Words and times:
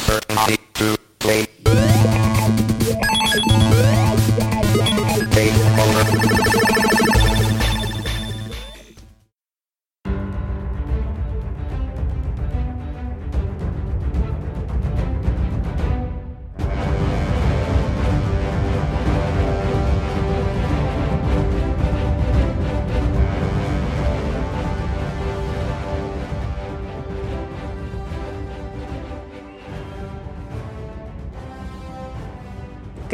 Hyper 0.00 0.59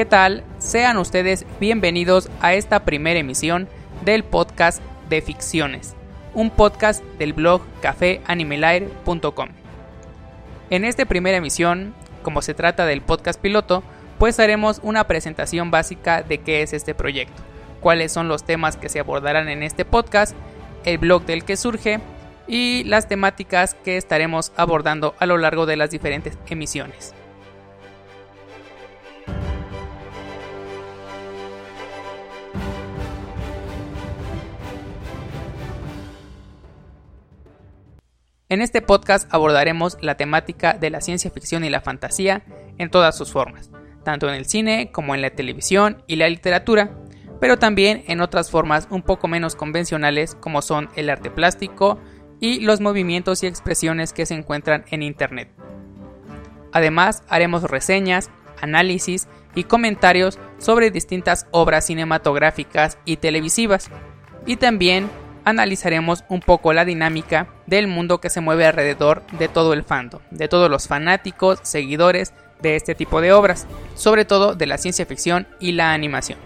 tal? 0.06 0.44
Sean 0.58 0.96
ustedes 0.96 1.44
bienvenidos 1.60 2.30
a 2.40 2.54
esta 2.54 2.84
primera 2.84 3.18
emisión 3.18 3.68
del 4.04 4.24
podcast 4.24 4.82
de 5.08 5.20
ficciones, 5.20 5.94
un 6.32 6.50
podcast 6.50 7.04
del 7.18 7.32
blog 7.32 7.62
cafeanimelair.com. 7.82 9.48
En 10.70 10.84
esta 10.84 11.04
primera 11.04 11.36
emisión, 11.36 11.94
como 12.22 12.40
se 12.40 12.54
trata 12.54 12.86
del 12.86 13.02
podcast 13.02 13.40
piloto, 13.40 13.82
pues 14.18 14.40
haremos 14.40 14.80
una 14.82 15.06
presentación 15.06 15.70
básica 15.70 16.22
de 16.22 16.38
qué 16.38 16.62
es 16.62 16.72
este 16.72 16.94
proyecto, 16.94 17.42
cuáles 17.80 18.12
son 18.12 18.28
los 18.28 18.44
temas 18.44 18.76
que 18.76 18.88
se 18.88 19.00
abordarán 19.00 19.48
en 19.48 19.62
este 19.62 19.84
podcast, 19.84 20.34
el 20.84 20.98
blog 20.98 21.26
del 21.26 21.44
que 21.44 21.56
surge 21.56 22.00
y 22.46 22.84
las 22.84 23.08
temáticas 23.08 23.74
que 23.74 23.96
estaremos 23.96 24.52
abordando 24.56 25.14
a 25.18 25.26
lo 25.26 25.36
largo 25.36 25.66
de 25.66 25.76
las 25.76 25.90
diferentes 25.90 26.38
emisiones. 26.48 27.14
En 38.48 38.62
este 38.62 38.80
podcast 38.80 39.28
abordaremos 39.34 39.98
la 40.00 40.16
temática 40.16 40.74
de 40.74 40.88
la 40.88 41.00
ciencia 41.00 41.32
ficción 41.32 41.64
y 41.64 41.70
la 41.70 41.80
fantasía 41.80 42.44
en 42.78 42.90
todas 42.90 43.18
sus 43.18 43.32
formas, 43.32 43.72
tanto 44.04 44.28
en 44.28 44.36
el 44.36 44.46
cine 44.46 44.92
como 44.92 45.16
en 45.16 45.22
la 45.22 45.30
televisión 45.30 46.04
y 46.06 46.14
la 46.14 46.28
literatura, 46.28 46.92
pero 47.40 47.58
también 47.58 48.04
en 48.06 48.20
otras 48.20 48.52
formas 48.52 48.86
un 48.88 49.02
poco 49.02 49.26
menos 49.26 49.56
convencionales 49.56 50.36
como 50.36 50.62
son 50.62 50.88
el 50.94 51.10
arte 51.10 51.28
plástico 51.28 51.98
y 52.38 52.60
los 52.60 52.80
movimientos 52.80 53.42
y 53.42 53.48
expresiones 53.48 54.12
que 54.12 54.26
se 54.26 54.34
encuentran 54.34 54.84
en 54.92 55.02
Internet. 55.02 55.50
Además, 56.70 57.24
haremos 57.28 57.64
reseñas, 57.64 58.30
análisis 58.62 59.26
y 59.56 59.64
comentarios 59.64 60.38
sobre 60.58 60.92
distintas 60.92 61.48
obras 61.50 61.86
cinematográficas 61.86 62.96
y 63.04 63.16
televisivas, 63.16 63.90
y 64.46 64.54
también 64.54 65.10
analizaremos 65.46 66.24
un 66.28 66.40
poco 66.40 66.72
la 66.72 66.84
dinámica 66.84 67.46
del 67.66 67.86
mundo 67.86 68.20
que 68.20 68.30
se 68.30 68.40
mueve 68.40 68.66
alrededor 68.66 69.22
de 69.38 69.46
todo 69.46 69.72
el 69.72 69.84
fandom, 69.84 70.20
de 70.32 70.48
todos 70.48 70.68
los 70.68 70.88
fanáticos, 70.88 71.60
seguidores 71.62 72.34
de 72.60 72.74
este 72.74 72.96
tipo 72.96 73.20
de 73.20 73.32
obras, 73.32 73.68
sobre 73.94 74.24
todo 74.24 74.56
de 74.56 74.66
la 74.66 74.76
ciencia 74.76 75.06
ficción 75.06 75.46
y 75.60 75.72
la 75.72 75.92
animación. 75.92 76.40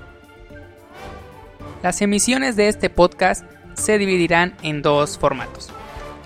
Las 1.83 2.03
emisiones 2.03 2.57
de 2.57 2.69
este 2.69 2.91
podcast 2.91 3.45
se 3.73 3.97
dividirán 3.97 4.55
en 4.63 4.83
dos 4.83 5.17
formatos. 5.17 5.71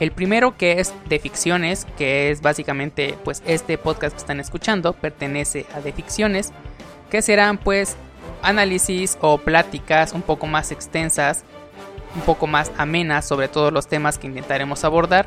El 0.01 0.11
primero 0.11 0.57
que 0.59 0.81
es 0.81 0.93
de 1.09 1.21
ficciones, 1.21 1.87
que 1.97 2.33
es 2.33 2.43
básicamente 2.43 3.15
pues 3.23 3.41
este 3.47 3.79
podcast 3.79 4.17
que 4.17 4.21
están 4.21 4.41
escuchando 4.41 4.95
pertenece 4.95 5.65
a 5.77 5.81
de 5.81 5.93
ficciones, 5.93 6.51
que 7.09 7.23
serán 7.23 7.57
pues 7.57 7.97
análisis 8.43 9.17
o 9.21 9.39
pláticas 9.39 10.13
un 10.13 10.23
poco 10.23 10.49
más 10.49 10.73
extensas 10.73 11.45
un 12.15 12.23
poco 12.23 12.47
más 12.47 12.71
amenas 12.77 13.27
sobre 13.27 13.49
todos 13.49 13.73
los 13.73 13.87
temas 13.87 14.19
que 14.19 14.27
intentaremos 14.27 14.85
abordar 14.85 15.27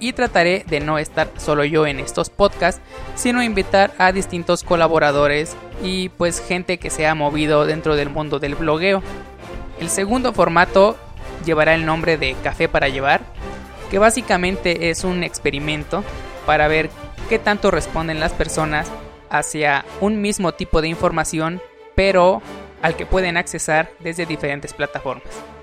y 0.00 0.12
trataré 0.12 0.64
de 0.68 0.80
no 0.80 0.98
estar 0.98 1.30
solo 1.36 1.64
yo 1.64 1.86
en 1.86 2.00
estos 2.00 2.30
podcasts, 2.30 2.80
sino 3.14 3.42
invitar 3.42 3.92
a 3.98 4.12
distintos 4.12 4.62
colaboradores 4.62 5.56
y 5.82 6.08
pues 6.10 6.40
gente 6.40 6.78
que 6.78 6.90
se 6.90 7.06
ha 7.06 7.14
movido 7.14 7.64
dentro 7.66 7.96
del 7.96 8.10
mundo 8.10 8.38
del 8.38 8.54
blogueo. 8.54 9.02
El 9.80 9.88
segundo 9.88 10.32
formato 10.32 10.96
llevará 11.44 11.74
el 11.74 11.86
nombre 11.86 12.16
de 12.16 12.34
Café 12.42 12.68
para 12.68 12.88
llevar, 12.88 13.22
que 13.90 13.98
básicamente 13.98 14.90
es 14.90 15.04
un 15.04 15.22
experimento 15.22 16.02
para 16.46 16.68
ver 16.68 16.90
qué 17.28 17.38
tanto 17.38 17.70
responden 17.70 18.20
las 18.20 18.32
personas 18.32 18.90
hacia 19.30 19.84
un 20.00 20.20
mismo 20.20 20.52
tipo 20.52 20.80
de 20.80 20.88
información, 20.88 21.60
pero 21.94 22.42
al 22.82 22.96
que 22.96 23.06
pueden 23.06 23.36
accesar 23.36 23.90
desde 24.00 24.26
diferentes 24.26 24.74
plataformas. 24.74 25.53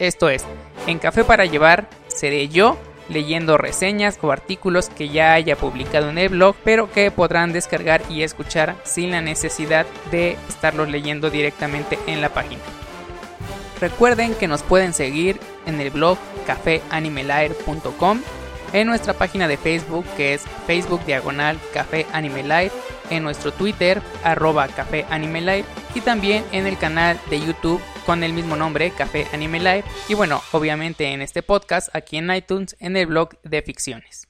Esto 0.00 0.30
es, 0.30 0.46
en 0.86 0.98
Café 0.98 1.24
para 1.24 1.44
Llevar 1.44 1.86
seré 2.08 2.48
yo 2.48 2.78
leyendo 3.10 3.58
reseñas 3.58 4.18
o 4.22 4.32
artículos 4.32 4.88
que 4.88 5.10
ya 5.10 5.34
haya 5.34 5.56
publicado 5.56 6.08
en 6.08 6.16
el 6.16 6.30
blog, 6.30 6.56
pero 6.64 6.90
que 6.90 7.10
podrán 7.10 7.52
descargar 7.52 8.00
y 8.08 8.22
escuchar 8.22 8.76
sin 8.82 9.10
la 9.10 9.20
necesidad 9.20 9.84
de 10.10 10.38
estarlos 10.48 10.88
leyendo 10.88 11.28
directamente 11.28 11.98
en 12.06 12.22
la 12.22 12.30
página. 12.30 12.62
Recuerden 13.78 14.34
que 14.34 14.48
nos 14.48 14.62
pueden 14.62 14.94
seguir 14.94 15.38
en 15.66 15.78
el 15.80 15.90
blog 15.90 16.16
cafeanimelair.com, 16.46 18.20
en 18.72 18.86
nuestra 18.86 19.12
página 19.12 19.48
de 19.48 19.58
Facebook 19.58 20.06
que 20.16 20.32
es 20.32 20.44
Facebook 20.66 21.04
Diagonal 21.04 21.58
Café 21.74 22.06
Animelair, 22.14 22.72
en 23.10 23.22
nuestro 23.22 23.52
Twitter 23.52 24.00
arroba 24.24 24.66
Café 24.68 25.04
y 25.94 26.00
también 26.00 26.44
en 26.52 26.66
el 26.66 26.78
canal 26.78 27.20
de 27.28 27.40
YouTube 27.40 27.82
con 28.10 28.24
el 28.24 28.32
mismo 28.32 28.56
nombre, 28.56 28.90
Café 28.90 29.28
Anime 29.32 29.60
Live, 29.60 29.84
y 30.08 30.14
bueno, 30.14 30.42
obviamente 30.50 31.12
en 31.12 31.22
este 31.22 31.44
podcast 31.44 31.94
aquí 31.94 32.16
en 32.16 32.34
iTunes 32.34 32.74
en 32.80 32.96
el 32.96 33.06
blog 33.06 33.40
de 33.42 33.62
ficciones. 33.62 34.26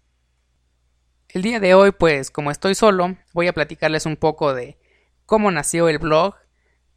El 1.30 1.40
día 1.40 1.60
de 1.60 1.72
hoy, 1.72 1.90
pues 1.90 2.30
como 2.30 2.50
estoy 2.50 2.74
solo, 2.74 3.16
voy 3.32 3.46
a 3.46 3.54
platicarles 3.54 4.04
un 4.04 4.16
poco 4.16 4.52
de 4.52 4.76
cómo 5.24 5.50
nació 5.50 5.88
el 5.88 5.98
blog, 5.98 6.34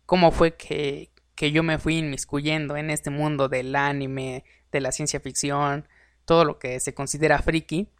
cómo 0.05 0.31
fue 0.31 0.57
que, 0.57 1.13
que 1.35 1.53
yo 1.53 1.63
me 1.63 1.79
fui 1.79 1.99
inmiscuyendo 1.99 2.75
en 2.75 2.89
este 2.89 3.11
mundo 3.11 3.47
del 3.47 3.73
anime, 3.77 4.43
de 4.69 4.81
la 4.81 4.91
ciencia 4.91 5.21
ficción, 5.21 5.87
todo 6.25 6.43
lo 6.43 6.59
que 6.59 6.81
se 6.81 6.93
considera 6.93 7.41
friki. 7.41 7.93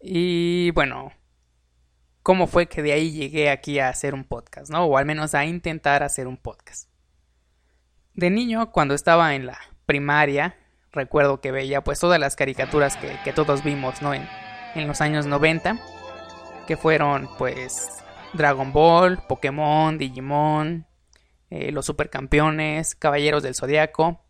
Y 0.00 0.70
bueno, 0.70 1.10
cómo 2.22 2.46
fue 2.46 2.68
que 2.68 2.80
de 2.80 2.92
ahí 2.92 3.10
llegué 3.10 3.50
aquí 3.50 3.80
a 3.80 3.88
hacer 3.88 4.14
un 4.14 4.22
podcast, 4.22 4.70
¿no? 4.70 4.84
O 4.84 4.98
al 4.98 5.04
menos 5.04 5.34
a 5.34 5.44
intentar 5.46 6.04
hacer 6.04 6.28
un 6.28 6.36
podcast. 6.36 6.87
De 8.18 8.30
niño, 8.30 8.72
cuando 8.72 8.94
estaba 8.94 9.36
en 9.36 9.46
la 9.46 9.60
primaria, 9.86 10.56
recuerdo 10.90 11.40
que 11.40 11.52
veía 11.52 11.84
pues 11.84 12.00
todas 12.00 12.18
las 12.18 12.34
caricaturas 12.34 12.96
que, 12.96 13.16
que 13.22 13.32
todos 13.32 13.62
vimos, 13.62 14.02
¿no? 14.02 14.12
En, 14.12 14.28
en, 14.74 14.88
los 14.88 15.00
años 15.00 15.26
90, 15.26 15.78
que 16.66 16.76
fueron 16.76 17.28
pues 17.38 18.02
Dragon 18.32 18.72
Ball, 18.72 19.22
Pokémon, 19.28 19.98
Digimon, 19.98 20.84
eh, 21.50 21.70
los 21.70 21.86
Supercampeones, 21.86 22.96
Caballeros 22.96 23.44
del 23.44 23.54
Zodiaco, 23.54 24.20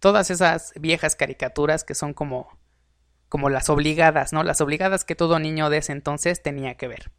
todas 0.00 0.32
esas 0.32 0.72
viejas 0.74 1.14
caricaturas 1.14 1.84
que 1.84 1.94
son 1.94 2.14
como, 2.14 2.48
como 3.28 3.48
las 3.48 3.70
obligadas, 3.70 4.32
¿no? 4.32 4.42
Las 4.42 4.60
obligadas 4.60 5.04
que 5.04 5.14
todo 5.14 5.38
niño 5.38 5.70
de 5.70 5.76
ese 5.76 5.92
entonces 5.92 6.42
tenía 6.42 6.74
que 6.74 6.88
ver. 6.88 7.12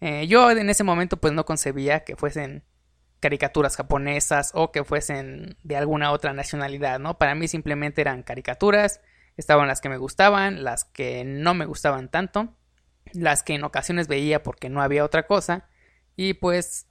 Eh, 0.00 0.26
yo 0.26 0.50
en 0.50 0.68
ese 0.68 0.82
momento 0.82 1.16
pues 1.16 1.32
no 1.32 1.44
concebía 1.44 2.02
que 2.02 2.16
fuesen 2.16 2.64
caricaturas 3.20 3.76
japonesas 3.76 4.52
o 4.54 4.70
que 4.70 4.84
fuesen 4.84 5.56
de 5.62 5.76
alguna 5.76 6.12
otra 6.12 6.32
nacionalidad, 6.32 6.98
¿no? 6.98 7.18
Para 7.18 7.34
mí 7.34 7.48
simplemente 7.48 8.00
eran 8.00 8.22
caricaturas, 8.22 9.00
estaban 9.36 9.68
las 9.68 9.80
que 9.80 9.88
me 9.88 9.96
gustaban, 9.96 10.64
las 10.64 10.84
que 10.84 11.24
no 11.24 11.54
me 11.54 11.66
gustaban 11.66 12.08
tanto, 12.08 12.54
las 13.12 13.42
que 13.42 13.54
en 13.54 13.64
ocasiones 13.64 14.08
veía 14.08 14.42
porque 14.42 14.68
no 14.68 14.82
había 14.82 15.04
otra 15.04 15.26
cosa, 15.26 15.68
y 16.16 16.34
pues 16.34 16.86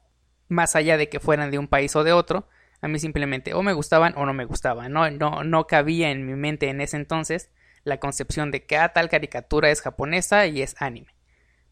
más 0.47 0.75
allá 0.75 0.97
de 0.97 1.09
que 1.09 1.19
fueran 1.19 1.51
de 1.51 1.59
un 1.59 1.67
país 1.67 1.95
o 1.95 2.03
de 2.03 2.13
otro, 2.13 2.47
a 2.81 2.87
mí 2.87 2.99
simplemente 2.99 3.53
o 3.53 3.63
me 3.63 3.73
gustaban 3.73 4.13
o 4.17 4.25
no 4.25 4.33
me 4.33 4.45
gustaban, 4.45 4.91
no, 4.91 5.09
no, 5.11 5.43
no 5.43 5.67
cabía 5.67 6.11
en 6.11 6.25
mi 6.25 6.35
mente 6.35 6.69
en 6.69 6.81
ese 6.81 6.97
entonces 6.97 7.51
la 7.83 7.99
concepción 7.99 8.51
de 8.51 8.65
que 8.65 8.77
ah, 8.77 8.89
tal 8.89 9.09
caricatura 9.09 9.69
es 9.69 9.81
japonesa 9.81 10.45
y 10.45 10.61
es 10.61 10.75
anime. 10.79 11.15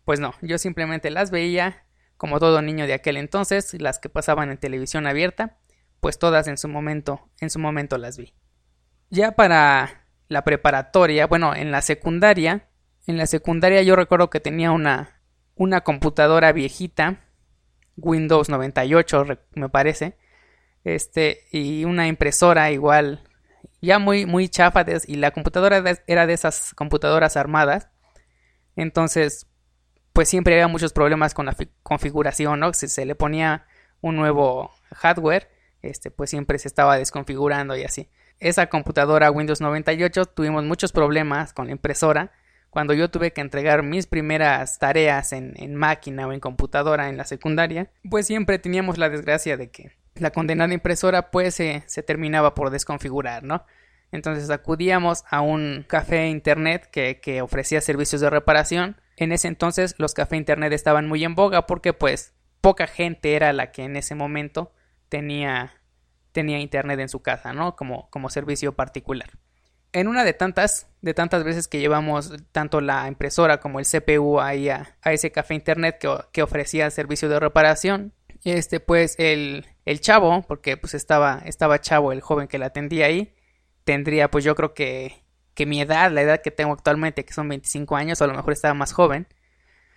Pues 0.06 0.20
no, 0.20 0.34
yo 0.42 0.58
simplemente 0.58 1.10
las 1.10 1.32
veía 1.32 1.85
como 2.18 2.40
todo 2.40 2.62
niño 2.62 2.88
de 2.88 2.94
aquel 2.94 3.18
entonces, 3.18 3.80
las 3.80 4.00
que 4.00 4.10
pasaban 4.10 4.50
en 4.50 4.58
televisión 4.58 5.08
abierta, 5.08 5.58
pues 6.00 6.20
todas 6.20 6.48
en 6.48 6.58
su 6.58 6.68
momento, 6.68 7.30
en 7.40 7.50
su 7.50 7.60
momento 7.60 7.98
las 7.98 8.18
vi. 8.18 8.34
Ya 9.10 9.34
para 9.34 10.08
la 10.28 10.44
preparatoria, 10.44 11.28
bueno, 11.28 11.56
en 11.56 11.72
la 11.72 11.82
secundaria, 11.82 12.70
en 13.08 13.18
la 13.18 13.28
secundaria 13.28 13.82
yo 13.84 13.96
recuerdo 13.96 14.30
que 14.30 14.40
tenía 14.40 14.72
una 14.72 15.16
una 15.56 15.82
computadora 15.82 16.52
viejita, 16.52 17.22
Windows 17.98 18.50
98 18.50 19.26
me 19.56 19.70
parece, 19.70 20.18
este 20.84 21.46
y 21.52 21.86
una 21.86 22.08
impresora 22.08 22.72
igual 22.72 23.24
ya 23.82 24.00
muy 24.00 24.26
muy 24.26 24.50
chafa 24.50 24.86
y 25.08 25.16
la 25.16 25.32
computadora 25.32 25.84
era 26.08 26.28
de 26.28 26.34
esas 26.34 26.74
computadoras 26.76 27.38
armadas. 27.38 27.90
Entonces 28.76 29.48
pues 30.16 30.30
siempre 30.30 30.54
había 30.54 30.70
muchos 30.70 30.94
problemas 30.94 31.34
con 31.34 31.46
la 31.46 31.58
configuración, 31.84 32.62
¿no? 32.62 32.74
Si 32.74 32.88
se 32.88 33.06
le 33.06 33.16
ponía 33.16 33.66
un 34.00 34.16
nuevo 34.16 34.72
hardware, 34.94 35.50
este, 35.82 36.10
pues 36.10 36.30
siempre 36.30 36.58
se 36.58 36.70
estaba 36.70 36.98
desconfigurando 36.98 37.76
y 37.76 37.84
así. 37.84 38.10
Esa 38.40 38.68
computadora 38.68 39.30
Windows 39.30 39.60
98 39.60 40.24
tuvimos 40.28 40.64
muchos 40.64 40.94
problemas 40.94 41.52
con 41.52 41.66
la 41.66 41.74
impresora. 41.74 42.32
Cuando 42.70 42.94
yo 42.94 43.12
tuve 43.12 43.34
que 43.34 43.42
entregar 43.42 43.84
mis 43.84 44.08
primeras 44.08 44.80
tareas 44.80 45.34
en, 45.34 45.52
en 45.58 45.76
máquina 45.76 46.26
o 46.28 46.32
en 46.32 46.40
computadora 46.40 47.10
en 47.10 47.18
la 47.18 47.26
secundaria, 47.26 47.92
pues 48.10 48.26
siempre 48.26 48.58
teníamos 48.58 48.98
la 48.98 49.10
desgracia 49.10 49.58
de 49.58 49.70
que 49.70 49.92
la 50.16 50.32
condenada 50.32 50.74
impresora 50.74 51.30
pues 51.30 51.56
se, 51.56 51.84
se 51.88 52.04
terminaba 52.04 52.56
por 52.56 52.70
desconfigurar, 52.70 53.44
¿no? 53.44 53.66
Entonces 54.14 54.50
acudíamos 54.50 55.26
a 55.30 55.42
un 55.42 55.84
café 55.86 56.30
internet 56.30 56.88
que, 56.90 57.20
que, 57.20 57.42
ofrecía 57.42 57.82
servicios 57.82 58.22
de 58.22 58.30
reparación. 58.30 58.96
En 59.18 59.32
ese 59.32 59.48
entonces 59.48 59.96
los 59.98 60.14
cafés 60.14 60.38
internet 60.38 60.74
estaban 60.74 61.08
muy 61.08 61.24
en 61.24 61.36
boga 61.36 61.66
porque 61.66 61.94
pues 61.94 62.34
poca 62.62 62.88
gente 62.88 63.36
era 63.36 63.54
la 63.54 63.72
que 63.72 63.84
en 63.84 63.96
ese 63.96 64.16
momento 64.16 64.74
tenía, 65.10 65.74
tenía 66.32 66.60
internet 66.60 67.00
en 67.00 67.10
su 67.10 67.22
casa, 67.22 67.54
¿no? 67.54 67.76
Como, 67.76 68.10
como 68.10 68.30
servicio 68.30 68.76
particular. 68.76 69.30
En 69.94 70.08
una 70.08 70.24
de 70.26 70.34
tantas, 70.34 70.88
de 71.02 71.14
tantas 71.14 71.44
veces 71.44 71.68
que 71.68 71.80
llevamos 71.80 72.34
tanto 72.52 72.82
la 72.82 73.08
impresora 73.08 73.60
como 73.60 73.80
el 73.80 73.86
CPU 73.86 74.42
ahí 74.42 74.68
a, 74.70 74.98
ese 75.06 75.32
café 75.32 75.54
internet 75.54 75.98
que, 76.00 76.14
que 76.34 76.44
ofrecía 76.44 76.90
servicio 76.92 77.30
de 77.30 77.40
reparación, 77.40 78.14
este 78.44 78.80
pues 78.80 79.16
el, 79.18 79.66
el 79.86 80.02
chavo, 80.02 80.44
porque 80.48 80.78
pues 80.78 80.94
estaba, 80.94 81.42
estaba 81.46 81.80
chavo 81.80 82.12
el 82.12 82.22
joven 82.22 82.48
que 82.48 82.58
la 82.58 82.68
atendía 82.68 83.06
ahí, 83.06 83.34
tendría 83.84 84.30
pues 84.30 84.44
yo 84.44 84.56
creo 84.56 84.74
que, 84.74 85.24
que 85.56 85.66
mi 85.66 85.82
edad, 85.82 86.12
la 86.12 86.22
edad 86.22 86.42
que 86.42 86.52
tengo 86.52 86.74
actualmente, 86.74 87.26
que 87.26 87.34
son 87.34 87.50
25 87.50 87.96
años, 87.96 88.22
o 88.22 88.26
a 88.26 88.28
lo 88.28 88.36
mejor 88.36 88.54
estaba 88.54 88.74
más 88.74 88.94
joven. 88.94 89.28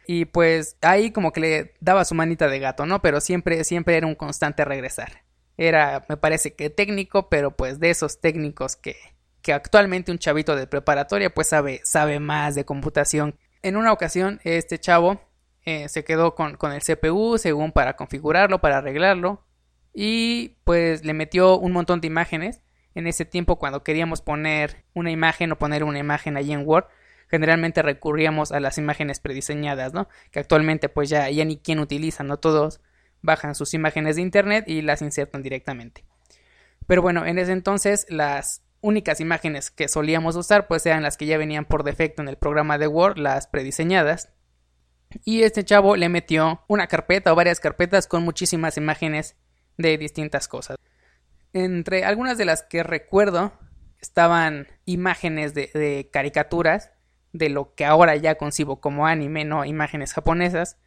Y 0.07 0.25
pues 0.25 0.79
ahí 0.81 1.11
como 1.11 1.33
que 1.33 1.41
le 1.41 1.75
daba 1.81 2.07
su 2.07 2.15
manita 2.15 2.49
de 2.49 2.61
gato, 2.61 2.87
¿no? 2.87 3.03
Pero 3.03 3.21
siempre, 3.21 3.63
siempre 3.65 3.97
era 3.97 4.07
un 4.07 4.15
constante 4.15 4.65
regresar. 4.65 5.25
Era, 5.59 6.07
me 6.09 6.17
parece 6.17 6.55
que 6.55 6.71
técnico, 6.71 7.29
pero 7.29 7.57
pues 7.57 7.81
de 7.81 7.91
esos 7.91 8.21
técnicos 8.21 8.77
que, 8.77 8.97
que 9.43 9.53
actualmente 9.53 10.13
un 10.13 10.19
chavito 10.19 10.57
de 10.57 10.67
preparatoria 10.67 11.35
pues 11.35 11.49
sabe, 11.49 11.81
sabe 11.85 12.21
más 12.21 12.55
de 12.55 12.65
computación. 12.65 13.37
En 13.63 13.77
una 13.77 13.93
ocasión, 13.93 14.41
este 14.45 14.79
chavo 14.79 15.21
eh, 15.65 15.89
se 15.89 16.05
quedó 16.05 16.35
con, 16.35 16.57
con 16.57 16.73
el 16.73 16.81
CPU 16.81 17.37
según 17.37 17.73
para 17.73 17.97
configurarlo, 17.97 18.61
para 18.61 18.79
arreglarlo. 18.79 19.45
Y 19.93 20.57
pues 20.65 21.05
le 21.05 21.13
metió 21.13 21.59
un 21.59 21.73
montón 21.73 22.01
de 22.01 22.07
imágenes 22.07 22.63
en 22.99 23.07
ese 23.07 23.25
tiempo 23.25 23.61
cuando 23.61 23.85
queríamos 23.85 24.23
poner 24.23 24.85
una 24.93 25.13
imagen 25.13 25.53
o 25.53 25.59
poner 25.59 25.85
una 25.85 26.01
imagen 26.01 26.37
allí 26.37 26.53
en 26.53 26.67
Word, 26.67 26.87
generalmente 27.29 27.81
recurríamos 27.81 28.51
a 28.51 28.59
las 28.59 28.77
imágenes 28.77 29.21
prediseñadas, 29.21 29.93
¿no? 29.93 30.09
Que 30.33 30.41
actualmente 30.41 30.89
pues 30.89 31.09
ya, 31.09 31.31
ni 31.31 31.59
quien 31.59 31.79
utiliza, 31.79 32.25
¿no? 32.25 32.39
Todos 32.39 32.81
bajan 33.23 33.55
sus 33.55 33.73
imágenes 33.73 34.17
de 34.17 34.23
internet 34.23 34.65
y 34.67 34.83
las 34.83 35.01
insertan 35.01 35.45
directamente. 35.45 36.05
Pero 36.89 37.01
bueno, 37.01 37.25
en 37.25 37.39
ese 37.39 37.53
entonces 37.53 38.05
las 38.09 38.65
únicas 38.81 39.21
imágenes 39.21 39.71
que 39.71 39.87
solíamos 39.87 40.35
usar 40.35 40.67
pues 40.67 40.85
eran 40.85 41.05
las 41.05 41.17
que 41.17 41.27
ya 41.27 41.39
venían 41.39 41.67
por 41.67 41.85
defecto 41.85 42.21
en 42.23 42.29
el 42.29 42.37
programa 42.37 42.79
de 42.79 42.89
Word, 42.89 43.19
las 43.19 43.47
prediseñadas. 43.47 44.33
Y 45.25 45.45
este 45.45 45.65
chavo 45.65 45.95
le 45.95 46.09
metió 46.09 46.65
una 46.67 46.89
carpeta 46.89 47.33
o 47.33 47.37
varias 47.37 47.61
carpetas 47.61 48.09
con 48.09 48.25
muchísimas 48.25 48.77
imágenes 48.77 49.37
de 49.77 49.97
distintas 49.99 50.49
cosas. 50.49 50.79
Entre 51.53 52.05
algunas 52.05 52.39
de 52.39 52.45
las 52.45 52.63
que 52.63 52.83
recuerdo 52.83 53.53
estaban 54.01 54.69
imágenes 54.85 55.55
de, 55.55 56.09
caricaturas 56.13 56.93
de 57.33 57.49
lo 57.49 57.75
que 57.75 57.85
ahora 57.85 58.17
ya 58.17 58.37
concibo 58.37 58.81
como 58.81 59.07
anime, 59.07 59.45
no 59.45 59.65
imágenes 59.65 60.13
japonesas. 60.13 60.79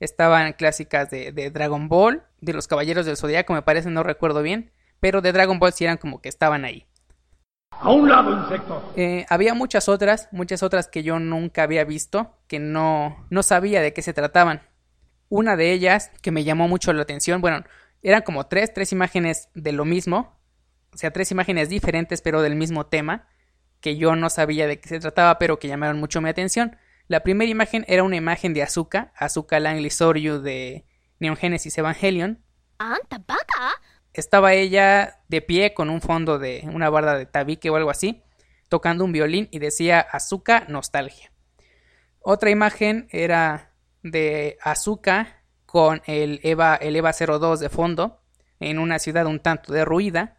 Estaban 0.00 0.52
clásicas 0.52 1.10
de, 1.10 1.50
Dragon 1.50 1.88
Ball, 1.88 2.22
de 2.40 2.52
los 2.52 2.68
Caballeros 2.68 3.04
del 3.04 3.16
Zodiaco, 3.16 3.52
me 3.52 3.62
parece, 3.62 3.90
no 3.90 4.04
recuerdo 4.04 4.42
bien, 4.42 4.70
pero 5.00 5.20
de 5.20 5.32
Dragon 5.32 5.58
Ball 5.58 5.72
sí 5.72 5.84
eran 5.84 5.96
como 5.96 6.20
que 6.20 6.28
estaban 6.28 6.64
ahí. 6.64 6.86
A 7.70 7.90
un 7.90 8.08
lado, 8.08 8.32
insecto. 8.42 8.92
Eh, 8.96 9.26
había 9.28 9.54
muchas 9.54 9.88
otras, 9.88 10.28
muchas 10.32 10.62
otras 10.62 10.88
que 10.88 11.02
yo 11.02 11.18
nunca 11.18 11.64
había 11.64 11.84
visto, 11.84 12.36
que 12.46 12.58
no, 12.58 13.26
no 13.30 13.42
sabía 13.42 13.80
de 13.82 13.92
qué 13.92 14.02
se 14.02 14.12
trataban. 14.12 14.62
Una 15.28 15.56
de 15.56 15.72
ellas 15.72 16.10
que 16.22 16.30
me 16.30 16.44
llamó 16.44 16.68
mucho 16.68 16.92
la 16.92 17.02
atención, 17.02 17.40
bueno, 17.40 17.64
eran 18.02 18.22
como 18.22 18.46
tres, 18.46 18.72
tres 18.72 18.92
imágenes 18.92 19.48
de 19.54 19.72
lo 19.72 19.84
mismo, 19.84 20.38
o 20.92 20.96
sea, 20.96 21.10
tres 21.10 21.30
imágenes 21.30 21.68
diferentes 21.68 22.22
pero 22.22 22.42
del 22.42 22.56
mismo 22.56 22.86
tema, 22.86 23.28
que 23.80 23.96
yo 23.96 24.16
no 24.16 24.30
sabía 24.30 24.66
de 24.66 24.80
qué 24.80 24.88
se 24.88 25.00
trataba, 25.00 25.38
pero 25.38 25.58
que 25.58 25.68
llamaron 25.68 26.00
mucho 26.00 26.20
mi 26.20 26.28
atención. 26.28 26.76
La 27.06 27.22
primera 27.22 27.50
imagen 27.50 27.84
era 27.88 28.02
una 28.02 28.16
imagen 28.16 28.54
de 28.54 28.62
Azuka, 28.62 29.12
Azuka 29.16 29.60
Langley 29.60 29.90
Soryu 29.90 30.40
de 30.40 30.84
Neon 31.20 31.36
Genesis 31.36 31.78
Evangelion. 31.78 32.44
Estaba 34.12 34.52
ella 34.54 35.20
de 35.28 35.40
pie 35.40 35.74
con 35.74 35.90
un 35.90 36.00
fondo 36.00 36.38
de 36.38 36.68
una 36.72 36.90
barda 36.90 37.16
de 37.16 37.26
tabique 37.26 37.70
o 37.70 37.76
algo 37.76 37.90
así, 37.90 38.22
tocando 38.68 39.04
un 39.04 39.12
violín 39.12 39.48
y 39.50 39.58
decía 39.58 40.00
Azuka 40.00 40.64
Nostalgia. 40.68 41.32
Otra 42.20 42.50
imagen 42.50 43.08
era 43.10 43.72
de 44.02 44.58
Azuka 44.60 45.37
con 45.68 46.00
el 46.06 46.40
EVA, 46.44 46.76
el 46.76 46.96
EVA 46.96 47.12
02 47.12 47.60
de 47.60 47.68
fondo 47.68 48.22
en 48.58 48.78
una 48.78 48.98
ciudad 48.98 49.26
un 49.26 49.38
tanto 49.38 49.74
derruida. 49.74 50.38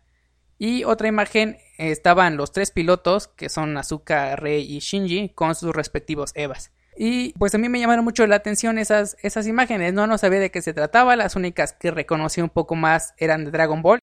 Y 0.57 0.85
otra 0.85 1.07
imagen 1.07 1.59
estaban 1.77 2.35
los 2.35 2.51
tres 2.51 2.71
pilotos, 2.71 3.27
que 3.27 3.47
son 3.47 3.77
Azuka, 3.77 4.35
Rei 4.35 4.63
y 4.63 4.79
Shinji, 4.79 5.29
con 5.29 5.53
sus 5.53 5.73
respectivos 5.75 6.31
EVAs. 6.33 6.71
Y 6.97 7.33
pues 7.33 7.53
a 7.53 7.59
mí 7.59 7.69
me 7.69 7.79
llamaron 7.79 8.03
mucho 8.03 8.25
la 8.25 8.37
atención 8.37 8.79
esas, 8.79 9.17
esas 9.21 9.45
imágenes, 9.45 9.93
no, 9.93 10.07
no 10.07 10.17
sabía 10.17 10.39
de 10.39 10.49
qué 10.49 10.63
se 10.63 10.73
trataba, 10.73 11.15
las 11.15 11.35
únicas 11.35 11.73
que 11.73 11.91
reconocí 11.91 12.41
un 12.41 12.49
poco 12.49 12.75
más 12.75 13.13
eran 13.17 13.45
de 13.45 13.51
Dragon 13.51 13.83
Ball. 13.83 13.99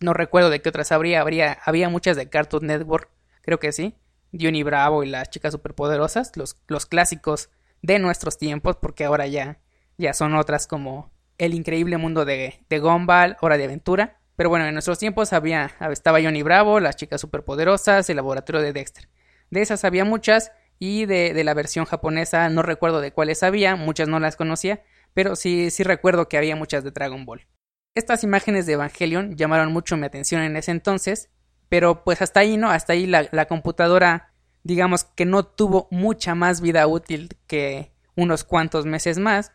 No 0.00 0.12
recuerdo 0.12 0.50
de 0.50 0.60
qué 0.60 0.70
otras 0.70 0.90
habría, 0.90 1.20
habría, 1.20 1.56
había 1.64 1.88
muchas 1.88 2.16
de 2.16 2.28
Cartoon 2.28 2.66
Network, 2.66 3.08
creo 3.42 3.60
que 3.60 3.70
sí. 3.70 3.94
Johnny 4.38 4.64
Bravo 4.64 5.04
y 5.04 5.08
las 5.08 5.30
chicas 5.30 5.52
superpoderosas, 5.52 6.36
los, 6.36 6.56
los 6.66 6.84
clásicos 6.84 7.50
de 7.80 8.00
nuestros 8.00 8.38
tiempos, 8.38 8.76
porque 8.76 9.04
ahora 9.04 9.28
ya 9.28 9.60
ya 9.98 10.12
son 10.12 10.34
otras 10.34 10.66
como 10.66 11.12
El 11.38 11.54
increíble 11.54 11.96
mundo 11.96 12.24
de, 12.24 12.64
de 12.68 12.78
Gumball, 12.78 13.36
Hora 13.40 13.56
de 13.56 13.64
Aventura. 13.64 14.18
Pero 14.36 14.48
bueno, 14.48 14.66
en 14.66 14.74
nuestros 14.74 14.98
tiempos 14.98 15.32
había, 15.32 15.70
estaba 15.90 16.20
Johnny 16.20 16.42
Bravo, 16.42 16.80
las 16.80 16.96
chicas 16.96 17.20
superpoderosas, 17.20 18.10
el 18.10 18.16
laboratorio 18.16 18.60
de 18.60 18.72
Dexter. 18.72 19.08
De 19.50 19.62
esas 19.62 19.84
había 19.84 20.04
muchas 20.04 20.50
y 20.78 21.06
de, 21.06 21.32
de, 21.34 21.44
la 21.44 21.54
versión 21.54 21.84
japonesa 21.84 22.48
no 22.48 22.62
recuerdo 22.62 23.00
de 23.00 23.12
cuáles 23.12 23.42
había, 23.42 23.76
muchas 23.76 24.08
no 24.08 24.18
las 24.18 24.34
conocía, 24.36 24.82
pero 25.14 25.36
sí, 25.36 25.70
sí 25.70 25.84
recuerdo 25.84 26.28
que 26.28 26.36
había 26.36 26.56
muchas 26.56 26.82
de 26.82 26.90
Dragon 26.90 27.24
Ball. 27.24 27.46
Estas 27.94 28.24
imágenes 28.24 28.66
de 28.66 28.72
Evangelion 28.72 29.36
llamaron 29.36 29.72
mucho 29.72 29.96
mi 29.96 30.06
atención 30.06 30.42
en 30.42 30.56
ese 30.56 30.72
entonces, 30.72 31.30
pero 31.68 32.02
pues 32.02 32.20
hasta 32.22 32.40
ahí, 32.40 32.56
¿no? 32.56 32.70
Hasta 32.70 32.94
ahí 32.94 33.06
la, 33.06 33.28
la 33.30 33.46
computadora, 33.46 34.32
digamos 34.64 35.04
que 35.04 35.24
no 35.24 35.46
tuvo 35.46 35.86
mucha 35.92 36.34
más 36.34 36.60
vida 36.60 36.86
útil 36.88 37.36
que 37.46 37.92
unos 38.16 38.42
cuantos 38.42 38.84
meses 38.84 39.18
más, 39.18 39.52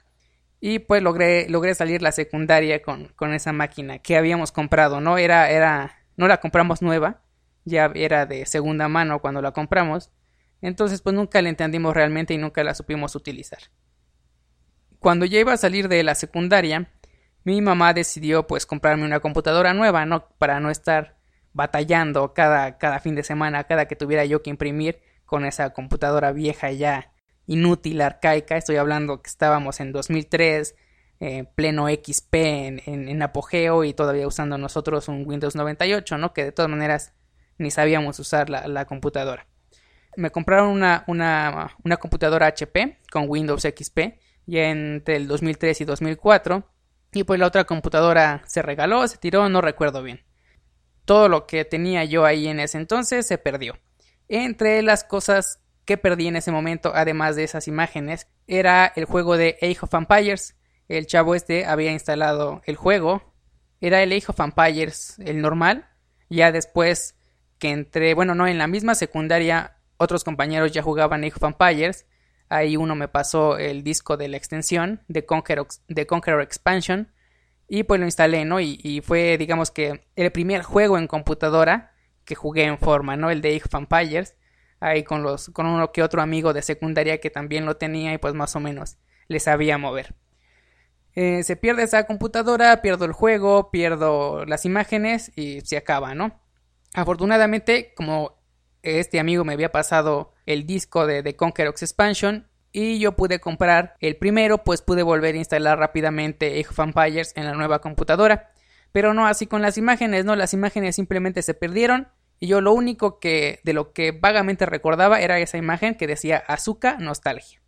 y 0.61 0.79
pues 0.79 1.01
logré, 1.01 1.47
logré 1.49 1.73
salir 1.73 2.01
la 2.01 2.11
secundaria 2.11 2.81
con, 2.81 3.07
con 3.15 3.33
esa 3.33 3.53
máquina 3.53 3.99
que 3.99 4.17
habíamos 4.17 4.51
comprado, 4.51 4.99
¿no? 4.99 5.17
Era, 5.17 5.49
era, 5.49 6.03
no 6.17 6.27
la 6.27 6.39
compramos 6.39 6.81
nueva, 6.81 7.21
ya 7.63 7.91
era 7.95 8.25
de 8.25 8.45
segunda 8.45 8.87
mano 8.87 9.19
cuando 9.19 9.41
la 9.41 9.51
compramos. 9.51 10.11
Entonces 10.61 11.01
pues 11.01 11.15
nunca 11.15 11.41
la 11.41 11.49
entendimos 11.49 11.93
realmente 11.93 12.33
y 12.33 12.37
nunca 12.37 12.63
la 12.63 12.75
supimos 12.75 13.15
utilizar. 13.15 13.59
Cuando 14.99 15.25
ya 15.25 15.39
iba 15.39 15.53
a 15.53 15.57
salir 15.57 15.87
de 15.87 16.03
la 16.03 16.15
secundaria, 16.15 16.91
mi 17.45 17.61
mamá 17.61 17.93
decidió 17.93 18.45
pues 18.45 18.65
comprarme 18.65 19.05
una 19.05 19.21
computadora 19.21 19.73
nueva, 19.73 20.05
¿no? 20.05 20.27
Para 20.37 20.59
no 20.59 20.69
estar 20.69 21.17
batallando 21.53 22.33
cada, 22.33 22.77
cada 22.77 22.99
fin 22.99 23.15
de 23.15 23.23
semana, 23.23 23.63
cada 23.63 23.85
que 23.85 23.95
tuviera 23.95 24.25
yo 24.25 24.43
que 24.43 24.49
imprimir 24.49 24.99
con 25.25 25.45
esa 25.45 25.69
computadora 25.71 26.33
vieja 26.33 26.71
ya 26.71 27.13
inútil, 27.49 27.99
arcaica. 28.01 28.55
Estoy 28.55 28.77
hablando 28.77 29.21
que 29.21 29.29
estábamos 29.29 29.79
en 29.79 29.91
2003, 29.91 30.75
eh, 31.19 31.45
pleno 31.55 31.87
XP 31.87 32.35
en, 32.85 33.21
apogeo 33.21 33.83
y 33.83 33.93
todavía 33.93 34.27
usando 34.27 34.57
nosotros 34.57 35.07
un 35.07 35.27
Windows 35.27 35.55
98, 35.55 36.17
¿no? 36.17 36.31
Que 36.31 36.45
de 36.45 36.51
todas 36.51 36.69
maneras 36.69 37.13
ni 37.57 37.71
sabíamos 37.71 38.19
usar 38.19 38.49
la, 38.49 38.85
computadora. 38.85 39.47
Me 40.15 40.29
compraron 40.29 40.69
una, 40.69 41.03
una, 41.07 41.75
una, 41.83 41.97
computadora 41.97 42.47
HP 42.47 42.99
con 43.11 43.25
Windows 43.27 43.63
XP 43.63 43.99
ya 44.45 44.69
entre 44.69 45.17
el 45.17 45.27
2003 45.27 45.81
y 45.81 45.85
2004. 45.85 46.63
Y 47.11 47.23
pues 47.23 47.39
la 47.39 47.47
otra 47.47 47.63
computadora 47.63 48.43
se 48.45 48.61
regaló, 48.61 49.07
se 49.07 49.17
tiró, 49.17 49.49
no 49.49 49.61
recuerdo 49.61 50.03
bien. 50.03 50.23
Todo 51.05 51.27
lo 51.27 51.47
que 51.47 51.65
tenía 51.65 52.05
yo 52.05 52.25
ahí 52.25 52.47
en 52.47 52.59
ese 52.59 52.77
entonces 52.77 53.25
se 53.25 53.39
perdió. 53.39 53.79
Entre 54.27 54.83
las 54.83 55.03
cosas 55.03 55.59
que 55.89 55.97
perdí 55.97 56.27
en 56.27 56.35
ese 56.35 56.51
momento, 56.51 56.91
además 56.93 57.35
de 57.35 57.43
esas 57.43 57.67
imágenes, 57.67 58.27
era 58.45 58.93
el 58.95 59.05
juego 59.05 59.37
de 59.37 59.57
Age 59.59 59.79
of 59.81 59.93
Empires. 59.95 60.55
El 60.87 61.07
chavo 61.07 61.33
este 61.33 61.65
había 61.65 61.91
instalado 61.91 62.61
el 62.65 62.75
juego. 62.75 63.33
Era 63.81 64.03
el 64.03 64.11
Age 64.11 64.27
of 64.27 64.39
Empires, 64.39 65.17
el 65.17 65.41
normal. 65.41 65.89
Ya 66.29 66.51
después 66.51 67.15
que 67.57 67.71
entré, 67.71 68.13
bueno, 68.13 68.35
no, 68.35 68.45
en 68.45 68.59
la 68.59 68.67
misma 68.67 68.93
secundaria, 68.93 69.77
otros 69.97 70.23
compañeros 70.23 70.71
ya 70.73 70.83
jugaban 70.83 71.23
Age 71.23 71.33
of 71.41 71.43
Empires. 71.59 72.05
Ahí 72.49 72.77
uno 72.77 72.93
me 72.93 73.07
pasó 73.07 73.57
el 73.57 73.83
disco 73.83 74.15
de 74.15 74.27
la 74.27 74.37
extensión 74.37 75.01
de 75.07 75.25
Conqueror, 75.25 75.69
de 75.87 76.05
Conqueror 76.05 76.43
Expansion 76.43 77.11
y 77.67 77.81
pues 77.81 77.99
lo 77.99 78.05
instalé, 78.05 78.45
¿no? 78.45 78.59
Y, 78.59 79.01
fue, 79.03 79.39
digamos 79.39 79.71
que, 79.71 80.05
el 80.15 80.31
primer 80.31 80.61
juego 80.61 80.99
en 80.99 81.07
computadora 81.07 81.95
que 82.25 82.35
jugué 82.35 82.65
en 82.65 82.77
forma, 82.77 83.17
¿no? 83.17 83.31
El 83.31 83.41
de 83.41 83.55
Age 83.55 83.69
Vampires. 83.71 84.35
Ahí 84.79 85.03
con 85.03 85.23
los, 85.23 85.49
con 85.49 85.65
uno 85.65 85.91
que 85.91 86.03
otro 86.03 86.21
amigo 86.21 86.53
de 86.53 86.61
secundaria 86.61 87.19
que 87.19 87.29
también 87.29 87.65
lo 87.65 87.77
tenía 87.77 88.13
y 88.13 88.17
pues 88.17 88.33
más 88.33 88.55
o 88.55 88.59
menos 88.59 88.97
le 89.27 89.39
sabía 89.39 89.77
mover. 89.77 90.15
Eh, 91.15 91.43
se 91.43 91.55
pierde 91.55 91.83
esa 91.83 92.05
computadora, 92.05 92.81
pierdo 92.81 93.05
el 93.05 93.11
juego, 93.11 93.71
pierdo 93.71 94.45
las 94.45 94.65
imágenes 94.65 95.31
y 95.35 95.61
se 95.61 95.77
acaba, 95.77 96.15
¿no? 96.15 96.39
Afortunadamente, 96.93 97.93
como 97.95 98.39
este 98.81 99.19
amigo 99.19 99.43
me 99.43 99.53
había 99.53 99.71
pasado 99.71 100.33
el 100.45 100.65
disco 100.65 101.05
de 101.05 101.21
The 101.21 101.35
Expansion, 101.39 102.49
y 102.71 102.99
yo 102.99 103.15
pude 103.15 103.39
comprar 103.39 103.95
el 103.99 104.17
primero, 104.17 104.63
pues 104.63 104.81
pude 104.81 105.03
volver 105.03 105.35
a 105.35 105.39
instalar 105.39 105.79
rápidamente 105.79 106.59
Age 106.59 106.73
Vampires 106.75 107.33
en 107.35 107.45
la 107.45 107.53
nueva 107.53 107.79
computadora. 107.79 108.51
Pero 108.91 109.13
no 109.13 109.27
así 109.27 109.47
con 109.47 109.61
las 109.61 109.77
imágenes, 109.77 110.25
no, 110.25 110.35
las 110.35 110.53
imágenes 110.53 110.95
simplemente 110.95 111.41
se 111.41 111.53
perdieron 111.53 112.07
y 112.39 112.47
yo 112.47 112.61
lo 112.61 112.73
único 112.73 113.19
que 113.19 113.59
de 113.63 113.73
lo 113.73 113.91
que 113.93 114.11
vagamente 114.11 114.65
recordaba 114.65 115.19
era 115.19 115.39
esa 115.39 115.57
imagen 115.57 115.95
que 115.95 116.07
decía 116.07 116.43
Azúcar 116.47 117.01
Nostalgia. 117.01 117.61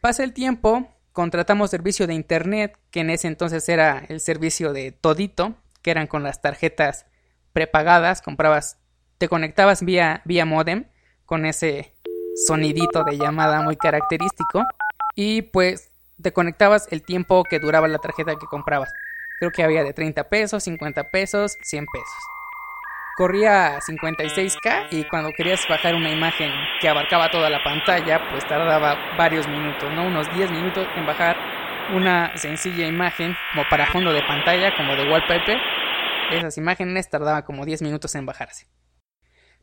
Pasa 0.00 0.24
el 0.24 0.32
tiempo, 0.32 0.88
contratamos 1.12 1.70
servicio 1.70 2.06
de 2.06 2.14
internet, 2.14 2.78
que 2.90 3.00
en 3.00 3.10
ese 3.10 3.28
entonces 3.28 3.68
era 3.68 4.04
el 4.08 4.20
servicio 4.20 4.72
de 4.72 4.92
Todito, 4.92 5.54
que 5.80 5.90
eran 5.90 6.06
con 6.06 6.22
las 6.22 6.42
tarjetas 6.42 7.06
prepagadas, 7.52 8.20
comprabas, 8.20 8.78
te 9.18 9.28
conectabas 9.28 9.82
vía, 9.82 10.22
vía 10.24 10.44
modem 10.44 10.86
con 11.24 11.46
ese 11.46 11.94
sonidito 12.46 13.04
de 13.04 13.16
llamada 13.16 13.62
muy 13.62 13.76
característico 13.76 14.64
y 15.14 15.42
pues 15.42 15.90
te 16.20 16.32
conectabas 16.32 16.88
el 16.90 17.02
tiempo 17.02 17.44
que 17.44 17.60
duraba 17.60 17.88
la 17.88 17.98
tarjeta 17.98 18.34
que 18.36 18.46
comprabas. 18.46 18.90
Creo 19.38 19.50
que 19.50 19.62
había 19.62 19.84
de 19.84 19.92
30 19.92 20.28
pesos, 20.28 20.64
50 20.64 21.10
pesos, 21.10 21.56
100 21.62 21.86
pesos. 21.86 22.34
Corría 23.16 23.78
56K 23.78 24.88
y 24.90 25.04
cuando 25.04 25.30
querías 25.30 25.60
bajar 25.68 25.94
una 25.94 26.10
imagen 26.10 26.50
que 26.80 26.88
abarcaba 26.88 27.30
toda 27.30 27.48
la 27.48 27.62
pantalla, 27.62 28.20
pues 28.30 28.44
tardaba 28.44 29.16
varios 29.16 29.46
minutos, 29.46 29.88
¿no? 29.92 30.04
Unos 30.04 30.28
10 30.34 30.50
minutos 30.50 30.88
en 30.96 31.06
bajar 31.06 31.36
una 31.94 32.36
sencilla 32.36 32.88
imagen 32.88 33.36
como 33.52 33.68
para 33.70 33.86
fondo 33.86 34.12
de 34.12 34.22
pantalla, 34.22 34.74
como 34.76 34.96
de 34.96 35.08
wallpaper. 35.08 35.58
Esas 36.32 36.58
imágenes 36.58 37.08
tardaban 37.08 37.42
como 37.42 37.64
10 37.64 37.82
minutos 37.82 38.16
en 38.16 38.26
bajarse. 38.26 38.66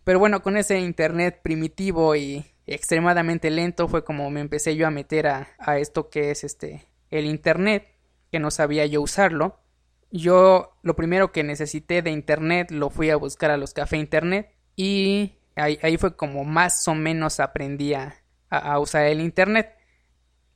Pero 0.05 0.17
bueno, 0.17 0.41
con 0.41 0.55
ese 0.55 0.79
internet 0.79 1.41
primitivo 1.43 2.15
y 2.15 2.46
extremadamente 2.65 3.50
lento 3.50 3.89
fue 3.89 4.05
como 4.05 4.29
me 4.29 4.39
empecé 4.39 4.77
yo 4.77 4.88
a 4.88 4.91
meter 4.91 5.27
a, 5.27 5.50
a 5.60 5.77
esto 5.77 6.10
que 6.10 6.31
es 6.31 6.46
este 6.46 6.88
el 7.10 7.25
internet 7.25 7.88
que 8.31 8.39
no 8.39 8.50
sabía 8.50 8.86
yo 8.86 9.01
usarlo 9.01 9.60
yo 10.11 10.77
lo 10.83 10.95
primero 10.95 11.31
que 11.31 11.43
necesité 11.43 12.01
de 12.01 12.11
internet 12.11 12.71
lo 12.71 12.89
fui 12.89 13.09
a 13.09 13.15
buscar 13.15 13.51
a 13.51 13.57
los 13.57 13.73
café 13.73 13.97
internet 13.97 14.53
y 14.75 15.33
ahí, 15.55 15.79
ahí 15.81 15.97
fue 15.97 16.15
como 16.15 16.43
más 16.43 16.87
o 16.87 16.95
menos 16.95 17.39
aprendí 17.39 17.93
a, 17.93 18.17
usar 18.79 19.05
el 19.05 19.21
internet 19.21 19.77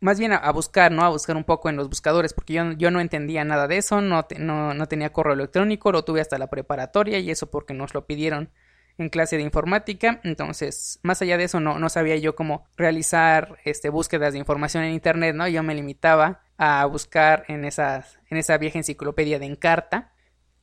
más 0.01 0.19
bien 0.19 0.33
a, 0.33 0.51
buscar, 0.51 0.91
¿no? 0.91 1.03
A 1.03 1.09
buscar 1.09 1.35
un 1.35 1.45
poco 1.45 1.69
en 1.69 1.77
los 1.77 1.89
buscadores, 1.89 2.33
porque 2.33 2.53
yo, 2.53 2.73
yo 2.73 2.91
no 2.91 2.99
entendía 2.99 3.43
nada 3.43 3.67
de 3.67 3.77
eso, 3.77 4.01
no, 4.01 4.27
no, 4.37 4.73
no, 4.73 4.87
tenía 4.87 5.11
correo 5.11 5.33
electrónico, 5.33 5.91
lo 5.91 6.03
tuve 6.03 6.21
hasta 6.21 6.37
la 6.37 6.47
preparatoria 6.47 7.17
y 7.17 7.31
eso 7.31 7.49
porque 7.49 7.73
nos 7.73 7.93
lo 7.95 8.05
pidieron 8.05 8.51
en 8.97 9.09
clase 9.09 9.37
de 9.37 9.43
informática. 9.43 10.19
Entonces, 10.23 10.99
más 11.01 11.21
allá 11.21 11.37
de 11.37 11.45
eso, 11.45 11.59
no, 11.59 11.79
no 11.79 11.89
sabía 11.89 12.17
yo 12.17 12.35
cómo 12.35 12.67
realizar 12.77 13.57
este, 13.63 13.89
búsquedas 13.89 14.33
de 14.33 14.39
información 14.39 14.83
en 14.83 14.93
Internet, 14.93 15.35
¿no? 15.35 15.47
Yo 15.47 15.63
me 15.63 15.75
limitaba 15.75 16.43
a 16.57 16.85
buscar 16.85 17.45
en, 17.47 17.65
esas, 17.65 18.19
en 18.29 18.37
esa 18.37 18.57
vieja 18.57 18.79
enciclopedia 18.79 19.39
de 19.39 19.45
Encarta, 19.45 20.13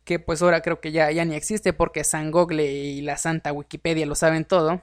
que 0.05 0.19
pues 0.19 0.43
ahora 0.43 0.63
creo 0.63 0.81
que 0.81 0.93
ya, 0.93 1.11
ya 1.11 1.25
ni 1.25 1.35
existe 1.35 1.73
porque 1.73 2.05
San 2.05 2.31
Google 2.31 2.65
y 2.65 3.03
la 3.03 3.17
Santa 3.17 3.53
Wikipedia 3.53 4.07
lo 4.07 4.15
saben 4.15 4.45
todo. 4.45 4.83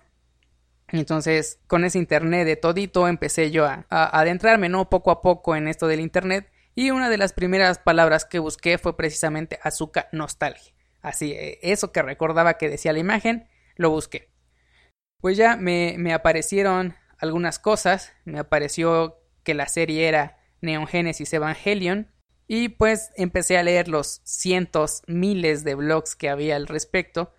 Entonces, 0.87 1.59
con 1.67 1.83
ese 1.83 1.99
internet 1.99 2.45
de 2.45 2.55
todito 2.55 3.07
empecé 3.07 3.51
yo 3.51 3.65
a, 3.65 3.85
a, 3.89 4.19
adentrarme, 4.19 4.69
¿no? 4.69 4.89
Poco 4.89 5.11
a 5.11 5.21
poco 5.21 5.55
en 5.55 5.67
esto 5.67 5.87
del 5.87 5.99
internet. 5.99 6.51
Y 6.73 6.91
una 6.91 7.09
de 7.09 7.17
las 7.17 7.33
primeras 7.33 7.79
palabras 7.79 8.25
que 8.25 8.39
busqué 8.39 8.77
fue 8.77 8.95
precisamente 8.95 9.59
azúcar 9.63 10.07
nostalgia. 10.11 10.73
Así, 11.01 11.33
eh, 11.33 11.59
eso 11.61 11.91
que 11.91 12.01
recordaba 12.01 12.55
que 12.55 12.69
decía 12.69 12.93
la 12.93 12.99
imagen, 12.99 13.47
lo 13.75 13.89
busqué. 13.89 14.29
Pues 15.21 15.37
ya 15.37 15.57
me, 15.57 15.95
me 15.97 16.13
aparecieron 16.13 16.95
algunas 17.17 17.59
cosas. 17.59 18.13
Me 18.25 18.39
apareció 18.39 19.19
que 19.43 19.53
la 19.53 19.67
serie 19.67 20.07
era 20.07 20.38
Neon 20.61 20.87
Genesis 20.87 21.33
Evangelion. 21.33 22.11
Y 22.47 22.69
pues 22.69 23.11
empecé 23.15 23.57
a 23.57 23.63
leer 23.63 23.87
los 23.87 24.21
cientos, 24.23 25.03
miles 25.07 25.63
de 25.63 25.75
blogs 25.75 26.15
que 26.15 26.29
había 26.29 26.55
al 26.55 26.67
respecto. 26.67 27.33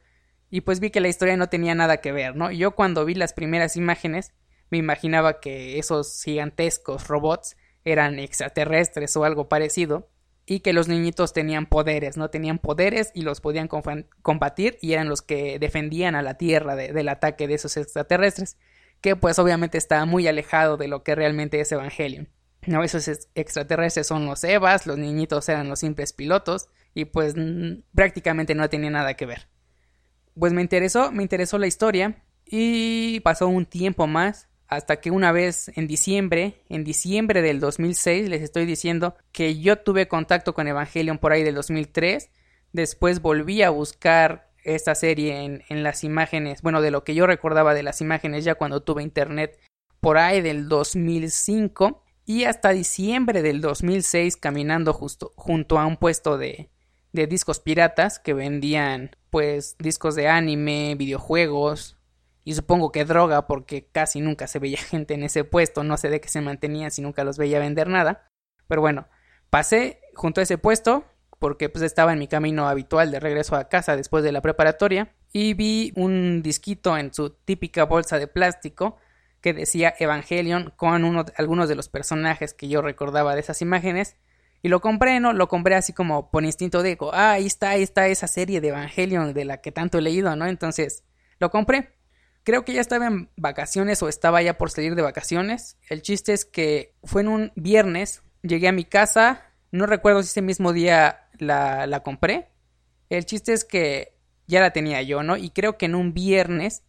Y 0.50 0.62
pues 0.62 0.80
vi 0.80 0.90
que 0.90 1.00
la 1.00 1.08
historia 1.08 1.36
no 1.36 1.48
tenía 1.48 1.74
nada 1.74 1.98
que 1.98 2.12
ver, 2.12 2.36
¿no? 2.36 2.50
Yo 2.50 2.72
cuando 2.72 3.04
vi 3.04 3.14
las 3.14 3.32
primeras 3.32 3.76
imágenes 3.76 4.32
me 4.70 4.78
imaginaba 4.78 5.40
que 5.40 5.78
esos 5.78 6.22
gigantescos 6.22 7.08
robots 7.08 7.56
eran 7.84 8.18
extraterrestres 8.18 9.16
o 9.16 9.24
algo 9.24 9.48
parecido 9.48 10.08
y 10.46 10.60
que 10.60 10.72
los 10.72 10.88
niñitos 10.88 11.32
tenían 11.32 11.66
poderes, 11.66 12.16
¿no? 12.16 12.30
Tenían 12.30 12.58
poderes 12.58 13.10
y 13.14 13.22
los 13.22 13.40
podían 13.40 13.68
combatir 13.68 14.78
y 14.80 14.92
eran 14.92 15.08
los 15.08 15.22
que 15.22 15.58
defendían 15.58 16.14
a 16.14 16.22
la 16.22 16.34
Tierra 16.34 16.76
del 16.76 17.08
ataque 17.08 17.46
de 17.46 17.54
esos 17.54 17.76
extraterrestres, 17.76 18.58
que 19.00 19.16
pues 19.16 19.38
obviamente 19.38 19.78
está 19.78 20.04
muy 20.06 20.26
alejado 20.26 20.76
de 20.76 20.88
lo 20.88 21.02
que 21.02 21.14
realmente 21.14 21.60
es 21.60 21.70
Evangelion. 21.72 22.28
No, 22.66 22.84
esos 22.84 23.08
extraterrestres 23.34 24.06
son 24.06 24.26
los 24.26 24.44
Evas, 24.44 24.86
los 24.86 24.98
niñitos 24.98 25.48
eran 25.48 25.68
los 25.68 25.78
simples 25.78 26.12
pilotos 26.12 26.68
y 26.94 27.06
pues 27.06 27.34
prácticamente 27.94 28.54
no 28.54 28.68
tenía 28.68 28.90
nada 28.90 29.14
que 29.14 29.26
ver. 29.26 29.48
Pues 30.38 30.52
me 30.52 30.62
interesó, 30.62 31.10
me 31.10 31.22
interesó 31.22 31.58
la 31.58 31.66
historia 31.66 32.22
y 32.44 33.20
pasó 33.20 33.48
un 33.48 33.66
tiempo 33.66 34.06
más 34.06 34.48
hasta 34.66 35.00
que 35.00 35.10
una 35.10 35.32
vez 35.32 35.72
en 35.74 35.88
diciembre, 35.88 36.62
en 36.68 36.84
diciembre 36.84 37.42
del 37.42 37.58
2006, 37.58 38.28
les 38.28 38.42
estoy 38.42 38.66
diciendo 38.66 39.16
que 39.32 39.58
yo 39.58 39.78
tuve 39.78 40.06
contacto 40.06 40.54
con 40.54 40.68
Evangelion 40.68 41.18
por 41.18 41.32
ahí 41.32 41.42
del 41.42 41.56
2003, 41.56 42.30
después 42.72 43.20
volví 43.20 43.62
a 43.62 43.70
buscar 43.70 44.52
esta 44.62 44.94
serie 44.94 45.42
en, 45.42 45.64
en, 45.70 45.82
las 45.82 46.04
imágenes, 46.04 46.62
bueno, 46.62 46.82
de 46.82 46.92
lo 46.92 47.02
que 47.02 47.16
yo 47.16 47.26
recordaba 47.26 47.74
de 47.74 47.82
las 47.82 48.00
imágenes 48.00 48.44
ya 48.44 48.54
cuando 48.54 48.82
tuve 48.82 49.02
internet 49.02 49.58
por 49.98 50.18
ahí 50.18 50.40
del 50.40 50.68
2005 50.68 52.04
y 52.30 52.44
hasta 52.44 52.70
diciembre 52.70 53.42
del 53.42 53.60
2006 53.60 54.36
caminando 54.36 54.92
justo 54.92 55.32
junto 55.34 55.80
a 55.80 55.86
un 55.86 55.96
puesto 55.96 56.38
de, 56.38 56.70
de 57.12 57.26
discos 57.26 57.58
piratas 57.58 58.20
que 58.20 58.34
vendían 58.34 59.16
pues 59.30 59.74
discos 59.80 60.14
de 60.14 60.28
anime, 60.28 60.94
videojuegos, 60.94 61.98
y 62.44 62.54
supongo 62.54 62.92
que 62.92 63.04
droga 63.04 63.48
porque 63.48 63.88
casi 63.90 64.20
nunca 64.20 64.46
se 64.46 64.60
veía 64.60 64.78
gente 64.90 65.14
en 65.14 65.24
ese 65.24 65.42
puesto, 65.42 65.82
no 65.82 65.96
sé 65.96 66.08
de 66.08 66.20
qué 66.20 66.28
se 66.28 66.40
mantenían 66.40 66.92
si 66.92 67.02
nunca 67.02 67.24
los 67.24 67.36
veía 67.36 67.58
vender 67.58 67.88
nada, 67.88 68.30
pero 68.68 68.80
bueno, 68.80 69.08
pasé 69.50 70.00
junto 70.14 70.38
a 70.38 70.44
ese 70.44 70.56
puesto 70.56 71.04
porque 71.40 71.68
pues 71.68 71.82
estaba 71.82 72.12
en 72.12 72.20
mi 72.20 72.28
camino 72.28 72.68
habitual 72.68 73.10
de 73.10 73.18
regreso 73.18 73.56
a 73.56 73.68
casa 73.68 73.96
después 73.96 74.22
de 74.22 74.30
la 74.30 74.40
preparatoria 74.40 75.16
y 75.32 75.54
vi 75.54 75.92
un 75.96 76.42
disquito 76.42 76.96
en 76.96 77.12
su 77.12 77.30
típica 77.30 77.86
bolsa 77.86 78.20
de 78.20 78.28
plástico 78.28 78.98
que 79.40 79.54
decía 79.54 79.94
Evangelion 79.98 80.72
con 80.76 81.04
uno, 81.04 81.24
algunos 81.36 81.68
de 81.68 81.74
los 81.74 81.88
personajes 81.88 82.54
que 82.54 82.68
yo 82.68 82.82
recordaba 82.82 83.34
de 83.34 83.40
esas 83.40 83.62
imágenes 83.62 84.16
y 84.62 84.68
lo 84.68 84.80
compré, 84.80 85.20
¿no? 85.20 85.32
Lo 85.32 85.48
compré 85.48 85.74
así 85.74 85.92
como 85.92 86.30
por 86.30 86.44
instinto 86.44 86.82
de, 86.82 86.98
ah, 87.12 87.32
ahí 87.32 87.46
está, 87.46 87.70
ahí 87.70 87.82
está 87.82 88.08
esa 88.08 88.26
serie 88.26 88.60
de 88.60 88.68
Evangelion 88.68 89.32
de 89.32 89.44
la 89.44 89.60
que 89.60 89.72
tanto 89.72 89.98
he 89.98 90.02
leído, 90.02 90.36
¿no? 90.36 90.46
Entonces 90.46 91.04
lo 91.38 91.50
compré 91.50 91.94
Creo 92.42 92.64
que 92.64 92.72
ya 92.72 92.80
estaba 92.80 93.06
en 93.06 93.28
vacaciones 93.36 94.02
o 94.02 94.08
estaba 94.08 94.40
ya 94.40 94.56
por 94.56 94.70
salir 94.70 94.94
de 94.94 95.02
vacaciones. 95.02 95.76
El 95.88 96.02
chiste 96.02 96.32
es 96.32 96.44
que 96.44 96.94
fue 97.04 97.20
en 97.20 97.28
un 97.28 97.52
viernes, 97.54 98.22
llegué 98.42 98.68
a 98.68 98.72
mi 98.72 98.84
casa, 98.84 99.42
no 99.70 99.86
recuerdo 99.86 100.22
si 100.22 100.28
ese 100.28 100.42
mismo 100.42 100.72
día 100.72 101.28
la, 101.38 101.86
la 101.86 102.02
compré. 102.02 102.48
El 103.10 103.26
chiste 103.26 103.52
es 103.52 103.64
que 103.64 104.16
ya 104.46 104.60
la 104.60 104.72
tenía 104.72 105.02
yo, 105.02 105.22
¿no? 105.22 105.36
Y 105.36 105.50
creo 105.50 105.76
que 105.76 105.86
en 105.86 105.94
un 105.94 106.14
viernes 106.14 106.82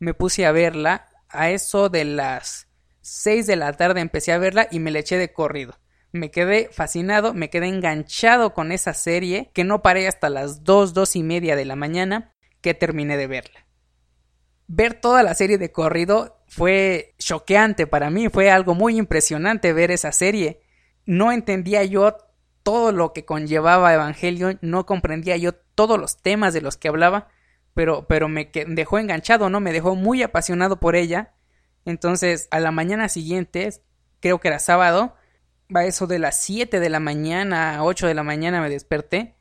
me 0.00 0.12
puse 0.12 0.44
a 0.44 0.52
verla. 0.52 1.08
A 1.28 1.50
eso 1.50 1.88
de 1.88 2.04
las 2.04 2.68
6 3.00 3.46
de 3.46 3.56
la 3.56 3.72
tarde 3.72 4.00
empecé 4.00 4.32
a 4.32 4.38
verla 4.38 4.68
y 4.70 4.78
me 4.78 4.90
la 4.90 5.00
eché 5.00 5.16
de 5.16 5.32
corrido. 5.32 5.78
Me 6.12 6.30
quedé 6.30 6.68
fascinado, 6.72 7.34
me 7.34 7.50
quedé 7.50 7.66
enganchado 7.66 8.54
con 8.54 8.72
esa 8.72 8.94
serie 8.94 9.50
que 9.52 9.64
no 9.64 9.82
paré 9.82 10.08
hasta 10.08 10.30
las 10.30 10.64
2, 10.64 10.94
2 10.94 11.16
y 11.16 11.22
media 11.22 11.56
de 11.56 11.64
la 11.64 11.76
mañana 11.76 12.32
que 12.60 12.74
terminé 12.74 13.16
de 13.16 13.26
verla 13.26 13.66
ver 14.68 14.94
toda 14.94 15.22
la 15.22 15.34
serie 15.34 15.58
de 15.58 15.72
corrido 15.72 16.38
fue 16.48 17.14
choqueante 17.18 17.86
para 17.86 18.10
mí, 18.10 18.28
fue 18.28 18.50
algo 18.50 18.74
muy 18.74 18.96
impresionante 18.98 19.72
ver 19.72 19.90
esa 19.90 20.12
serie. 20.12 20.62
No 21.04 21.32
entendía 21.32 21.84
yo 21.84 22.16
todo 22.62 22.92
lo 22.92 23.12
que 23.12 23.24
conllevaba 23.24 23.94
Evangelion, 23.94 24.58
no 24.60 24.86
comprendía 24.86 25.36
yo 25.36 25.54
todos 25.54 25.98
los 25.98 26.20
temas 26.20 26.52
de 26.52 26.60
los 26.60 26.76
que 26.76 26.88
hablaba, 26.88 27.28
pero, 27.76 28.06
pero 28.08 28.26
me 28.26 28.50
dejó 28.68 28.98
enganchado, 28.98 29.50
¿no? 29.50 29.60
Me 29.60 29.74
dejó 29.74 29.94
muy 29.96 30.22
apasionado 30.22 30.80
por 30.80 30.96
ella. 30.96 31.34
Entonces, 31.84 32.48
a 32.50 32.58
la 32.58 32.70
mañana 32.70 33.10
siguiente, 33.10 33.68
creo 34.20 34.40
que 34.40 34.48
era 34.48 34.58
sábado, 34.60 35.14
a 35.74 35.84
eso 35.84 36.06
de 36.06 36.18
las 36.18 36.40
7 36.40 36.80
de 36.80 36.88
la 36.88 37.00
mañana, 37.00 37.84
8 37.84 38.06
de 38.06 38.14
la 38.14 38.22
mañana 38.22 38.62
me 38.62 38.70
desperté 38.70 39.36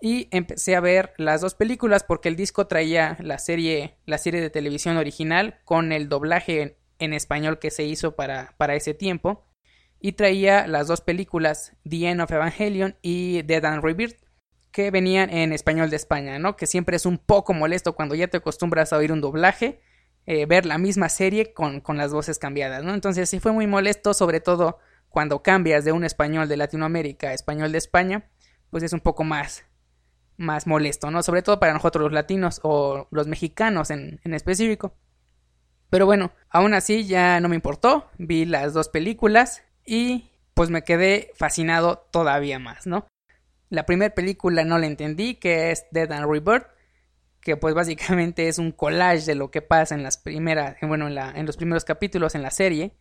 y 0.00 0.26
empecé 0.32 0.74
a 0.74 0.80
ver 0.80 1.12
las 1.16 1.42
dos 1.42 1.54
películas 1.54 2.02
porque 2.02 2.28
el 2.28 2.34
disco 2.34 2.66
traía 2.66 3.16
la 3.20 3.38
serie, 3.38 3.98
la 4.04 4.18
serie 4.18 4.40
de 4.40 4.50
televisión 4.50 4.96
original 4.96 5.60
con 5.64 5.92
el 5.92 6.08
doblaje 6.08 6.62
en, 6.62 6.76
en 6.98 7.12
español 7.12 7.60
que 7.60 7.70
se 7.70 7.84
hizo 7.84 8.16
para, 8.16 8.52
para 8.56 8.74
ese 8.74 8.94
tiempo 8.94 9.46
y 10.00 10.12
traía 10.12 10.66
las 10.66 10.88
dos 10.88 11.02
películas 11.02 11.76
The 11.88 12.08
End 12.08 12.20
of 12.20 12.32
Evangelion 12.32 12.96
y 13.00 13.42
Dead 13.42 13.64
and 13.64 13.84
Rebirth 13.84 14.18
que 14.72 14.90
venían 14.90 15.30
en 15.30 15.52
español 15.52 15.90
de 15.90 15.96
España, 15.96 16.38
¿no? 16.38 16.56
Que 16.56 16.66
siempre 16.66 16.96
es 16.96 17.06
un 17.06 17.18
poco 17.18 17.52
molesto 17.54 17.94
cuando 17.94 18.14
ya 18.14 18.28
te 18.28 18.38
acostumbras 18.38 18.92
a 18.92 18.96
oír 18.96 19.12
un 19.12 19.20
doblaje, 19.20 19.80
eh, 20.26 20.46
ver 20.46 20.66
la 20.66 20.78
misma 20.78 21.08
serie 21.08 21.52
con, 21.52 21.80
con, 21.80 21.96
las 21.96 22.12
voces 22.12 22.38
cambiadas, 22.38 22.84
¿no? 22.84 22.94
Entonces 22.94 23.28
sí 23.28 23.40
fue 23.40 23.52
muy 23.52 23.66
molesto, 23.66 24.14
sobre 24.14 24.40
todo 24.40 24.78
cuando 25.08 25.42
cambias 25.42 25.84
de 25.84 25.92
un 25.92 26.04
español 26.04 26.48
de 26.48 26.56
Latinoamérica 26.56 27.28
a 27.28 27.34
español 27.34 27.72
de 27.72 27.78
España, 27.78 28.30
pues 28.70 28.82
es 28.82 28.92
un 28.92 29.00
poco 29.00 29.24
más, 29.24 29.64
más 30.36 30.66
molesto, 30.66 31.10
¿no? 31.10 31.22
Sobre 31.22 31.42
todo 31.42 31.58
para 31.58 31.72
nosotros 31.72 32.04
los 32.04 32.12
latinos 32.12 32.60
o 32.62 33.08
los 33.10 33.26
mexicanos 33.26 33.90
en, 33.90 34.20
en 34.24 34.34
específico. 34.34 34.94
Pero 35.90 36.06
bueno, 36.06 36.32
aún 36.48 36.74
así 36.74 37.06
ya 37.06 37.40
no 37.40 37.48
me 37.48 37.56
importó, 37.56 38.08
vi 38.16 38.44
las 38.44 38.72
dos 38.72 38.88
películas 38.88 39.64
y 39.84 40.30
pues 40.54 40.70
me 40.70 40.82
quedé 40.82 41.32
fascinado 41.34 42.06
todavía 42.12 42.60
más, 42.60 42.86
¿no? 42.86 43.06
La 43.70 43.86
primera 43.86 44.14
película 44.14 44.64
no 44.64 44.78
la 44.78 44.86
entendí, 44.86 45.36
que 45.36 45.70
es 45.70 45.86
Dead 45.92 46.10
and 46.10 46.30
Rebirth, 46.30 46.66
que 47.40 47.56
pues 47.56 47.74
básicamente 47.74 48.48
es 48.48 48.58
un 48.58 48.72
collage 48.72 49.24
de 49.24 49.34
lo 49.36 49.50
que 49.50 49.62
pasa 49.62 49.94
en 49.94 50.02
las 50.02 50.18
primeras, 50.18 50.76
bueno, 50.82 51.06
en, 51.06 51.14
la, 51.14 51.30
en 51.30 51.46
los 51.46 51.56
primeros 51.56 51.84
capítulos 51.84 52.34
en 52.34 52.42
la 52.42 52.50
serie. 52.50 52.96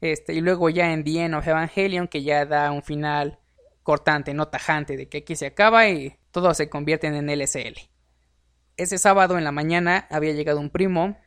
Este, 0.00 0.32
y 0.32 0.40
luego 0.40 0.70
ya 0.70 0.92
en 0.92 1.04
The 1.04 1.24
End 1.24 1.34
of 1.34 1.46
Evangelion, 1.46 2.08
que 2.08 2.22
ya 2.22 2.46
da 2.46 2.72
un 2.72 2.82
final 2.82 3.38
cortante, 3.82 4.32
no 4.32 4.48
tajante, 4.48 4.96
de 4.96 5.08
que 5.08 5.18
aquí 5.18 5.36
se 5.36 5.46
acaba 5.46 5.88
y 5.88 6.16
todo 6.30 6.54
se 6.54 6.70
convierte 6.70 7.06
en 7.06 7.28
LSL. 7.28 7.76
Ese 8.76 8.96
sábado 8.96 9.36
en 9.36 9.44
la 9.44 9.52
mañana 9.52 10.06
había 10.10 10.32
llegado 10.32 10.60
un 10.60 10.70
primo. 10.70 11.18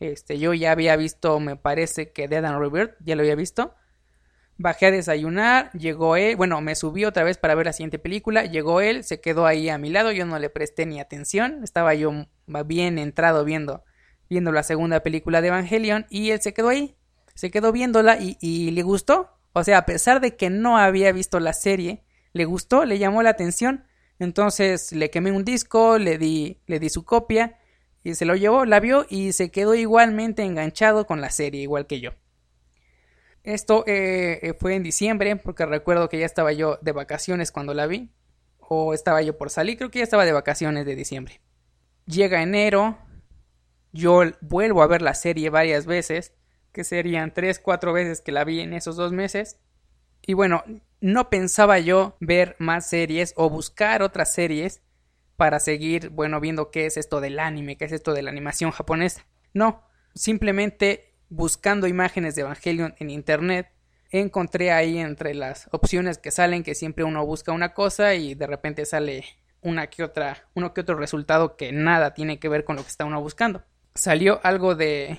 Este, 0.00 0.38
yo 0.38 0.54
ya 0.54 0.72
había 0.72 0.96
visto, 0.96 1.38
me 1.38 1.56
parece 1.56 2.12
que 2.12 2.28
Dead 2.28 2.44
and 2.44 2.58
Rebirth, 2.58 2.94
ya 3.00 3.14
lo 3.14 3.22
había 3.22 3.34
visto. 3.34 3.74
Bajé 4.62 4.86
a 4.86 4.90
desayunar, 4.92 5.72
llegó 5.72 6.14
él, 6.14 6.36
bueno, 6.36 6.60
me 6.60 6.76
subí 6.76 7.04
otra 7.04 7.24
vez 7.24 7.36
para 7.36 7.56
ver 7.56 7.66
la 7.66 7.72
siguiente 7.72 7.98
película, 7.98 8.44
llegó 8.44 8.80
él, 8.80 9.02
se 9.02 9.20
quedó 9.20 9.44
ahí 9.44 9.68
a 9.68 9.76
mi 9.76 9.90
lado, 9.90 10.12
yo 10.12 10.24
no 10.24 10.38
le 10.38 10.50
presté 10.50 10.86
ni 10.86 11.00
atención, 11.00 11.64
estaba 11.64 11.94
yo 11.94 12.12
bien 12.64 12.96
entrado 12.96 13.44
viendo, 13.44 13.82
viendo 14.30 14.52
la 14.52 14.62
segunda 14.62 15.02
película 15.02 15.40
de 15.40 15.48
Evangelion 15.48 16.06
y 16.10 16.30
él 16.30 16.40
se 16.40 16.54
quedó 16.54 16.68
ahí, 16.68 16.94
se 17.34 17.50
quedó 17.50 17.72
viéndola 17.72 18.18
y, 18.20 18.38
y 18.40 18.70
le 18.70 18.84
gustó, 18.84 19.30
o 19.52 19.64
sea, 19.64 19.78
a 19.78 19.84
pesar 19.84 20.20
de 20.20 20.36
que 20.36 20.48
no 20.48 20.78
había 20.78 21.10
visto 21.10 21.40
la 21.40 21.54
serie, 21.54 22.04
le 22.32 22.44
gustó, 22.44 22.84
le 22.84 23.00
llamó 23.00 23.24
la 23.24 23.30
atención, 23.30 23.84
entonces 24.20 24.92
le 24.92 25.10
quemé 25.10 25.32
un 25.32 25.44
disco, 25.44 25.98
le 25.98 26.18
di, 26.18 26.60
le 26.68 26.78
di 26.78 26.88
su 26.88 27.04
copia 27.04 27.58
y 28.04 28.14
se 28.14 28.26
lo 28.26 28.36
llevó, 28.36 28.64
la 28.64 28.78
vio 28.78 29.06
y 29.10 29.32
se 29.32 29.50
quedó 29.50 29.74
igualmente 29.74 30.44
enganchado 30.44 31.04
con 31.04 31.20
la 31.20 31.30
serie, 31.30 31.62
igual 31.62 31.88
que 31.88 32.00
yo. 32.00 32.12
Esto 33.44 33.84
eh, 33.86 34.38
eh, 34.42 34.54
fue 34.58 34.74
en 34.74 34.82
diciembre, 34.82 35.36
porque 35.36 35.66
recuerdo 35.66 36.08
que 36.08 36.18
ya 36.18 36.26
estaba 36.26 36.52
yo 36.52 36.78
de 36.80 36.92
vacaciones 36.92 37.50
cuando 37.50 37.74
la 37.74 37.86
vi. 37.86 38.10
O 38.58 38.94
estaba 38.94 39.20
yo 39.20 39.36
por 39.36 39.50
salir, 39.50 39.76
creo 39.76 39.90
que 39.90 39.98
ya 39.98 40.04
estaba 40.04 40.24
de 40.24 40.32
vacaciones 40.32 40.86
de 40.86 40.94
diciembre. 40.94 41.40
Llega 42.06 42.42
enero, 42.42 42.98
yo 43.92 44.22
vuelvo 44.40 44.82
a 44.82 44.86
ver 44.86 45.02
la 45.02 45.14
serie 45.14 45.50
varias 45.50 45.84
veces, 45.84 46.32
que 46.72 46.84
serían 46.84 47.34
tres, 47.34 47.58
cuatro 47.58 47.92
veces 47.92 48.22
que 48.22 48.32
la 48.32 48.44
vi 48.44 48.60
en 48.60 48.72
esos 48.72 48.96
dos 48.96 49.12
meses. 49.12 49.58
Y 50.26 50.34
bueno, 50.34 50.64
no 51.00 51.28
pensaba 51.28 51.80
yo 51.80 52.16
ver 52.20 52.56
más 52.58 52.88
series 52.88 53.34
o 53.36 53.50
buscar 53.50 54.02
otras 54.02 54.32
series 54.32 54.80
para 55.36 55.58
seguir, 55.58 56.10
bueno, 56.10 56.40
viendo 56.40 56.70
qué 56.70 56.86
es 56.86 56.96
esto 56.96 57.20
del 57.20 57.40
anime, 57.40 57.76
qué 57.76 57.84
es 57.86 57.92
esto 57.92 58.14
de 58.14 58.22
la 58.22 58.30
animación 58.30 58.70
japonesa. 58.70 59.26
No, 59.52 59.82
simplemente 60.14 61.11
buscando 61.32 61.86
imágenes 61.86 62.34
de 62.34 62.42
Evangelion 62.42 62.94
en 62.98 63.08
internet, 63.08 63.70
encontré 64.10 64.70
ahí 64.70 64.98
entre 64.98 65.32
las 65.32 65.66
opciones 65.72 66.18
que 66.18 66.30
salen 66.30 66.62
que 66.62 66.74
siempre 66.74 67.04
uno 67.04 67.24
busca 67.24 67.52
una 67.52 67.72
cosa 67.72 68.14
y 68.14 68.34
de 68.34 68.46
repente 68.46 68.84
sale 68.84 69.24
una 69.62 69.86
que 69.86 70.04
otra, 70.04 70.46
uno 70.54 70.74
que 70.74 70.82
otro 70.82 70.94
resultado 70.96 71.56
que 71.56 71.72
nada 71.72 72.12
tiene 72.12 72.38
que 72.38 72.50
ver 72.50 72.64
con 72.64 72.76
lo 72.76 72.82
que 72.82 72.88
está 72.88 73.06
uno 73.06 73.18
buscando. 73.22 73.62
Salió 73.94 74.40
algo 74.42 74.74
de 74.74 75.18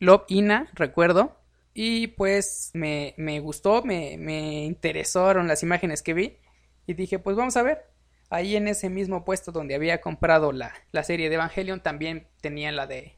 Love 0.00 0.24
Ina, 0.28 0.68
recuerdo, 0.74 1.38
y 1.72 2.08
pues 2.08 2.70
me, 2.74 3.14
me 3.16 3.40
gustó, 3.40 3.82
me, 3.82 4.18
me 4.18 4.64
interesaron 4.64 5.48
las 5.48 5.62
imágenes 5.62 6.02
que 6.02 6.12
vi 6.12 6.36
y 6.86 6.92
dije, 6.92 7.18
pues 7.18 7.36
vamos 7.36 7.56
a 7.56 7.62
ver. 7.62 7.86
Ahí 8.28 8.56
en 8.56 8.68
ese 8.68 8.90
mismo 8.90 9.24
puesto 9.24 9.50
donde 9.50 9.74
había 9.74 10.02
comprado 10.02 10.52
la, 10.52 10.74
la 10.90 11.04
serie 11.04 11.30
de 11.30 11.36
Evangelion 11.36 11.80
también 11.80 12.28
tenía 12.42 12.70
la 12.72 12.86
de 12.86 13.16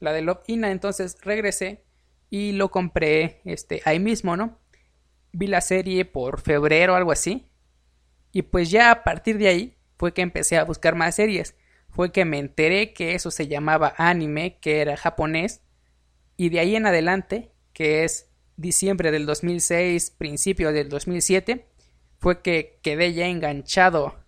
la 0.00 0.12
de 0.12 0.22
Love 0.22 0.42
Ina, 0.46 0.70
entonces 0.70 1.16
regresé 1.22 1.84
y 2.30 2.52
lo 2.52 2.70
compré 2.70 3.40
este, 3.44 3.82
ahí 3.84 3.98
mismo, 3.98 4.36
¿no? 4.36 4.58
Vi 5.32 5.46
la 5.46 5.60
serie 5.60 6.04
por 6.04 6.40
febrero, 6.40 6.94
algo 6.94 7.12
así. 7.12 7.50
Y 8.32 8.42
pues 8.42 8.70
ya 8.70 8.90
a 8.90 9.04
partir 9.04 9.38
de 9.38 9.48
ahí 9.48 9.76
fue 9.98 10.12
que 10.12 10.22
empecé 10.22 10.58
a 10.58 10.64
buscar 10.64 10.94
más 10.94 11.14
series. 11.14 11.56
Fue 11.88 12.12
que 12.12 12.24
me 12.24 12.38
enteré 12.38 12.92
que 12.92 13.14
eso 13.14 13.30
se 13.30 13.48
llamaba 13.48 13.94
anime, 13.96 14.58
que 14.60 14.80
era 14.80 14.96
japonés. 14.96 15.62
Y 16.36 16.50
de 16.50 16.60
ahí 16.60 16.76
en 16.76 16.86
adelante, 16.86 17.52
que 17.72 18.04
es 18.04 18.30
diciembre 18.56 19.10
del 19.10 19.24
2006, 19.24 20.10
principio 20.10 20.72
del 20.72 20.88
2007, 20.88 21.66
fue 22.18 22.42
que 22.42 22.78
quedé 22.82 23.14
ya 23.14 23.26
enganchado 23.26 24.18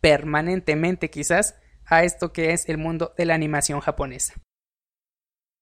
permanentemente 0.00 1.10
quizás 1.10 1.56
a 1.84 2.04
esto 2.04 2.32
que 2.32 2.52
es 2.52 2.68
el 2.68 2.78
mundo 2.78 3.14
de 3.16 3.24
la 3.24 3.34
animación 3.34 3.80
japonesa. 3.80 4.34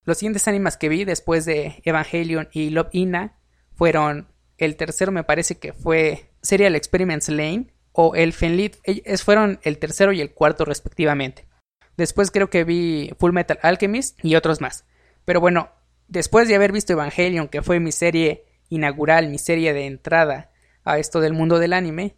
Los 0.05 0.19
siguientes 0.19 0.47
animes 0.49 0.77
que 0.77 0.89
vi 0.89 1.05
después 1.05 1.45
de 1.45 1.81
Evangelion 1.85 2.49
y 2.53 2.71
Love 2.71 2.89
Ina 2.93 3.39
fueron 3.75 4.29
el 4.59 4.77
tercero 4.77 5.13
me 5.13 5.25
parece 5.25 5.59
que 5.59 5.73
fue 5.73 6.31
Serial 6.43 6.77
Experiments 6.77 7.29
Lane 7.29 7.75
o 7.93 8.15
El 8.15 8.33
Fenlit, 8.33 8.77
fueron 9.23 9.61
el 9.63 9.79
tercero 9.79 10.13
y 10.13 10.21
el 10.21 10.33
cuarto 10.33 10.65
respectivamente. 10.65 11.47
Después 11.97 12.31
creo 12.31 12.51
que 12.51 12.65
vi 12.65 13.13
Full 13.19 13.33
Metal 13.33 13.59
Alchemist 13.63 14.23
y 14.25 14.35
otros 14.35 14.61
más. 14.61 14.85
Pero 15.25 15.41
bueno, 15.41 15.71
después 16.09 16.49
de 16.49 16.57
haber 16.57 16.73
visto 16.73 16.93
Evangelion, 16.93 17.49
que 17.49 17.63
fue 17.63 17.81
mi 17.81 17.93
serie 17.93 18.45
inaugural, 18.69 19.29
mi 19.29 19.39
serie 19.39 19.73
de 19.73 19.87
entrada 19.87 20.51
a 20.85 20.99
esto 20.99 21.21
del 21.21 21.33
mundo 21.33 21.59
del 21.59 21.73
anime, 21.73 22.17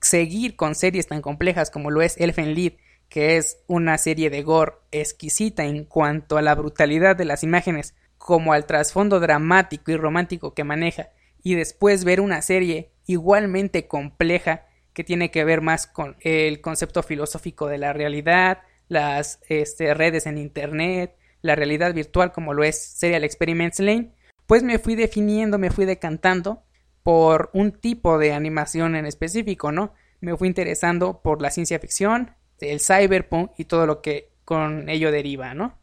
seguir 0.00 0.54
con 0.54 0.74
series 0.74 1.06
tan 1.06 1.22
complejas 1.22 1.70
como 1.70 1.90
lo 1.90 2.02
es 2.02 2.16
Elfen 2.18 2.54
Lied 2.54 2.74
que 3.10 3.36
es 3.36 3.58
una 3.66 3.98
serie 3.98 4.30
de 4.30 4.42
gore 4.42 4.74
exquisita 4.92 5.64
en 5.66 5.84
cuanto 5.84 6.38
a 6.38 6.42
la 6.42 6.54
brutalidad 6.54 7.16
de 7.16 7.26
las 7.26 7.42
imágenes, 7.42 7.94
como 8.16 8.52
al 8.52 8.66
trasfondo 8.66 9.20
dramático 9.20 9.90
y 9.90 9.96
romántico 9.96 10.54
que 10.54 10.64
maneja, 10.64 11.10
y 11.42 11.54
después 11.54 12.04
ver 12.04 12.20
una 12.20 12.40
serie 12.40 12.92
igualmente 13.06 13.88
compleja 13.88 14.66
que 14.92 15.04
tiene 15.04 15.30
que 15.30 15.44
ver 15.44 15.60
más 15.60 15.86
con 15.86 16.16
el 16.20 16.60
concepto 16.60 17.02
filosófico 17.02 17.66
de 17.66 17.78
la 17.78 17.92
realidad, 17.92 18.58
las 18.88 19.40
este, 19.48 19.92
redes 19.94 20.26
en 20.26 20.38
internet, 20.38 21.16
la 21.42 21.56
realidad 21.56 21.92
virtual 21.92 22.32
como 22.32 22.54
lo 22.54 22.62
es 22.62 22.80
Serial 22.80 23.24
Experiments 23.24 23.80
Lane, 23.80 24.12
pues 24.46 24.62
me 24.62 24.78
fui 24.78 24.94
definiendo, 24.94 25.58
me 25.58 25.70
fui 25.70 25.84
decantando 25.84 26.62
por 27.02 27.50
un 27.54 27.72
tipo 27.72 28.18
de 28.18 28.32
animación 28.32 28.94
en 28.94 29.06
específico, 29.06 29.72
¿no? 29.72 29.94
Me 30.20 30.36
fui 30.36 30.48
interesando 30.48 31.22
por 31.22 31.40
la 31.40 31.50
ciencia 31.50 31.78
ficción, 31.78 32.34
el 32.60 32.80
cyberpunk 32.80 33.52
y 33.58 33.64
todo 33.64 33.86
lo 33.86 34.02
que 34.02 34.30
con 34.44 34.88
ello 34.88 35.12
deriva, 35.12 35.54
¿no? 35.54 35.78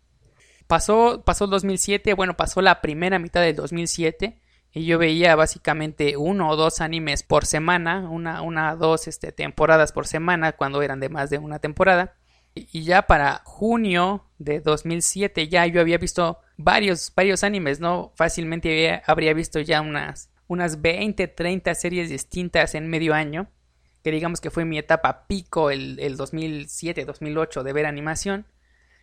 Pasó, 0.68 1.24
pasó 1.26 1.46
el 1.46 1.52
2007, 1.52 2.14
bueno, 2.14 2.36
pasó 2.36 2.62
la 2.62 2.82
primera 2.82 3.20
mitad 3.20 3.42
del 3.42 3.56
2007 3.56 4.42
y 4.74 4.86
yo 4.86 4.98
veía 4.98 5.36
básicamente 5.36 6.18
uno 6.18 6.50
o 6.50 6.56
dos 6.56 6.82
animes 6.82 7.24
por 7.24 7.46
semana, 7.46 8.10
una, 8.10 8.42
una 8.42 8.76
dos 8.76 9.08
este, 9.08 9.32
temporadas 9.32 9.94
por 9.94 10.06
semana 10.06 10.52
cuando 10.52 10.82
eran 10.82 11.00
de 11.00 11.10
más 11.10 11.30
de 11.30 11.38
una 11.38 11.60
temporada. 11.60 12.16
Y 12.54 12.84
ya 12.84 13.04
para 13.04 13.42
junio 13.46 14.26
de 14.40 14.60
2007 14.60 15.48
ya 15.48 15.66
yo 15.68 15.80
había 15.80 15.98
visto 15.98 16.40
varios, 16.58 17.14
varios 17.16 17.44
animes, 17.44 17.80
¿no? 17.80 18.12
Fácilmente 18.16 19.02
habría 19.06 19.34
visto 19.34 19.60
ya 19.62 19.80
unas, 19.80 20.30
unas 20.48 20.82
20, 20.82 21.28
30 21.28 21.76
series 21.76 22.10
distintas 22.10 22.76
en 22.76 22.90
medio 22.90 23.14
año 23.14 23.48
que 24.08 24.12
digamos 24.12 24.40
que 24.40 24.52
fue 24.52 24.64
mi 24.64 24.78
etapa 24.78 25.28
pico 25.28 25.70
el, 25.70 26.00
el 26.00 26.18
2007-2008 26.18 27.62
de 27.62 27.74
ver 27.74 27.86
animación. 27.86 28.46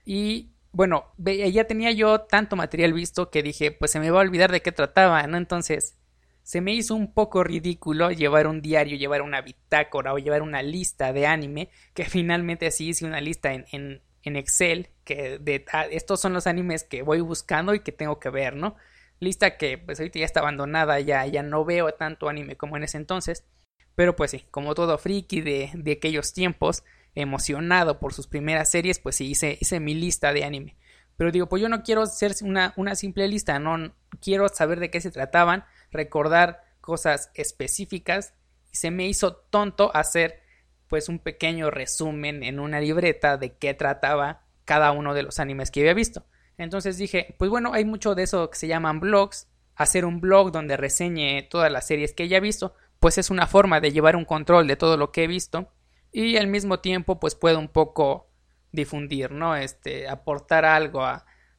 Y 0.06 0.54
bueno, 0.72 1.12
ya 1.18 1.64
tenía 1.64 1.92
yo 1.92 2.22
tanto 2.22 2.56
material 2.56 2.94
visto 2.94 3.28
que 3.28 3.42
dije, 3.42 3.70
pues 3.70 3.90
se 3.90 4.00
me 4.00 4.10
va 4.10 4.20
a 4.20 4.22
olvidar 4.22 4.50
de 4.50 4.62
qué 4.62 4.72
trataba, 4.72 5.26
¿no? 5.26 5.36
Entonces, 5.36 5.98
se 6.42 6.62
me 6.62 6.72
hizo 6.72 6.94
un 6.94 7.12
poco 7.12 7.44
ridículo 7.44 8.12
llevar 8.12 8.46
un 8.46 8.62
diario, 8.62 8.96
llevar 8.96 9.20
una 9.20 9.42
bitácora 9.42 10.14
o 10.14 10.18
llevar 10.18 10.40
una 10.40 10.62
lista 10.62 11.12
de 11.12 11.26
anime, 11.26 11.68
que 11.92 12.04
finalmente 12.06 12.66
así 12.66 12.88
hice 12.88 13.04
una 13.04 13.20
lista 13.20 13.52
en, 13.52 13.66
en, 13.72 14.00
en 14.22 14.36
Excel 14.36 14.88
que 15.04 15.38
de 15.38 15.66
ah, 15.70 15.84
estos 15.84 16.18
son 16.18 16.32
los 16.32 16.46
animes 16.46 16.82
que 16.82 17.02
voy 17.02 17.20
buscando 17.20 17.74
y 17.74 17.80
que 17.80 17.92
tengo 17.92 18.18
que 18.20 18.30
ver, 18.30 18.56
¿no? 18.56 18.74
Lista 19.20 19.58
que 19.58 19.76
pues 19.76 20.00
ahorita 20.00 20.20
ya 20.20 20.24
está 20.24 20.40
abandonada, 20.40 20.98
ya, 21.00 21.26
ya 21.26 21.42
no 21.42 21.62
veo 21.66 21.92
tanto 21.92 22.30
anime 22.30 22.56
como 22.56 22.78
en 22.78 22.84
ese 22.84 22.96
entonces. 22.96 23.44
Pero 23.94 24.16
pues 24.16 24.32
sí, 24.32 24.44
como 24.50 24.74
todo 24.74 24.98
friki 24.98 25.40
de, 25.40 25.70
de 25.74 25.92
aquellos 25.92 26.32
tiempos, 26.32 26.82
emocionado 27.14 28.00
por 28.00 28.12
sus 28.12 28.26
primeras 28.26 28.70
series, 28.70 28.98
pues 28.98 29.16
sí, 29.16 29.26
hice, 29.26 29.58
hice 29.60 29.80
mi 29.80 29.94
lista 29.94 30.32
de 30.32 30.44
anime. 30.44 30.76
Pero 31.16 31.30
digo, 31.30 31.48
pues 31.48 31.62
yo 31.62 31.68
no 31.68 31.82
quiero 31.82 32.06
ser 32.06 32.34
una, 32.42 32.74
una 32.76 32.96
simple 32.96 33.28
lista, 33.28 33.58
no 33.58 33.94
quiero 34.20 34.48
saber 34.48 34.80
de 34.80 34.90
qué 34.90 35.00
se 35.00 35.10
trataban, 35.10 35.64
recordar 35.92 36.64
cosas 36.80 37.30
específicas. 37.34 38.34
Y 38.72 38.76
se 38.76 38.90
me 38.90 39.06
hizo 39.06 39.36
tonto 39.36 39.94
hacer 39.94 40.42
pues 40.88 41.08
un 41.08 41.18
pequeño 41.18 41.70
resumen 41.70 42.42
en 42.42 42.58
una 42.58 42.80
libreta 42.80 43.36
de 43.36 43.56
qué 43.56 43.74
trataba 43.74 44.42
cada 44.64 44.92
uno 44.92 45.14
de 45.14 45.22
los 45.22 45.38
animes 45.38 45.70
que 45.70 45.80
había 45.80 45.94
visto. 45.94 46.24
Entonces 46.58 46.98
dije, 46.98 47.34
pues 47.38 47.50
bueno, 47.50 47.72
hay 47.72 47.84
mucho 47.84 48.14
de 48.14 48.24
eso 48.24 48.50
que 48.50 48.58
se 48.58 48.68
llaman 48.68 49.00
blogs. 49.00 49.48
Hacer 49.76 50.04
un 50.04 50.20
blog 50.20 50.52
donde 50.52 50.76
reseñe 50.76 51.48
todas 51.48 51.70
las 51.70 51.86
series 51.86 52.12
que 52.12 52.24
haya 52.24 52.38
visto, 52.38 52.76
pues 53.04 53.18
es 53.18 53.28
una 53.28 53.46
forma 53.46 53.82
de 53.82 53.92
llevar 53.92 54.16
un 54.16 54.24
control 54.24 54.66
de 54.66 54.76
todo 54.76 54.96
lo 54.96 55.12
que 55.12 55.24
he 55.24 55.26
visto 55.26 55.68
y 56.10 56.38
al 56.38 56.46
mismo 56.46 56.80
tiempo 56.80 57.20
pues 57.20 57.34
puedo 57.34 57.58
un 57.58 57.68
poco 57.68 58.30
difundir, 58.72 59.30
¿no? 59.30 59.56
Este, 59.56 60.08
aportar 60.08 60.64
algo 60.64 61.04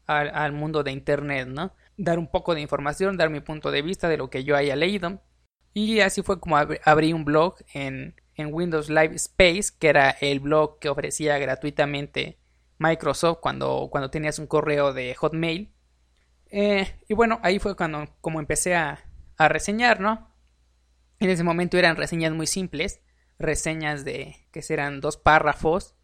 al 0.08 0.52
mundo 0.54 0.82
de 0.82 0.92
Internet, 0.92 1.48
¿no? 1.48 1.72
Dar 1.98 2.18
un 2.18 2.32
poco 2.32 2.56
de 2.56 2.62
información, 2.62 3.16
dar 3.16 3.30
mi 3.30 3.42
punto 3.42 3.70
de 3.70 3.84
vista 3.84 4.10
de 4.10 4.18
lo 4.18 4.32
que 4.32 4.44
yo 4.44 4.56
haya 4.56 4.76
leído. 4.76 5.22
Y 5.72 6.00
así 6.00 6.24
fue 6.24 6.40
como 6.40 6.58
abrí 6.58 7.14
un 7.14 7.26
blog 7.26 7.58
en, 7.76 8.20
en 8.34 8.52
Windows 8.52 8.90
Live 8.90 9.14
Space, 9.14 9.66
que 9.78 9.90
era 9.90 10.10
el 10.22 10.40
blog 10.40 10.80
que 10.80 10.90
ofrecía 10.90 11.38
gratuitamente 11.38 12.40
Microsoft 12.80 13.38
cuando, 13.40 13.90
cuando 13.92 14.10
tenías 14.10 14.40
un 14.40 14.48
correo 14.48 14.94
de 14.94 15.14
Hotmail. 15.14 15.72
Eh, 16.50 16.88
y 17.08 17.14
bueno, 17.14 17.40
ahí 17.44 17.60
fue 17.60 17.76
cuando 17.76 18.04
como 18.20 18.40
empecé 18.40 18.74
a, 18.74 19.06
a 19.38 19.48
reseñar, 19.48 20.00
¿no? 20.00 20.34
En 21.20 21.30
ese 21.30 21.44
momento 21.44 21.78
eran 21.78 21.96
reseñas 21.96 22.34
muy 22.34 22.48
simples, 22.48 23.02
reseñas 23.40 24.06
de 24.06 24.36
que 24.52 24.62
serán 24.62 25.02
dos 25.02 25.18
párrafos 25.18 25.96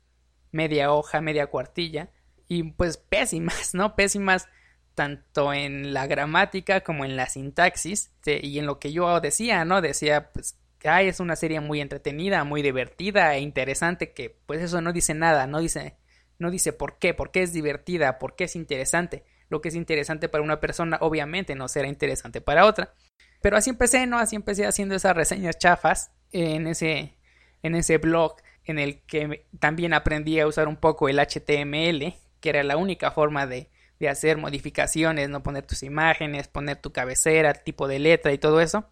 media 0.52 0.92
hoja, 0.92 1.22
media 1.22 1.48
cuartilla, 1.48 2.10
y 2.48 2.64
pues 2.64 2.98
pésimas, 2.98 3.74
¿no? 3.74 3.96
Pésimas 3.96 4.48
tanto 4.94 5.54
en 5.54 5.94
la 5.94 6.06
gramática 6.08 6.82
como 6.82 7.06
en 7.06 7.16
la 7.16 7.28
sintaxis, 7.28 8.12
y 8.26 8.60
en 8.60 8.66
lo 8.66 8.80
que 8.80 8.92
yo 8.92 9.20
decía, 9.22 9.64
¿no? 9.66 9.82
Decía, 9.82 10.32
pues, 10.34 10.58
que 10.78 10.90
es 11.08 11.20
una 11.20 11.36
serie 11.36 11.60
muy 11.60 11.80
entretenida, 11.80 12.44
muy 12.44 12.62
divertida 12.62 13.36
e 13.36 13.40
interesante, 13.40 14.14
que 14.14 14.36
pues 14.46 14.62
eso 14.62 14.82
no 14.82 14.92
dice 14.92 15.14
nada, 15.14 15.46
no 15.48 15.60
dice, 15.60 15.98
no 16.40 16.50
dice 16.50 16.74
por 16.74 16.98
qué, 16.98 17.14
por 17.14 17.32
qué 17.32 17.44
es 17.44 17.54
divertida, 17.54 18.18
por 18.18 18.36
qué 18.36 18.46
es 18.46 18.56
interesante. 18.56 19.24
Lo 19.48 19.62
que 19.62 19.70
es 19.70 19.76
interesante 19.76 20.28
para 20.28 20.44
una 20.44 20.60
persona, 20.60 20.98
obviamente, 21.02 21.56
no 21.56 21.68
será 21.68 21.88
interesante 21.88 22.42
para 22.42 22.66
otra. 22.66 22.96
Pero 23.42 23.58
así 23.58 23.70
empecé, 23.70 24.06
¿no? 24.08 24.18
Así 24.20 24.36
empecé 24.36 24.66
haciendo 24.66 24.96
esas 24.96 25.16
reseñas 25.16 25.58
chafas 25.58 26.12
en 26.32 26.68
ese, 26.68 27.18
en 27.64 27.76
ese 27.76 27.98
blog 27.98 28.36
en 28.66 28.80
el 28.80 29.02
que 29.02 29.46
también 29.60 29.94
aprendí 29.94 30.40
a 30.40 30.48
usar 30.48 30.68
un 30.68 30.78
poco 30.78 31.10
el 31.10 31.20
HTML, 31.20 32.14
que 32.40 32.50
era 32.50 32.64
la 32.64 32.78
única 32.78 33.12
forma 33.12 33.48
de, 33.48 33.70
de 34.00 34.10
hacer 34.10 34.38
modificaciones, 34.38 35.30
no 35.30 35.44
poner 35.44 35.66
tus 35.66 35.84
imágenes, 35.84 36.48
poner 36.48 36.78
tu 36.78 36.92
cabecera, 36.92 37.54
tipo 37.54 37.88
de 37.88 38.00
letra 38.00 38.34
y 38.34 38.38
todo 38.38 38.62
eso. 38.62 38.90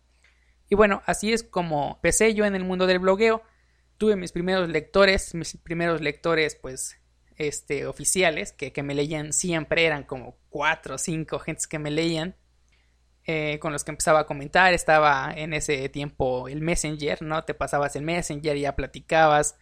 Y 0.69 0.75
bueno, 0.75 1.01
así 1.05 1.33
es 1.33 1.43
como 1.43 1.95
empecé 1.95 2.33
yo 2.33 2.45
en 2.45 2.55
el 2.55 2.63
mundo 2.63 2.87
del 2.87 2.99
blogueo. 2.99 3.41
Tuve 3.97 4.15
mis 4.15 4.31
primeros 4.31 4.69
lectores, 4.69 5.33
mis 5.33 5.57
primeros 5.57 6.01
lectores 6.01 6.55
pues 6.55 6.97
este 7.37 7.87
oficiales 7.87 8.51
que, 8.51 8.71
que 8.71 8.83
me 8.83 8.93
leían 8.93 9.33
siempre, 9.33 9.85
eran 9.85 10.03
como 10.03 10.37
cuatro 10.49 10.95
o 10.95 10.97
cinco 10.97 11.39
gentes 11.39 11.67
que 11.67 11.79
me 11.79 11.89
leían. 11.89 12.35
Eh, 13.31 13.59
con 13.59 13.71
los 13.71 13.83
que 13.83 13.91
empezaba 13.91 14.21
a 14.21 14.25
comentar. 14.25 14.73
Estaba 14.73 15.31
en 15.35 15.53
ese 15.53 15.87
tiempo 15.89 16.47
el 16.47 16.61
Messenger, 16.61 17.21
¿no? 17.21 17.43
Te 17.43 17.53
pasabas 17.53 17.95
el 17.95 18.01
Messenger 18.01 18.57
y 18.57 18.61
ya 18.61 18.75
platicabas, 18.75 19.55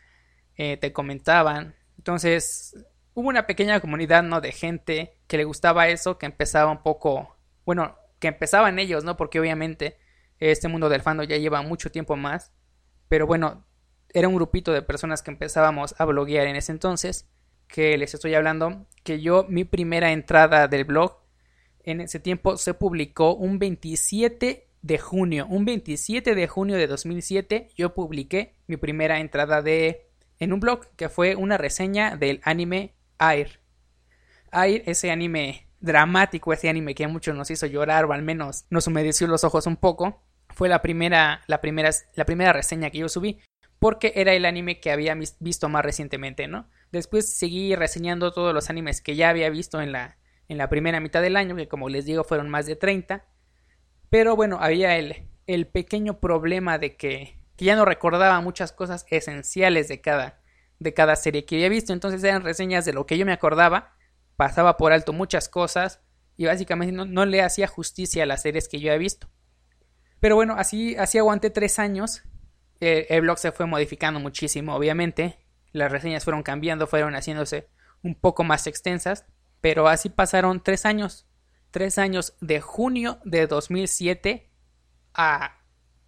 eh, 0.56 0.77
te 0.77 0.93
comentaban. 0.93 1.75
Entonces, 1.97 2.77
hubo 3.13 3.27
una 3.27 3.45
pequeña 3.45 3.82
comunidad, 3.82 4.23
¿no? 4.23 4.39
De 4.39 4.53
gente 4.53 5.19
que 5.27 5.36
le 5.36 5.43
gustaba 5.43 5.89
eso, 5.89 6.17
que 6.17 6.27
empezaba 6.27 6.71
un 6.71 6.82
poco, 6.82 7.36
bueno, 7.65 7.97
que 8.19 8.30
empezaban 8.30 8.80
ellos, 8.80 9.03
¿no? 9.03 9.17
Porque 9.17 9.38
obviamente 9.38 9.97
este 10.39 10.69
mundo 10.69 10.88
del 10.88 11.01
fandom 11.01 11.27
ya 11.27 11.36
lleva 11.36 11.62
mucho 11.62 11.91
tiempo 11.91 12.15
más. 12.15 12.53
Pero 13.10 13.27
bueno, 13.27 13.65
era 14.13 14.30
un 14.30 14.36
grupito 14.36 14.71
de 14.71 14.82
personas 14.82 15.21
que 15.21 15.32
empezábamos 15.32 15.93
a 15.97 16.06
bloguear 16.06 16.47
en 16.47 16.56
ese 16.56 16.71
entonces. 16.71 17.30
Que 17.67 17.97
les 17.97 18.13
estoy 18.13 18.34
hablando 18.34 18.88
que 19.03 19.19
yo, 19.19 19.45
mi 19.49 19.65
primera 19.65 20.13
entrada 20.13 20.69
del 20.69 20.86
blog 20.86 21.26
en 21.88 22.02
ese 22.02 22.19
tiempo 22.19 22.58
se 22.58 22.73
publicó 22.73 23.34
un 23.34 23.60
27 23.60 24.67
de 24.82 24.97
junio. 24.97 25.47
Un 25.50 25.63
27 25.63 26.36
de 26.36 26.47
junio 26.47 26.76
de 26.76 26.86
2007 26.86 27.69
yo 27.76 27.93
publiqué 27.93 28.56
mi 28.67 28.76
primera 28.76 29.19
entrada 29.19 29.62
de 29.62 30.10
en 30.39 30.54
un 30.54 30.60
blog 30.60 30.86
que 30.95 31.10
fue 31.10 31.36
una 31.36 31.58
reseña 31.58 32.17
del 32.17 32.41
anime 32.43 32.93
Air. 33.19 33.62
Air, 34.52 34.84
ese 34.86 35.12
anime 35.12 35.67
dramático, 35.80 36.52
ese 36.52 36.69
anime 36.69 36.93
que 36.93 37.06
a 37.06 37.08
muchos 37.08 37.36
nos 37.36 37.50
hizo 37.52 37.65
llorar 37.65 38.06
o 38.06 38.13
al 38.13 38.21
menos 38.21 38.65
nos 38.69 38.88
humedeció 38.88 39.26
los 39.28 39.45
ojos 39.45 39.65
un 39.65 39.78
poco, 39.78 40.21
fue 40.50 40.67
la 40.69 40.82
primera, 40.82 41.41
la 41.47 41.62
primera, 41.62 41.91
la 42.15 42.26
primera 42.26 42.52
reseña 42.52 42.89
que 42.89 43.00
yo 43.00 43.10
subí 43.10 43.39
porque 43.80 44.13
era 44.15 44.34
el 44.34 44.45
anime 44.45 44.80
que 44.80 44.91
había 44.91 45.15
visto 45.39 45.69
más 45.69 45.86
recientemente, 45.86 46.47
¿no? 46.47 46.67
Después 46.91 47.32
seguí 47.32 47.76
reseñando 47.76 48.34
todos 48.34 48.54
los 48.54 48.69
animes 48.69 49.02
que 49.02 49.15
ya 49.15 49.30
había 49.30 49.50
visto 49.50 49.82
en 49.82 49.91
la 49.91 50.17
en 50.47 50.57
la 50.57 50.69
primera 50.69 50.99
mitad 50.99 51.21
del 51.21 51.38
año, 51.38 51.55
que 51.55 51.67
como 51.67 51.89
les 51.89 52.05
digo 52.05 52.23
fueron 52.23 52.49
más 52.49 52.65
de 52.65 52.75
30. 52.75 53.25
Pero 54.10 54.36
bueno, 54.36 54.60
había 54.62 54.97
el, 54.97 55.27
el 55.45 55.67
pequeño 55.67 56.19
problema 56.19 56.77
de 56.77 56.95
que, 56.95 57.39
que, 57.55 57.65
ya 57.65 57.75
no 57.75 57.86
recordaba 57.86 58.39
muchas 58.41 58.71
cosas 58.71 59.05
esenciales 59.10 59.88
de 59.88 60.01
cada, 60.01 60.41
de 60.79 60.93
cada 60.93 61.15
serie 61.15 61.45
que 61.45 61.55
había 61.55 61.69
visto. 61.69 61.93
Entonces 61.93 62.23
eran 62.23 62.43
reseñas 62.43 62.86
de 62.86 62.93
lo 62.93 63.05
que 63.05 63.17
yo 63.17 63.25
me 63.25 63.33
acordaba, 63.33 63.95
pasaba 64.36 64.77
por 64.77 64.93
alto 64.93 65.13
muchas 65.13 65.49
cosas 65.49 66.01
y 66.38 66.45
básicamente 66.45 66.93
no, 66.93 67.25
le 67.25 67.41
hacía 67.41 67.67
justicia 67.67 68.23
a 68.23 68.27
las 68.27 68.43
series 68.43 68.69
que 68.69 68.79
yo 68.79 68.91
había 68.91 68.99
visto. 68.99 69.27
Pero 70.19 70.36
bueno, 70.36 70.55
así, 70.57 70.95
así 70.95 71.17
aguanté 71.17 71.49
tres 71.49 71.79
años. 71.79 72.23
el 72.79 73.21
blog 73.21 73.38
se 73.39 73.51
fue 73.51 73.65
modificando 73.65 74.19
muchísimo, 74.19 74.75
obviamente. 74.75 75.39
Las 75.73 75.91
reseñas 75.91 76.23
fueron 76.23 76.43
cambiando, 76.43 76.88
fueron 76.88 77.15
haciéndose 77.15 77.67
un 78.03 78.15
poco 78.15 78.43
más 78.43 78.67
extensas. 78.67 79.25
Pero 79.62 79.88
así 79.88 80.10
pasaron 80.10 80.62
tres 80.62 80.86
años. 80.86 81.26
Tres 81.72 81.98
años 81.98 82.36
de 82.41 82.62
junio 82.62 83.20
de 83.26 83.48
2007 83.48 84.50
a 85.13 85.60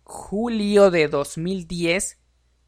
julio 0.04 0.92
de 0.92 1.08
2010 1.08 2.20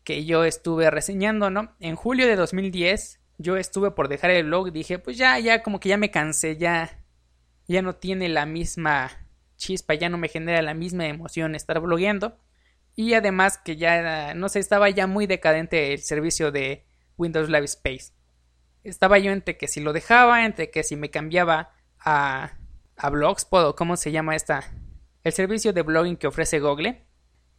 que 0.04 0.26
yo 0.26 0.44
estuve 0.44 0.90
reseñando, 0.90 1.50
¿no? 1.50 1.76
En 1.80 1.96
julio 1.96 2.28
de 2.28 2.36
2010 2.36 3.20
yo 3.38 3.58
estuve 3.58 3.92
por 3.92 4.08
dejar 4.08 4.32
el 4.32 4.46
blog, 4.46 4.72
dije, 4.72 5.00
pues 5.00 5.18
ya, 5.18 5.38
ya 5.40 5.64
como 5.64 5.80
que 5.80 5.90
ya 5.90 5.98
me 5.98 6.12
cansé, 6.12 6.58
ya, 6.58 7.04
ya 7.68 7.82
no 7.82 7.96
tiene 7.96 8.30
la 8.30 8.46
misma 8.46 9.12
chispa, 9.58 9.94
ya 9.94 10.10
no 10.10 10.18
me 10.18 10.28
genera 10.28 10.62
la 10.62 10.74
misma 10.74 11.08
emoción 11.08 11.56
estar 11.56 11.80
blogueando. 11.80 12.38
Y 12.96 13.14
además 13.14 13.58
que 13.58 13.78
ya, 13.78 14.34
no 14.34 14.50
sé, 14.50 14.60
estaba 14.60 14.90
ya 14.90 15.08
muy 15.08 15.28
decadente 15.28 15.94
el 15.94 16.00
servicio 16.00 16.52
de 16.52 16.86
Windows 17.18 17.50
Live 17.50 17.66
Space 17.66 18.12
estaba 18.84 19.18
yo 19.20 19.32
entre 19.32 19.58
que 19.58 19.68
si 19.68 19.82
lo 19.82 19.94
dejaba, 19.94 20.46
entre 20.46 20.72
que 20.72 20.84
si 20.84 20.96
me 20.96 21.10
cambiaba 21.10 21.74
a, 22.00 22.54
a 22.98 23.10
Blogspot 23.10 23.66
o 23.66 23.76
cómo 23.76 23.98
se 23.98 24.12
llama 24.12 24.36
esta, 24.36 24.72
el 25.24 25.34
servicio 25.34 25.74
de 25.74 25.82
blogging 25.82 26.18
que 26.18 26.28
ofrece 26.28 26.60
Google. 26.60 27.06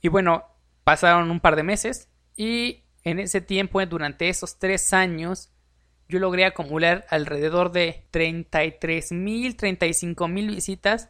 Y 0.00 0.08
bueno, 0.08 0.44
pasaron 0.84 1.30
un 1.30 1.40
par 1.40 1.56
de 1.56 1.62
meses 1.62 2.08
y 2.36 2.82
en 3.04 3.18
ese 3.18 3.40
tiempo, 3.40 3.84
durante 3.86 4.28
esos 4.28 4.58
tres 4.58 4.92
años, 4.92 5.50
yo 6.08 6.18
logré 6.18 6.44
acumular 6.44 7.04
alrededor 7.08 7.72
de 7.72 8.06
33 8.10 9.12
mil, 9.12 9.56
35 9.56 10.28
mil 10.28 10.48
visitas. 10.48 11.08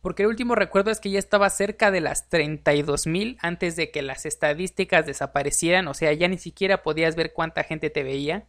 Porque 0.00 0.24
el 0.24 0.30
último 0.30 0.54
recuerdo 0.54 0.90
es 0.90 1.00
que 1.00 1.10
ya 1.10 1.18
estaba 1.18 1.48
cerca 1.50 1.90
de 1.90 2.00
las 2.00 2.28
32 2.28 3.06
mil 3.06 3.38
antes 3.40 3.76
de 3.76 3.90
que 3.90 4.02
las 4.02 4.26
estadísticas 4.26 5.06
desaparecieran. 5.06 5.86
O 5.86 5.94
sea, 5.94 6.12
ya 6.12 6.28
ni 6.28 6.38
siquiera 6.38 6.82
podías 6.82 7.14
ver 7.14 7.32
cuánta 7.32 7.62
gente 7.62 7.90
te 7.90 8.02
veía. 8.02 8.46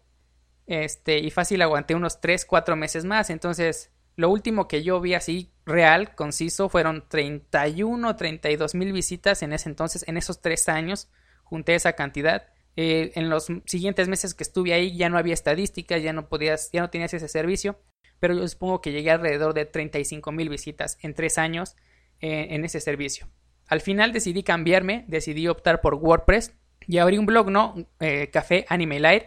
Este, 0.65 1.19
y 1.19 1.29
fácil 1.29 1.61
aguanté 1.61 1.95
unos 1.95 2.21
3, 2.21 2.45
4 2.45 2.75
meses 2.75 3.05
más. 3.05 3.29
Entonces, 3.29 3.91
lo 4.15 4.29
último 4.29 4.67
que 4.67 4.83
yo 4.83 5.01
vi 5.01 5.13
así 5.13 5.51
real, 5.65 6.15
conciso, 6.15 6.69
fueron 6.69 7.05
31, 7.07 8.15
32 8.15 8.75
mil 8.75 8.93
visitas 8.93 9.41
en 9.43 9.53
ese 9.53 9.69
entonces, 9.69 10.05
en 10.07 10.17
esos 10.17 10.41
3 10.41 10.69
años, 10.69 11.09
junté 11.43 11.75
esa 11.75 11.93
cantidad. 11.93 12.47
Eh, 12.75 13.11
en 13.15 13.29
los 13.29 13.47
siguientes 13.65 14.07
meses 14.07 14.33
que 14.33 14.43
estuve 14.43 14.73
ahí 14.73 14.97
ya 14.97 15.09
no 15.09 15.17
había 15.17 15.33
estadísticas, 15.33 16.01
ya 16.01 16.13
no 16.13 16.27
podías, 16.27 16.71
ya 16.71 16.81
no 16.81 16.89
tenías 16.89 17.13
ese 17.13 17.27
servicio, 17.27 17.79
pero 18.19 18.33
yo 18.33 18.47
supongo 18.47 18.81
que 18.81 18.91
llegué 18.91 19.11
alrededor 19.11 19.53
de 19.53 19.65
35 19.65 20.31
mil 20.31 20.49
visitas 20.49 20.97
en 21.01 21.13
3 21.13 21.37
años 21.37 21.75
eh, 22.19 22.47
en 22.51 22.65
ese 22.65 22.79
servicio. 22.79 23.27
Al 23.67 23.81
final 23.81 24.11
decidí 24.11 24.43
cambiarme, 24.43 25.05
decidí 25.07 25.47
optar 25.47 25.81
por 25.81 25.95
WordPress 25.95 26.53
y 26.87 26.97
abrí 26.97 27.17
un 27.17 27.25
blog, 27.25 27.49
¿no? 27.49 27.75
Eh, 27.99 28.29
Café 28.31 28.65
Anime 28.69 28.99
Light 28.99 29.23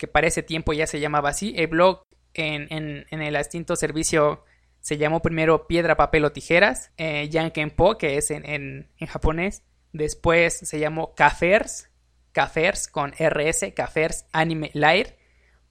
que 0.00 0.08
para 0.08 0.26
ese 0.26 0.42
tiempo 0.42 0.72
ya 0.72 0.86
se 0.86 0.98
llamaba 0.98 1.28
así. 1.28 1.52
El 1.58 1.66
blog 1.66 2.00
en, 2.32 2.68
en, 3.10 3.22
el 3.22 3.36
extinto 3.36 3.76
servicio 3.76 4.46
se 4.80 4.96
llamó 4.96 5.20
primero 5.20 5.66
Piedra, 5.66 5.98
Papel 5.98 6.24
o 6.24 6.32
Tijeras, 6.32 6.90
eh, 6.96 7.28
Yankenpo, 7.28 7.98
que 7.98 8.16
es 8.16 8.30
en, 8.30 8.46
en, 8.46 9.06
japonés. 9.06 9.62
Después 9.92 10.58
se 10.58 10.78
llamó 10.78 11.14
Cafers, 11.14 11.90
Cafers 12.32 12.88
con 12.88 13.12
RS, 13.12 13.74
Cafers 13.76 14.24
Anime 14.32 14.70
Light, 14.72 15.08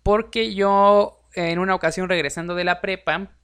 porque 0.04 0.54
yo 0.54 1.24
en 1.34 1.58
una 1.58 1.74
ocasión 1.74 2.08
regresando 2.08 2.54
de 2.54 2.66
la 2.66 2.82
prepa 2.82 3.36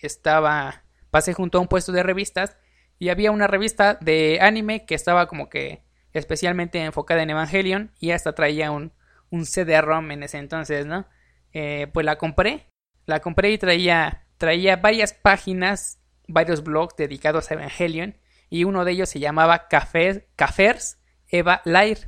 estaba, 0.00 0.82
pasé 1.12 1.34
junto 1.34 1.58
a 1.58 1.60
un 1.60 1.68
puesto 1.68 1.92
de 1.92 2.02
revistas 2.02 2.56
y 2.98 3.10
había 3.10 3.30
una 3.30 3.46
revista 3.46 3.94
de 3.94 4.40
anime 4.40 4.86
que 4.86 4.96
estaba 4.96 5.28
como 5.28 5.48
que 5.48 5.84
especialmente 6.12 6.82
enfocada 6.82 7.22
en 7.22 7.30
Evangelion 7.30 7.92
y 8.00 8.10
hasta 8.10 8.34
traía 8.34 8.72
un, 8.72 8.92
un 9.32 9.46
CD-ROM 9.46 10.10
en 10.10 10.22
ese 10.22 10.38
entonces, 10.38 10.86
¿no? 10.86 11.06
Eh, 11.54 11.88
pues 11.92 12.04
la 12.04 12.16
compré, 12.16 12.68
la 13.06 13.20
compré 13.20 13.50
y 13.50 13.58
traía, 13.58 14.26
traía 14.36 14.76
varias 14.76 15.14
páginas, 15.14 15.98
varios 16.28 16.62
blogs 16.62 16.96
dedicados 16.96 17.50
a 17.50 17.54
Evangelion 17.54 18.18
y 18.50 18.64
uno 18.64 18.84
de 18.84 18.92
ellos 18.92 19.08
se 19.08 19.20
llamaba 19.20 19.68
Café, 19.68 20.28
Cafers 20.36 20.98
Eva 21.28 21.62
Light, 21.64 21.98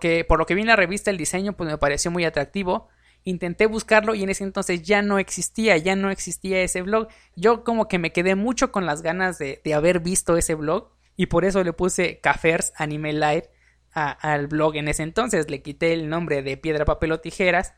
que 0.00 0.24
por 0.24 0.38
lo 0.38 0.46
que 0.46 0.54
vi 0.54 0.62
en 0.62 0.68
la 0.68 0.76
revista 0.76 1.10
el 1.10 1.18
diseño 1.18 1.52
pues 1.52 1.70
me 1.70 1.76
pareció 1.76 2.10
muy 2.10 2.24
atractivo. 2.24 2.88
Intenté 3.24 3.66
buscarlo 3.66 4.14
y 4.14 4.22
en 4.22 4.30
ese 4.30 4.44
entonces 4.44 4.82
ya 4.82 5.02
no 5.02 5.18
existía, 5.18 5.76
ya 5.76 5.96
no 5.96 6.10
existía 6.10 6.62
ese 6.62 6.80
blog. 6.80 7.08
Yo 7.36 7.62
como 7.62 7.88
que 7.88 7.98
me 7.98 8.12
quedé 8.12 8.36
mucho 8.36 8.72
con 8.72 8.86
las 8.86 9.02
ganas 9.02 9.38
de, 9.38 9.60
de 9.62 9.74
haber 9.74 10.00
visto 10.00 10.38
ese 10.38 10.54
blog 10.54 10.92
y 11.14 11.26
por 11.26 11.44
eso 11.44 11.62
le 11.62 11.74
puse 11.74 12.20
Cafers 12.20 12.72
Anime 12.76 13.12
Light 13.12 13.44
al 13.92 14.46
blog 14.46 14.76
en 14.76 14.88
ese 14.88 15.02
entonces. 15.02 15.50
Le 15.50 15.62
quité 15.62 15.92
el 15.92 16.08
nombre 16.08 16.42
de 16.42 16.56
Piedra, 16.56 16.84
Papel 16.84 17.12
o 17.12 17.20
Tijeras 17.20 17.74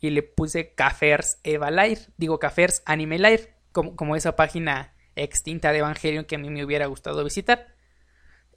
y 0.00 0.10
le 0.10 0.22
puse 0.22 0.74
Cafers 0.74 1.38
Eva 1.44 1.70
Light, 1.70 1.98
digo 2.16 2.38
Cafers 2.38 2.82
Anime 2.84 3.18
Light, 3.18 3.42
como, 3.72 3.96
como 3.96 4.16
esa 4.16 4.36
página 4.36 4.94
extinta 5.16 5.72
de 5.72 5.78
Evangelion 5.78 6.24
que 6.24 6.34
a 6.34 6.38
mí 6.38 6.50
me 6.50 6.64
hubiera 6.64 6.86
gustado 6.86 7.24
visitar. 7.24 7.74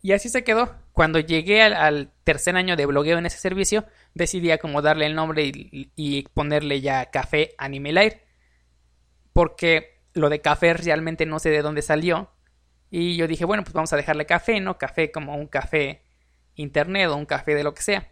Y 0.01 0.11
así 0.13 0.29
se 0.29 0.43
quedó. 0.43 0.75
Cuando 0.93 1.19
llegué 1.19 1.61
al, 1.61 2.11
tercer 2.23 2.55
año 2.55 2.75
de 2.75 2.85
blogueo 2.85 3.17
en 3.17 3.25
ese 3.25 3.37
servicio, 3.37 3.85
decidí 4.13 4.51
acomodarle 4.51 5.05
el 5.05 5.15
nombre 5.15 5.51
y, 5.53 6.21
ponerle 6.33 6.81
ya 6.81 7.09
Café 7.09 7.55
Anime 7.57 7.91
Light. 7.91 8.13
Porque 9.33 10.01
lo 10.13 10.29
de 10.29 10.41
café 10.41 10.73
realmente 10.73 11.25
no 11.25 11.39
sé 11.39 11.49
de 11.49 11.61
dónde 11.61 11.81
salió. 11.81 12.31
Y 12.89 13.17
yo 13.17 13.27
dije, 13.27 13.45
bueno, 13.45 13.63
pues 13.63 13.73
vamos 13.73 13.91
a 13.93 13.97
dejarle 13.97 14.25
café, 14.25 14.59
¿no? 14.59 14.77
Café 14.77 15.11
como 15.11 15.35
un 15.35 15.47
café 15.47 16.03
internet 16.57 17.07
o 17.07 17.15
un 17.15 17.25
café 17.25 17.55
de 17.55 17.63
lo 17.63 17.73
que 17.73 17.81
sea. 17.81 18.11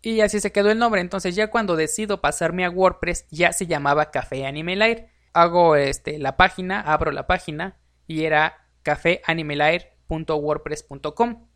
Y 0.00 0.20
así 0.20 0.40
se 0.40 0.50
quedó 0.50 0.70
el 0.70 0.78
nombre. 0.78 1.02
Entonces 1.02 1.36
ya 1.36 1.50
cuando 1.50 1.76
decido 1.76 2.20
pasarme 2.20 2.64
a 2.64 2.70
WordPress 2.70 3.26
ya 3.30 3.52
se 3.52 3.66
llamaba 3.66 4.10
Café 4.10 4.46
Anime 4.46 4.76
Light. 4.76 5.00
Hago 5.34 5.76
este, 5.76 6.18
la 6.18 6.36
página, 6.36 6.80
abro 6.80 7.12
la 7.12 7.26
página 7.26 7.78
y 8.06 8.24
era 8.24 8.68
cafeanimelight.wordpress.com. 8.82 11.48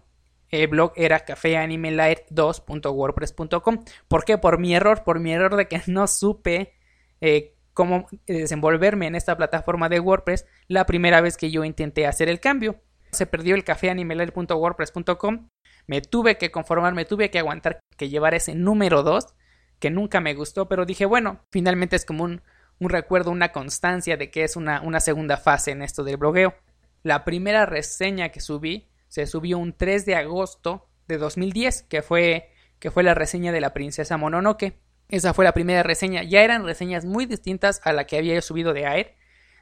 el 0.49 0.67
blog 0.67 0.93
era 0.95 1.25
cafeanimelight2.wordpress.com 1.25 3.83
¿Por 4.07 4.23
qué? 4.23 4.37
Por 4.37 4.59
mi 4.59 4.75
error, 4.75 5.03
por 5.03 5.19
mi 5.19 5.33
error 5.33 5.55
de 5.55 5.67
que 5.67 5.81
no 5.87 6.05
supe 6.05 6.75
eh, 7.19 7.55
cómo 7.73 8.05
desenvolverme 8.27 9.07
en 9.07 9.15
esta 9.15 9.35
plataforma 9.35 9.89
de 9.89 9.99
WordPress 9.99 10.45
la 10.67 10.85
primera 10.85 11.19
vez 11.19 11.35
que 11.35 11.49
yo 11.49 11.63
intenté 11.63 12.05
hacer 12.05 12.29
el 12.29 12.39
cambio. 12.39 12.79
Se 13.11 13.25
perdió 13.25 13.55
el 13.55 13.63
cafeanimelight.wordpress.com. 13.63 15.49
Me 15.87 16.01
tuve 16.01 16.37
que 16.37 16.51
conformar, 16.51 16.93
me 16.93 17.05
tuve 17.05 17.31
que 17.31 17.39
aguantar 17.39 17.79
que 17.97 18.09
llevar 18.09 18.35
ese 18.35 18.53
número 18.53 19.01
2, 19.01 19.33
que 19.79 19.89
nunca 19.89 20.21
me 20.21 20.35
gustó, 20.35 20.67
pero 20.67 20.85
dije, 20.85 21.07
bueno, 21.07 21.39
finalmente 21.51 21.95
es 21.95 22.05
como 22.05 22.23
un, 22.23 22.43
un 22.79 22.89
recuerdo, 22.89 23.31
una 23.31 23.51
constancia 23.51 24.17
de 24.17 24.29
que 24.29 24.43
es 24.43 24.55
una, 24.55 24.81
una 24.81 24.99
segunda 24.99 25.37
fase 25.37 25.71
en 25.71 25.81
esto 25.81 26.03
del 26.03 26.17
blogueo. 26.17 26.55
La 27.03 27.23
primera 27.23 27.65
reseña 27.65 28.29
que 28.29 28.39
subí 28.39 28.89
se 29.07 29.25
subió 29.25 29.57
un 29.57 29.73
3 29.73 30.05
de 30.05 30.15
agosto 30.15 30.87
de 31.07 31.17
2010, 31.17 31.83
que 31.83 32.01
fue, 32.01 32.51
que 32.79 32.91
fue 32.91 33.03
la 33.03 33.13
reseña 33.13 33.51
de 33.51 33.61
la 33.61 33.73
princesa 33.73 34.17
Mononoke. 34.17 34.79
Esa 35.09 35.33
fue 35.33 35.45
la 35.45 35.53
primera 35.53 35.83
reseña. 35.83 36.23
Ya 36.23 36.41
eran 36.41 36.65
reseñas 36.65 37.05
muy 37.05 37.25
distintas 37.25 37.79
a 37.83 37.93
la 37.93 38.05
que 38.05 38.17
había 38.17 38.41
subido 38.41 38.73
de 38.73 38.83
Air. 38.83 39.15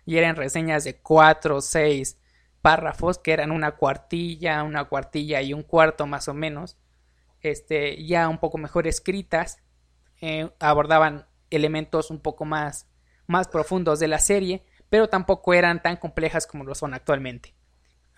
Y 0.05 0.17
eran 0.17 0.35
reseñas 0.35 0.83
de 0.83 0.97
4 0.97 1.57
o 1.57 1.61
6 1.61 2.19
párrafos, 2.61 3.19
que 3.19 3.31
eran 3.31 3.51
una 3.51 3.71
cuartilla, 3.71 4.63
una 4.63 4.85
cuartilla 4.85 5.41
y 5.41 5.53
un 5.53 5.63
cuarto 5.63 6.07
más 6.07 6.27
o 6.27 6.33
menos. 6.33 6.77
Este, 7.41 8.03
ya 8.05 8.27
un 8.27 8.39
poco 8.39 8.57
mejor 8.57 8.87
escritas. 8.87 9.59
Eh, 10.21 10.49
abordaban 10.59 11.27
elementos 11.51 12.09
un 12.09 12.19
poco 12.19 12.45
más, 12.45 12.87
más 13.27 13.47
profundos 13.47 13.99
de 13.99 14.07
la 14.07 14.19
serie 14.19 14.63
pero 14.89 15.09
tampoco 15.09 15.53
eran 15.53 15.81
tan 15.81 15.97
complejas 15.97 16.47
como 16.47 16.63
lo 16.63 16.75
son 16.75 16.93
actualmente. 16.93 17.53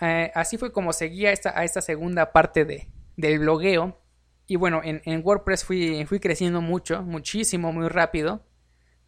Eh, 0.01 0.31
así 0.35 0.57
fue 0.57 0.71
como 0.71 0.93
seguía 0.93 1.31
esta, 1.31 1.57
a 1.57 1.63
esta 1.63 1.81
segunda 1.81 2.31
parte 2.31 2.65
de, 2.65 2.87
del 3.15 3.39
blogueo. 3.39 3.99
Y 4.45 4.55
bueno, 4.55 4.81
en, 4.83 5.01
en 5.05 5.21
WordPress 5.25 5.65
fui, 5.65 6.05
fui, 6.05 6.19
creciendo 6.19 6.61
mucho, 6.61 7.01
muchísimo, 7.03 7.73
muy 7.73 7.87
rápido. 7.87 8.45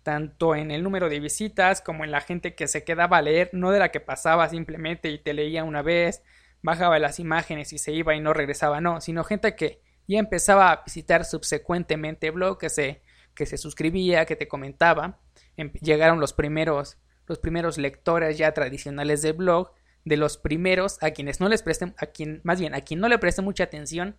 Tanto 0.04 0.56
en 0.56 0.72
el 0.72 0.82
número 0.82 1.10
de 1.10 1.20
visitas 1.20 1.82
como 1.82 2.04
en 2.04 2.12
la 2.12 2.22
gente 2.22 2.56
que 2.56 2.68
se 2.68 2.84
quedaba 2.84 3.18
a 3.18 3.22
leer, 3.22 3.50
no 3.54 3.72
de 3.72 3.80
la 3.80 3.90
que 3.90 4.00
pasaba 4.00 4.50
simplemente 4.50 5.10
y 5.10 5.20
te 5.20 5.34
leía 5.34 5.64
una 5.64 5.82
vez, 5.82 6.24
bajaba 6.62 6.98
las 7.00 7.20
imágenes 7.20 7.74
y 7.74 7.78
se 7.78 7.92
iba 7.92 8.16
y 8.16 8.20
no 8.20 8.34
regresaba, 8.34 8.82
no, 8.82 9.02
sino 9.02 9.24
gente 9.24 9.56
que 9.56 9.82
ya 10.08 10.18
empezaba 10.18 10.72
a 10.72 10.84
visitar 10.84 11.26
subsecuentemente 11.26 12.32
blog, 12.32 12.58
que 12.58 12.70
se, 12.70 13.04
que 13.36 13.46
se 13.46 13.58
suscribía, 13.58 14.26
que 14.26 14.36
te 14.36 14.48
comentaba. 14.48 15.20
Em, 15.60 15.74
llegaron 15.82 16.22
los 16.22 16.32
primeros 16.32 16.98
los 17.28 17.38
primeros 17.38 17.78
lectores 17.78 18.38
ya 18.38 18.54
tradicionales 18.54 19.22
del 19.22 19.34
blog, 19.34 19.74
de 20.06 20.15
los 20.15 20.38
primeros 20.38 20.98
a 21.04 21.12
quienes 21.12 21.41
no 21.41 21.50
les 21.50 21.62
presten, 21.62 21.93
a 21.98 22.08
quien, 22.08 22.39
más 22.43 22.60
bien 22.60 22.74
a 22.74 22.82
quien 22.82 23.02
no 23.02 23.10
le 23.10 23.19
preste 23.19 23.41
mucha 23.41 23.65
atención 23.65 24.17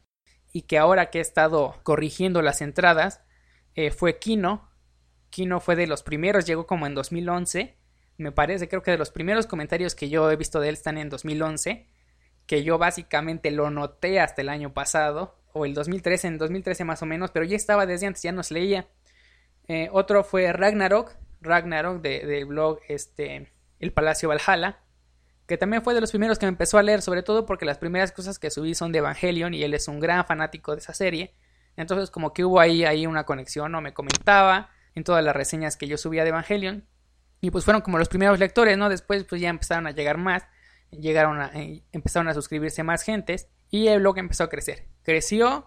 y 0.52 0.62
que 0.62 0.78
ahora 0.78 1.10
que 1.10 1.18
he 1.18 1.22
estado 1.22 1.80
corrigiendo 1.82 2.42
las 2.42 2.60
entradas, 2.60 3.22
eh, 3.74 3.90
fue 3.90 4.18
Kino. 4.18 4.70
Kino 5.30 5.60
fue 5.60 5.76
de 5.76 5.86
los 5.86 6.02
primeros, 6.02 6.44
llegó 6.44 6.66
como 6.66 6.86
en 6.86 6.94
2011. 6.94 7.78
Me 8.18 8.32
parece, 8.32 8.68
creo 8.68 8.82
que 8.82 8.90
de 8.90 8.98
los 8.98 9.10
primeros 9.10 9.46
comentarios 9.46 9.94
que 9.94 10.10
yo 10.10 10.30
he 10.30 10.36
visto 10.36 10.60
de 10.60 10.68
él 10.68 10.74
están 10.74 10.98
en 10.98 11.08
2011. 11.08 11.88
Que 12.46 12.62
yo 12.64 12.78
básicamente 12.78 13.50
lo 13.50 13.70
noté 13.70 14.20
hasta 14.20 14.42
el 14.42 14.50
año 14.50 14.74
pasado. 14.74 15.40
O 15.52 15.64
el 15.64 15.72
2013, 15.72 16.26
en 16.28 16.38
2013 16.38 16.84
más 16.84 17.00
o 17.02 17.06
menos. 17.06 17.30
Pero 17.30 17.46
ya 17.46 17.56
estaba 17.56 17.86
desde 17.86 18.06
antes, 18.06 18.22
ya 18.22 18.32
nos 18.32 18.50
leía. 18.50 18.88
Eh, 19.68 19.88
otro 19.92 20.24
fue 20.24 20.52
Ragnarok. 20.52 21.16
Ragnarok 21.40 22.02
del 22.02 22.46
blog 22.46 22.80
este, 22.88 23.52
El 23.78 23.92
Palacio 23.92 24.28
Valhalla. 24.28 24.80
Que 25.46 25.56
también 25.58 25.82
fue 25.82 25.94
de 25.94 26.00
los 26.00 26.10
primeros 26.10 26.38
que 26.38 26.46
me 26.46 26.50
empezó 26.50 26.78
a 26.78 26.82
leer. 26.82 27.02
Sobre 27.02 27.22
todo 27.22 27.46
porque 27.46 27.64
las 27.64 27.78
primeras 27.78 28.12
cosas 28.12 28.38
que 28.38 28.50
subí 28.50 28.74
son 28.74 28.92
de 28.92 28.98
Evangelion. 28.98 29.54
Y 29.54 29.62
él 29.62 29.74
es 29.74 29.88
un 29.88 30.00
gran 30.00 30.24
fanático 30.24 30.72
de 30.72 30.78
esa 30.78 30.94
serie. 30.94 31.34
Entonces 31.76 32.10
como 32.10 32.32
que 32.32 32.44
hubo 32.44 32.60
ahí, 32.60 32.84
ahí 32.84 33.06
una 33.06 33.24
conexión. 33.24 33.74
O 33.74 33.80
me 33.80 33.94
comentaba 33.94 34.70
en 34.94 35.04
todas 35.04 35.24
las 35.24 35.34
reseñas 35.34 35.76
que 35.76 35.86
yo 35.86 35.96
subía 35.96 36.22
de 36.24 36.30
Evangelion. 36.30 36.86
Y 37.40 37.50
pues 37.50 37.64
fueron 37.64 37.82
como 37.82 37.98
los 37.98 38.08
primeros 38.08 38.38
lectores, 38.38 38.76
¿no? 38.76 38.88
Después 38.88 39.24
pues 39.24 39.40
ya 39.40 39.48
empezaron 39.48 39.86
a 39.86 39.92
llegar 39.92 40.18
más, 40.18 40.46
llegaron 40.90 41.40
a, 41.40 41.50
eh, 41.54 41.82
empezaron 41.92 42.28
a 42.28 42.34
suscribirse 42.34 42.82
más 42.82 43.02
gentes 43.02 43.48
y 43.70 43.88
el 43.88 44.00
blog 44.00 44.18
empezó 44.18 44.44
a 44.44 44.48
crecer. 44.48 44.88
Creció 45.02 45.66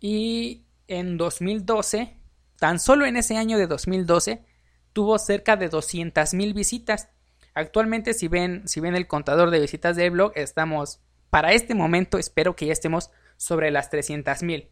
y 0.00 0.66
en 0.88 1.18
2012, 1.18 2.16
tan 2.58 2.78
solo 2.78 3.04
en 3.04 3.16
ese 3.16 3.36
año 3.36 3.58
de 3.58 3.66
2012, 3.66 4.44
tuvo 4.92 5.18
cerca 5.18 5.56
de 5.56 5.68
200 5.68 6.34
mil 6.34 6.54
visitas. 6.54 7.08
Actualmente 7.54 8.14
si 8.14 8.28
ven, 8.28 8.66
si 8.66 8.80
ven 8.80 8.94
el 8.94 9.06
contador 9.06 9.50
de 9.50 9.60
visitas 9.60 9.96
del 9.96 10.12
blog, 10.12 10.32
estamos, 10.36 11.00
para 11.30 11.52
este 11.52 11.74
momento 11.74 12.18
espero 12.18 12.56
que 12.56 12.66
ya 12.66 12.72
estemos 12.72 13.10
sobre 13.36 13.70
las 13.70 13.90
300 13.90 14.42
mil. 14.42 14.68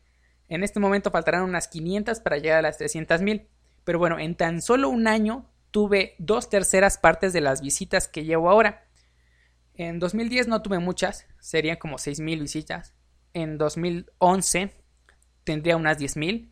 En 0.49 0.65
este 0.65 0.81
momento 0.81 1.11
faltarán 1.11 1.43
unas 1.43 1.69
500 1.69 2.21
para 2.21 2.39
llegar 2.39 2.59
a 2.59 2.63
las 2.63 2.79
300 2.79 3.23
mil. 3.23 3.49
Pero 3.85 3.99
bueno, 3.99 4.19
en 4.19 4.35
tan 4.35 4.61
solo 4.61 4.89
un 4.89 5.07
año 5.07 5.49
tuve 5.71 6.15
dos 6.19 6.51
terceras 6.51 6.99
partes 6.99 7.33
de 7.33 7.41
las 7.41 7.63
visitas 7.63 8.09
que 8.09 8.25
llevo 8.25 8.51
ahora. 8.51 8.85
En 9.75 9.99
2010 9.99 10.49
no 10.49 10.61
tuve 10.61 10.79
muchas, 10.79 11.27
serían 11.39 11.77
como 11.77 11.97
6.000 11.97 12.41
visitas. 12.41 12.95
En 13.33 13.57
2011 13.57 14.75
tendría 15.45 15.77
unas 15.77 15.99
10.000. 15.99 16.50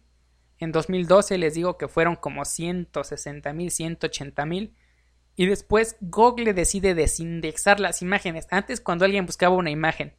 En 0.58 0.72
2012 0.72 1.38
les 1.38 1.54
digo 1.54 1.78
que 1.78 1.88
fueron 1.88 2.16
como 2.16 2.42
160.000, 2.42 3.52
180.000. 3.52 4.72
Y 5.36 5.46
después 5.46 5.96
Google 6.00 6.52
decide 6.52 6.94
desindexar 6.94 7.78
las 7.80 8.02
imágenes. 8.02 8.46
Antes 8.50 8.80
cuando 8.80 9.04
alguien 9.04 9.26
buscaba 9.26 9.54
una 9.54 9.70
imagen 9.70 10.14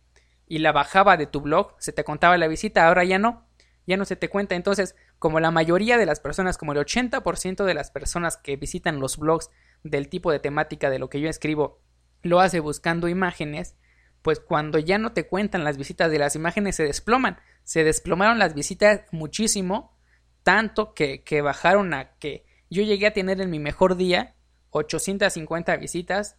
y 0.47 0.59
la 0.59 0.71
bajaba 0.71 1.17
de 1.17 1.27
tu 1.27 1.41
blog, 1.41 1.75
se 1.79 1.91
te 1.91 2.03
contaba 2.03 2.37
la 2.37 2.47
visita, 2.47 2.87
ahora 2.87 3.03
ya 3.03 3.19
no. 3.19 3.45
Ya 3.85 3.97
no 3.97 4.05
se 4.05 4.15
te 4.15 4.29
cuenta. 4.29 4.55
Entonces 4.55 4.95
como 5.19 5.41
la 5.41 5.51
mayoría 5.51 5.97
de 5.97 6.05
las 6.05 6.21
personas, 6.21 6.57
como 6.57 6.71
el 6.71 6.79
80% 6.79 7.65
de 7.65 7.73
las 7.73 7.91
personas 7.91 8.37
que 8.37 8.55
visitan 8.55 8.99
los 8.99 9.17
blogs 9.17 9.51
del 9.83 10.07
tipo 10.07 10.31
de 10.31 10.39
temática 10.39 10.89
de 10.89 10.97
lo 10.97 11.09
que 11.09 11.19
yo 11.19 11.29
escribo, 11.29 11.81
lo 12.21 12.39
hace 12.39 12.61
buscando 12.61 13.09
imágenes, 13.09 13.75
pues 14.21 14.39
cuando 14.39 14.79
ya 14.79 14.97
no 14.97 15.11
te 15.11 15.27
cuentan 15.27 15.65
las 15.65 15.77
visitas 15.77 16.09
de 16.09 16.19
las 16.19 16.35
imágenes 16.35 16.77
se 16.77 16.83
desploman. 16.83 17.37
Se 17.63 17.83
desplomaron 17.83 18.39
las 18.39 18.55
visitas 18.55 19.01
muchísimo, 19.11 19.97
tanto 20.43 20.93
que, 20.93 21.23
que 21.23 21.41
bajaron 21.41 21.93
a 21.93 22.15
que 22.17 22.45
yo 22.69 22.83
llegué 22.83 23.07
a 23.07 23.13
tener 23.13 23.41
en 23.41 23.49
mi 23.49 23.59
mejor 23.59 23.95
día 23.95 24.35
850 24.71 25.75
visitas 25.77 26.37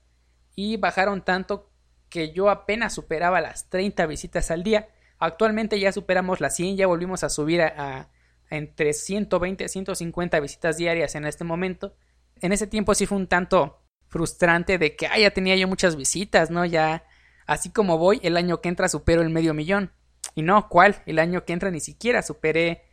y 0.54 0.76
bajaron 0.76 1.24
tanto 1.24 1.70
que 2.08 2.32
yo 2.32 2.50
apenas 2.50 2.94
superaba 2.94 3.40
las 3.40 3.68
30 3.68 4.06
visitas 4.06 4.50
al 4.50 4.62
día. 4.62 4.88
Actualmente 5.18 5.78
ya 5.78 5.92
superamos 5.92 6.40
las 6.40 6.56
100, 6.56 6.76
ya 6.76 6.86
volvimos 6.86 7.24
a 7.24 7.28
subir 7.28 7.62
a 7.62 8.10
entre 8.50 8.92
120 8.92 9.64
y 9.64 9.68
150 9.68 10.40
visitas 10.40 10.76
diarias 10.76 11.14
en 11.14 11.24
este 11.24 11.44
momento. 11.44 11.94
En 12.40 12.52
ese 12.52 12.66
tiempo 12.66 12.94
sí 12.94 13.06
fue 13.06 13.16
un 13.16 13.28
tanto 13.28 13.80
frustrante 14.08 14.76
de 14.76 14.96
que 14.96 15.08
ya 15.18 15.30
tenía 15.30 15.56
yo 15.56 15.68
muchas 15.68 15.96
visitas, 15.96 16.50
¿no? 16.50 16.64
Ya 16.64 17.04
así 17.46 17.70
como 17.70 17.96
voy, 17.96 18.20
el 18.22 18.36
año 18.36 18.60
que 18.60 18.68
entra 18.68 18.88
supero 18.88 19.22
el 19.22 19.30
medio 19.30 19.54
millón. 19.54 19.92
Y 20.34 20.42
no, 20.42 20.68
¿cuál? 20.68 21.02
El 21.06 21.18
año 21.18 21.44
que 21.44 21.52
entra 21.52 21.70
ni 21.70 21.80
siquiera 21.80 22.22
superé 22.22 22.89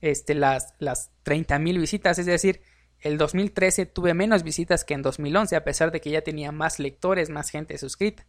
este, 0.00 0.34
las, 0.34 0.74
las 0.78 1.10
30 1.22 1.58
mil 1.58 1.78
visitas, 1.78 2.18
es 2.18 2.26
decir, 2.26 2.62
el 3.00 3.16
2013 3.18 3.86
tuve 3.86 4.14
menos 4.14 4.42
visitas 4.42 4.84
que 4.84 4.94
en 4.94 5.02
2011, 5.02 5.56
a 5.56 5.64
pesar 5.64 5.92
de 5.92 6.00
que 6.00 6.10
ya 6.10 6.22
tenía 6.22 6.52
más 6.52 6.78
lectores, 6.78 7.30
más 7.30 7.50
gente 7.50 7.78
suscrita. 7.78 8.26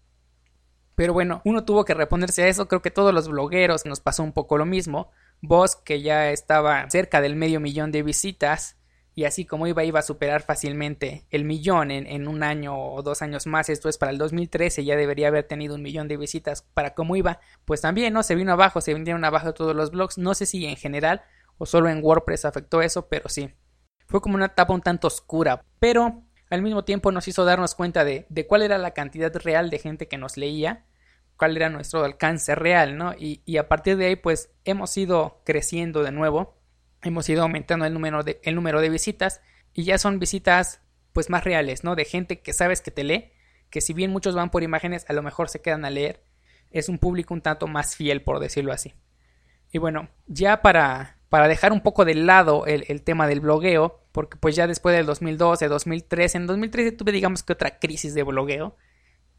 Pero 0.96 1.14
bueno, 1.14 1.42
uno 1.46 1.64
tuvo 1.64 1.86
que 1.86 1.94
reponerse 1.94 2.44
a 2.44 2.48
eso, 2.48 2.68
creo 2.68 2.82
que 2.82 2.92
todos 2.92 3.14
los 3.14 3.30
blogueros 3.30 3.86
nos 3.86 4.02
pasó 4.02 4.22
un 4.22 4.34
poco 4.34 4.58
lo 4.58 4.66
mismo, 4.66 5.12
Voz 5.42 5.78
que 5.78 6.02
ya 6.02 6.32
estaba 6.32 6.90
cerca 6.90 7.22
del 7.22 7.38
medio 7.38 7.62
millón 7.62 7.94
de 7.94 8.04
visitas 8.04 8.76
y 9.16 9.24
así 9.24 9.46
como 9.46 9.68
iba 9.68 9.86
iba 9.86 10.00
a 10.00 10.04
superar 10.04 10.42
fácilmente 10.42 11.26
el 11.30 11.46
millón 11.46 11.92
en, 11.92 12.28
un 12.28 12.44
año 12.44 12.78
o 12.78 13.02
dos 13.04 13.22
años 13.22 13.48
más, 13.48 13.70
esto 13.70 13.88
es 13.88 13.98
para 13.98 14.12
el 14.12 14.18
2013 14.18 14.84
ya 14.84 14.98
debería 14.98 15.30
haber 15.30 15.46
tenido 15.46 15.76
un 15.76 15.82
millón 15.82 16.10
de 16.10 16.18
visitas 16.18 16.64
para 16.74 16.94
cómo 16.94 17.16
iba, 17.16 17.40
pues 17.64 17.80
también 17.82 18.14
no 18.14 18.24
se 18.24 18.36
vino 18.36 18.52
abajo, 18.52 18.82
se 18.82 18.94
vinieron 18.94 19.24
abajo 19.24 19.54
todos 19.54 19.76
los 19.76 19.92
blogs, 19.92 20.18
no 20.18 20.34
sé 20.36 20.46
si 20.46 20.66
en 20.66 20.76
general 20.76 21.22
o 21.60 21.68
solo 21.68 21.90
en 21.90 22.04
WordPress 22.04 22.46
afectó 22.46 22.82
eso, 22.82 23.08
pero 23.08 23.30
sí, 23.30 23.54
fue 24.08 24.22
como 24.22 24.36
una 24.36 24.48
etapa 24.48 24.74
un 24.74 24.82
tanto 24.82 25.06
oscura, 25.06 25.66
pero 25.80 26.24
al 26.50 26.64
mismo 26.64 26.84
tiempo 26.84 27.12
nos 27.12 27.28
hizo 27.28 27.46
darnos 27.46 27.76
cuenta 27.76 28.04
de, 28.04 28.26
de 28.30 28.48
cuál 28.48 28.64
era 28.64 28.80
la 28.80 28.96
cantidad 28.96 29.32
real 29.36 29.70
de 29.70 29.78
gente 29.78 30.08
que 30.08 30.18
nos 30.18 30.36
leía 30.36 30.88
cuál 31.40 31.56
era 31.56 31.70
nuestro 31.70 32.04
alcance 32.04 32.54
real, 32.54 32.98
¿no? 32.98 33.14
Y, 33.18 33.58
a 33.58 33.70
partir 33.70 33.96
de 33.96 34.08
ahí, 34.08 34.16
pues 34.18 34.52
hemos 34.66 34.96
ido 34.98 35.42
creciendo 35.46 36.04
de 36.04 36.12
nuevo, 36.12 36.62
hemos 37.02 37.30
ido 37.30 37.44
aumentando 37.44 37.86
el 37.86 37.94
número 37.94 38.24
de, 38.24 38.42
el 38.44 38.56
número 38.56 38.82
de 38.82 38.90
visitas 38.90 39.40
y 39.74 39.86
ya 39.86 39.98
son 39.98 40.20
visitas 40.20 40.82
pues 41.14 41.30
más 41.30 41.46
reales, 41.46 41.86
¿no? 41.86 41.96
De 41.96 42.04
gente 42.04 42.42
que 42.42 42.52
sabes 42.52 42.82
que 42.82 42.92
te 42.92 43.06
lee, 43.06 43.32
que 43.70 43.80
si 43.80 43.94
bien 43.94 44.12
muchos 44.12 44.36
van 44.36 44.52
por 44.52 44.64
imágenes, 44.64 45.06
a 45.08 45.14
lo 45.14 45.24
mejor 45.24 45.48
se 45.48 45.62
quedan 45.62 45.86
a 45.86 45.90
leer, 45.90 46.26
es 46.72 46.90
un 46.90 47.00
público 47.00 47.34
un 47.34 47.42
tanto 47.42 47.68
más 47.68 47.96
fiel, 47.96 48.22
por 48.22 48.40
decirlo 48.40 48.74
así. 48.74 48.94
Y 49.72 49.78
bueno, 49.78 50.10
ya 50.28 50.62
para, 50.62 51.19
para 51.30 51.48
dejar 51.48 51.72
un 51.72 51.82
poco 51.82 52.06
de 52.06 52.16
lado 52.16 52.66
el, 52.66 53.02
tema 53.04 53.28
del 53.28 53.40
blogueo, 53.40 54.02
porque 54.12 54.38
pues 54.38 54.56
ya 54.56 54.68
después 54.68 54.96
del 54.96 55.06
2012, 55.06 55.68
2013, 55.68 56.38
en 56.38 56.48
2013 56.48 56.92
tuve 56.94 57.12
digamos 57.12 57.44
que 57.44 57.54
otra 57.54 57.80
crisis 57.80 58.16
de 58.16 58.24
blogueo, 58.24 58.76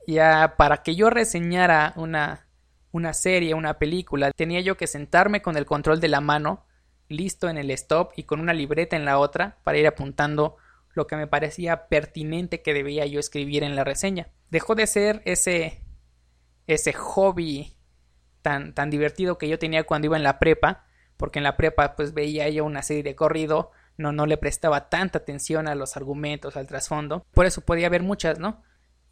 ya 0.07 0.55
para 0.57 0.83
que 0.83 0.95
yo 0.95 1.11
reseñara 1.11 1.93
una, 1.97 2.47
una 2.93 3.13
serie, 3.13 3.55
una 3.55 3.79
película, 3.79 4.31
tenía 4.31 4.61
yo 4.61 4.77
que 4.77 4.87
sentarme 4.87 5.43
con 5.43 5.57
el 5.57 5.67
control 5.67 6.01
de 6.01 6.09
la 6.09 6.21
mano, 6.21 6.65
listo 7.09 7.49
en 7.49 7.59
el 7.59 7.71
stop 7.73 8.13
y 8.15 8.23
con 8.23 8.41
una 8.41 8.55
libreta 8.55 8.95
en 8.95 9.05
la 9.05 9.19
otra 9.19 9.59
para 9.65 9.79
ir 9.79 9.87
apuntando 9.89 10.57
lo 10.95 11.09
que 11.09 11.17
me 11.17 11.27
parecía 11.27 11.89
pertinente 11.89 12.63
que 12.63 12.73
debía 12.73 13.05
yo 13.07 13.19
escribir 13.19 13.65
en 13.65 13.75
la 13.75 13.83
reseña. 13.83 14.29
Dejó 14.51 14.75
de 14.75 14.87
ser 14.87 15.23
ese 15.25 15.83
ese 16.69 16.93
hobby 16.93 17.75
tan 18.43 18.75
tan 18.75 18.91
divertido 18.91 19.39
que 19.39 19.49
yo 19.49 19.59
tenía 19.59 19.85
cuando 19.85 20.07
iba 20.07 20.17
en 20.17 20.23
la 20.23 20.39
prepa, 20.39 20.87
porque 21.21 21.39
en 21.39 21.45
la 21.45 21.57
prepa 21.57 21.95
pues 21.95 22.15
veía 22.15 22.49
yo 22.49 22.65
una 22.65 22.83
serie 22.83 23.05
de 23.05 23.15
corrido, 23.15 23.71
no 23.97 24.11
no 24.11 24.27
le 24.27 24.39
prestaba 24.39 24.89
tanta 24.89 25.19
atención 25.19 25.69
a 25.69 25.77
los 25.77 25.97
argumentos, 25.97 26.57
al 26.57 26.67
trasfondo, 26.67 27.25
por 27.33 27.47
eso 27.47 27.61
podía 27.61 27.87
haber 27.87 28.03
muchas, 28.03 28.39
¿no? 28.39 28.63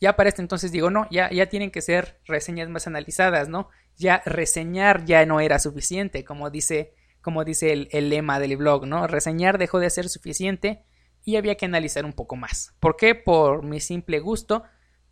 ya 0.01 0.17
para 0.17 0.29
este 0.29 0.43
entonces 0.43 0.73
digo, 0.73 0.91
no, 0.91 1.07
ya, 1.11 1.31
ya 1.31 1.47
tienen 1.47 1.71
que 1.71 1.83
ser 1.83 2.21
reseñas 2.27 2.69
más 2.69 2.87
analizadas, 2.87 3.49
¿no? 3.49 3.69
Ya 3.97 4.23
reseñar 4.25 5.05
ya 5.05 5.27
no 5.27 5.41
era 5.41 5.59
suficiente, 5.59 6.25
como 6.25 6.51
dice, 6.51 6.95
como 7.21 7.45
dice 7.45 7.73
el, 7.73 7.89
el 7.91 8.09
lema 8.09 8.39
del 8.39 8.57
blog, 8.57 8.87
¿no? 8.87 9.07
Reseñar 9.07 9.59
dejó 9.59 9.81
de 9.81 9.91
ser 9.91 10.09
suficiente 10.09 10.85
y 11.25 11.37
había 11.37 11.57
que 11.57 11.67
analizar 11.67 12.05
un 12.05 12.13
poco 12.13 12.37
más. 12.37 12.75
¿Por 12.81 12.97
qué? 12.97 13.15
Por 13.15 13.65
mi 13.65 13.81
simple 13.81 14.21
gusto 14.21 14.63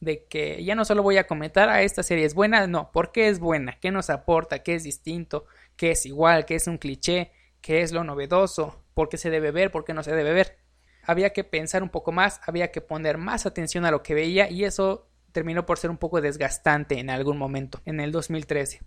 de 0.01 0.27
que 0.27 0.63
ya 0.63 0.75
no 0.75 0.85
solo 0.85 1.03
voy 1.03 1.17
a 1.17 1.27
comentar 1.27 1.69
a 1.69 1.75
ah, 1.75 1.83
esta 1.83 2.03
serie 2.03 2.25
es 2.25 2.35
buena, 2.35 2.67
no, 2.67 2.93
¿por 2.93 3.13
qué 3.13 3.29
es 3.29 3.41
buena? 3.41 3.79
¿Qué 3.81 3.91
nos 3.91 4.11
aporta? 4.11 4.63
¿Qué 4.63 4.75
es 4.75 4.85
distinto? 4.85 5.47
¿Qué 5.77 5.93
es 5.93 6.07
igual? 6.07 6.45
¿Qué 6.47 6.55
es 6.55 6.67
un 6.67 6.79
cliché? 6.79 7.33
¿Qué 7.61 7.83
es 7.83 7.93
lo 7.93 8.05
novedoso? 8.05 8.85
¿Por 8.95 9.09
qué 9.09 9.19
se 9.19 9.31
debe 9.31 9.51
ver? 9.51 9.71
¿Por 9.71 9.85
qué 9.85 9.95
no 9.95 10.03
se 10.03 10.15
debe 10.15 10.33
ver? 10.33 10.59
había 11.07 11.33
que 11.33 11.45
pensar 11.45 11.83
un 11.83 11.89
poco 11.89 12.13
más, 12.13 12.41
había 12.45 12.73
que 12.73 12.81
poner 12.81 13.17
más 13.17 13.47
atención 13.47 13.85
a 13.85 13.91
lo 13.91 14.03
que 14.03 14.15
veía 14.15 14.51
y 14.51 14.65
eso 14.65 15.09
terminó 15.33 15.65
por 15.65 15.79
ser 15.79 15.91
un 15.91 15.99
poco 15.99 16.21
desgastante 16.21 16.99
en 16.99 17.11
algún 17.11 17.39
momento, 17.39 17.81
en 17.85 18.01
el 18.01 18.11
2013. 18.11 18.81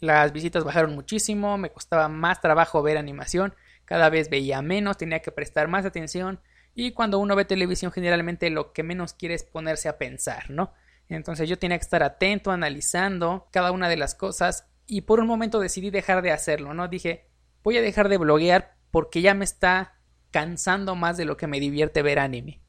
Las 0.00 0.32
visitas 0.32 0.64
bajaron 0.64 0.94
muchísimo, 0.94 1.56
me 1.58 1.70
costaba 1.70 2.08
más 2.08 2.40
trabajo 2.40 2.82
ver 2.82 2.96
animación, 2.96 3.54
cada 3.84 4.10
vez 4.10 4.28
veía 4.28 4.60
menos, 4.62 4.96
tenía 4.96 5.20
que 5.20 5.30
prestar 5.30 5.68
más 5.68 5.84
atención 5.84 6.40
y 6.74 6.92
cuando 6.92 7.18
uno 7.18 7.36
ve 7.36 7.44
televisión 7.44 7.92
generalmente 7.92 8.50
lo 8.50 8.72
que 8.72 8.82
menos 8.82 9.12
quiere 9.12 9.34
es 9.34 9.44
ponerse 9.44 9.88
a 9.88 9.98
pensar, 9.98 10.50
¿no? 10.50 10.72
Entonces 11.08 11.48
yo 11.48 11.58
tenía 11.58 11.76
que 11.76 11.82
estar 11.82 12.02
atento, 12.02 12.50
analizando 12.50 13.48
cada 13.52 13.72
una 13.72 13.88
de 13.88 13.96
las 13.96 14.14
cosas 14.14 14.69
y 14.90 15.02
por 15.02 15.20
un 15.20 15.26
momento 15.28 15.60
decidí 15.60 15.90
dejar 15.90 16.20
de 16.22 16.32
hacerlo, 16.32 16.74
¿no? 16.74 16.88
Dije, 16.88 17.28
voy 17.62 17.76
a 17.78 17.82
dejar 17.82 18.08
de 18.08 18.18
bloguear 18.18 18.76
porque 18.90 19.22
ya 19.22 19.34
me 19.34 19.44
está 19.44 20.00
cansando 20.30 20.96
más 20.96 21.16
de 21.16 21.24
lo 21.24 21.36
que 21.36 21.46
me 21.46 21.60
divierte 21.60 22.02
ver 22.02 22.18
anime. 22.18 22.60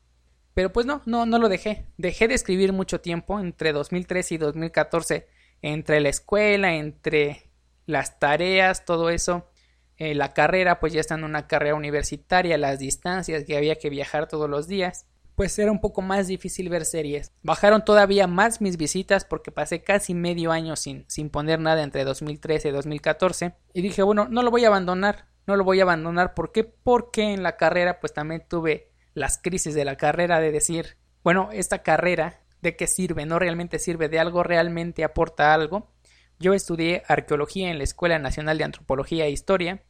Pero 0.54 0.72
pues 0.72 0.86
no, 0.86 1.02
no, 1.06 1.26
no 1.26 1.40
lo 1.40 1.50
dejé. 1.50 1.88
Dejé 1.98 2.28
de 2.28 2.36
escribir 2.36 2.74
mucho 2.74 3.02
tiempo 3.02 3.40
entre 3.40 3.74
2013 3.74 4.36
y 4.36 4.38
2014, 4.38 5.28
entre 5.62 6.00
la 6.02 6.10
escuela, 6.10 6.76
entre 6.76 7.52
las 7.86 8.20
tareas, 8.20 8.86
todo 8.86 9.10
eso. 9.10 9.50
eh, 9.98 10.16
la 10.16 10.34
carrera, 10.34 10.80
pues 10.80 10.94
ya 10.94 11.00
estando 11.00 11.26
en 11.28 11.32
una 11.32 11.48
carrera 11.48 11.76
universitaria, 11.76 12.58
las 12.58 12.80
distancias 12.80 13.44
que 13.46 13.58
había 13.58 13.78
que 13.78 13.90
viajar 13.90 14.28
todos 14.28 14.50
los 14.50 14.68
días, 14.68 15.06
pues 15.36 15.58
era 15.60 15.72
un 15.72 15.82
poco 15.82 16.02
más 16.02 16.28
difícil 16.28 16.70
ver 16.70 16.86
series. 16.86 17.32
Bajaron 17.42 17.84
todavía 17.84 18.28
más 18.28 18.62
mis 18.62 18.78
visitas 18.78 19.26
porque 19.26 19.52
pasé 19.52 19.82
casi 19.82 20.14
medio 20.14 20.52
año 20.52 20.76
sin, 20.76 21.06
sin 21.08 21.30
poner 21.30 21.60
nada 21.60 21.84
entre 21.84 22.04
2013 22.04 22.70
y 22.70 22.72
2014 22.72 23.56
y 23.74 23.82
dije, 23.82 24.04
bueno, 24.04 24.28
no 24.30 24.44
lo 24.44 24.52
voy 24.52 24.66
a 24.66 24.68
abandonar, 24.68 25.28
no 25.48 25.56
lo 25.56 25.64
voy 25.64 25.80
a 25.80 25.84
abandonar, 25.84 26.34
¿por 26.34 26.52
qué? 26.52 26.64
Porque 26.64 27.34
en 27.34 27.44
la 27.44 27.58
carrera 27.58 28.00
pues 28.00 28.14
también 28.14 28.44
tuve 28.48 28.92
las 29.14 29.38
crisis 29.38 29.74
de 29.74 29.86
la 29.86 29.98
carrera 29.98 30.40
de 30.40 30.52
decir, 30.52 30.98
bueno, 31.24 31.50
esta 31.52 31.84
carrera, 31.84 32.42
¿de 32.62 32.76
qué 32.76 32.88
sirve? 32.88 33.26
¿No 33.26 33.40
realmente 33.40 33.80
sirve? 33.80 34.10
¿De 34.10 34.20
algo 34.20 34.44
realmente 34.44 35.04
aporta 35.04 35.54
algo? 35.54 35.92
Yo 36.40 36.54
estudié 36.54 37.04
arqueología 37.08 37.70
en 37.70 37.78
la 37.78 37.84
Escuela 37.84 38.18
Nacional 38.18 38.58
de 38.58 38.64
Antropología 38.64 39.26
e 39.26 39.32
Historia. 39.32 39.84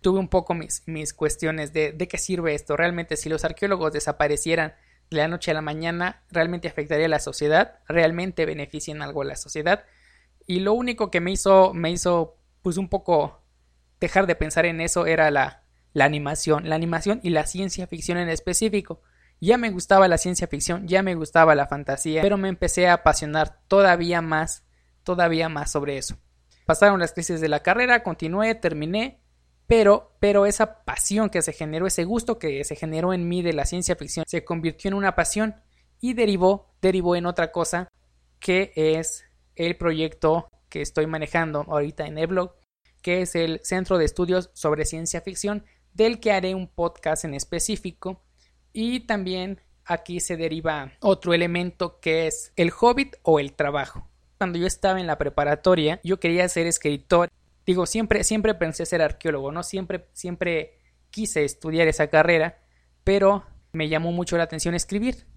Tuve 0.00 0.18
un 0.18 0.28
poco 0.28 0.54
mis, 0.54 0.82
mis 0.86 1.12
cuestiones 1.12 1.72
de, 1.72 1.92
de 1.92 2.08
qué 2.08 2.18
sirve 2.18 2.54
esto. 2.54 2.76
Realmente, 2.76 3.16
si 3.16 3.28
los 3.28 3.44
arqueólogos 3.44 3.92
desaparecieran 3.92 4.74
de 5.10 5.16
la 5.16 5.28
noche 5.28 5.50
a 5.50 5.54
la 5.54 5.60
mañana, 5.60 6.22
¿realmente 6.30 6.68
afectaría 6.68 7.06
a 7.06 7.10
la 7.10 7.18
sociedad? 7.18 7.80
¿Realmente 7.88 8.46
benefician 8.46 9.02
algo 9.02 9.22
a 9.22 9.26
la 9.26 9.36
sociedad? 9.36 9.84
Y 10.46 10.60
lo 10.60 10.72
único 10.72 11.10
que 11.10 11.20
me 11.20 11.32
hizo, 11.32 11.74
me 11.74 11.90
hizo, 11.90 12.36
pues 12.62 12.76
un 12.76 12.88
poco 12.88 13.42
dejar 14.00 14.26
de 14.26 14.36
pensar 14.36 14.66
en 14.66 14.80
eso 14.80 15.06
era 15.06 15.30
la, 15.30 15.64
la 15.92 16.04
animación, 16.04 16.68
la 16.68 16.74
animación 16.76 17.20
y 17.22 17.30
la 17.30 17.46
ciencia 17.46 17.86
ficción 17.86 18.18
en 18.18 18.28
específico. 18.28 19.02
Ya 19.40 19.58
me 19.58 19.70
gustaba 19.70 20.08
la 20.08 20.18
ciencia 20.18 20.46
ficción, 20.46 20.86
ya 20.86 21.02
me 21.02 21.14
gustaba 21.14 21.54
la 21.54 21.66
fantasía, 21.66 22.22
pero 22.22 22.36
me 22.36 22.48
empecé 22.48 22.88
a 22.88 22.94
apasionar 22.94 23.60
todavía 23.68 24.20
más 24.20 24.64
todavía 25.04 25.48
más 25.48 25.70
sobre 25.70 25.98
eso. 25.98 26.16
Pasaron 26.66 27.00
las 27.00 27.12
crisis 27.12 27.40
de 27.40 27.48
la 27.48 27.60
carrera, 27.60 28.02
continué, 28.02 28.54
terminé, 28.54 29.19
pero, 29.70 30.16
pero 30.18 30.46
esa 30.46 30.82
pasión 30.82 31.30
que 31.30 31.42
se 31.42 31.52
generó, 31.52 31.86
ese 31.86 32.02
gusto 32.02 32.40
que 32.40 32.64
se 32.64 32.74
generó 32.74 33.12
en 33.12 33.28
mí 33.28 33.40
de 33.40 33.52
la 33.52 33.64
ciencia 33.64 33.94
ficción, 33.94 34.24
se 34.26 34.44
convirtió 34.44 34.88
en 34.88 34.94
una 34.94 35.14
pasión 35.14 35.54
y 36.00 36.14
derivó, 36.14 36.74
derivó 36.82 37.14
en 37.14 37.24
otra 37.24 37.52
cosa 37.52 37.86
que 38.40 38.72
es 38.74 39.22
el 39.54 39.76
proyecto 39.76 40.48
que 40.68 40.82
estoy 40.82 41.06
manejando 41.06 41.64
ahorita 41.68 42.08
en 42.08 42.18
el 42.18 42.26
blog, 42.26 42.56
que 43.00 43.22
es 43.22 43.36
el 43.36 43.60
Centro 43.62 43.96
de 43.96 44.06
Estudios 44.06 44.50
sobre 44.54 44.84
Ciencia 44.86 45.20
Ficción, 45.20 45.64
del 45.94 46.18
que 46.18 46.32
haré 46.32 46.56
un 46.56 46.66
podcast 46.66 47.24
en 47.24 47.34
específico 47.34 48.24
y 48.72 49.06
también 49.06 49.60
aquí 49.84 50.18
se 50.18 50.36
deriva 50.36 50.94
otro 50.98 51.32
elemento 51.32 52.00
que 52.00 52.26
es 52.26 52.52
el 52.56 52.72
hobbit 52.76 53.18
o 53.22 53.38
el 53.38 53.52
trabajo 53.52 54.10
cuando 54.40 54.58
yo 54.58 54.66
estaba 54.66 54.98
en 54.98 55.06
la 55.06 55.18
preparatoria, 55.18 56.00
yo 56.02 56.18
quería 56.18 56.48
ser 56.48 56.66
escritor. 56.66 57.28
Digo, 57.70 57.86
siempre, 57.86 58.24
siempre 58.24 58.56
pensé 58.56 58.84
ser 58.84 59.00
arqueólogo, 59.00 59.52
¿no? 59.52 59.62
Siempre, 59.62 60.08
siempre 60.12 60.80
quise 61.08 61.44
estudiar 61.44 61.86
esa 61.86 62.08
carrera, 62.08 62.58
pero 63.04 63.44
me 63.70 63.88
llamó 63.88 64.10
mucho 64.10 64.36
la 64.36 64.42
atención 64.42 64.74
escribir. 64.74 65.28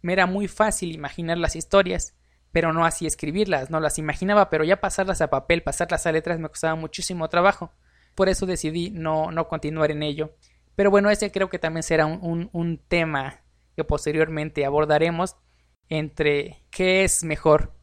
Me 0.00 0.12
era 0.12 0.26
muy 0.26 0.46
fácil 0.46 0.94
imaginar 0.94 1.38
las 1.38 1.56
historias, 1.56 2.14
pero 2.52 2.72
no 2.72 2.84
así 2.84 3.04
escribirlas, 3.04 3.68
no 3.70 3.80
las 3.80 3.98
imaginaba, 3.98 4.48
pero 4.48 4.62
ya 4.62 4.80
pasarlas 4.80 5.22
a 5.22 5.28
papel, 5.28 5.64
pasarlas 5.64 6.06
a 6.06 6.12
letras 6.12 6.38
me 6.38 6.48
costaba 6.48 6.76
muchísimo 6.76 7.28
trabajo. 7.28 7.72
Por 8.14 8.28
eso 8.28 8.46
decidí 8.46 8.90
no, 8.90 9.32
no 9.32 9.48
continuar 9.48 9.90
en 9.90 10.04
ello. 10.04 10.36
Pero 10.76 10.88
bueno, 10.92 11.10
ese 11.10 11.32
creo 11.32 11.50
que 11.50 11.58
también 11.58 11.82
será 11.82 12.06
un, 12.06 12.20
un, 12.22 12.48
un 12.52 12.78
tema 12.78 13.42
que 13.74 13.82
posteriormente 13.82 14.64
abordaremos 14.64 15.34
entre 15.88 16.62
qué 16.70 17.02
es 17.02 17.24
mejor, 17.24 17.74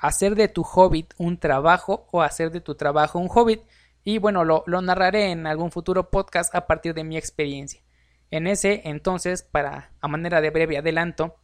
hacer 0.00 0.34
de 0.34 0.48
tu 0.48 0.62
hobbit 0.62 1.12
un 1.18 1.38
trabajo 1.38 2.08
o 2.10 2.22
hacer 2.22 2.50
de 2.50 2.60
tu 2.60 2.74
trabajo 2.74 3.18
un 3.18 3.28
hobbit. 3.30 3.62
Y 4.02 4.18
bueno, 4.18 4.44
lo, 4.44 4.64
narraré 4.66 5.30
en 5.30 5.46
algún 5.46 5.70
futuro 5.70 6.10
podcast 6.10 6.54
a 6.54 6.66
partir 6.66 6.94
de 6.94 7.04
mi 7.04 7.18
experiencia. 7.18 7.82
En 8.30 8.46
ese 8.46 8.80
entonces, 8.84 9.42
para 9.42 9.92
a 10.00 10.08
manera 10.08 10.40
de 10.40 10.50
breve 10.50 10.78
adelanto, 10.78 11.36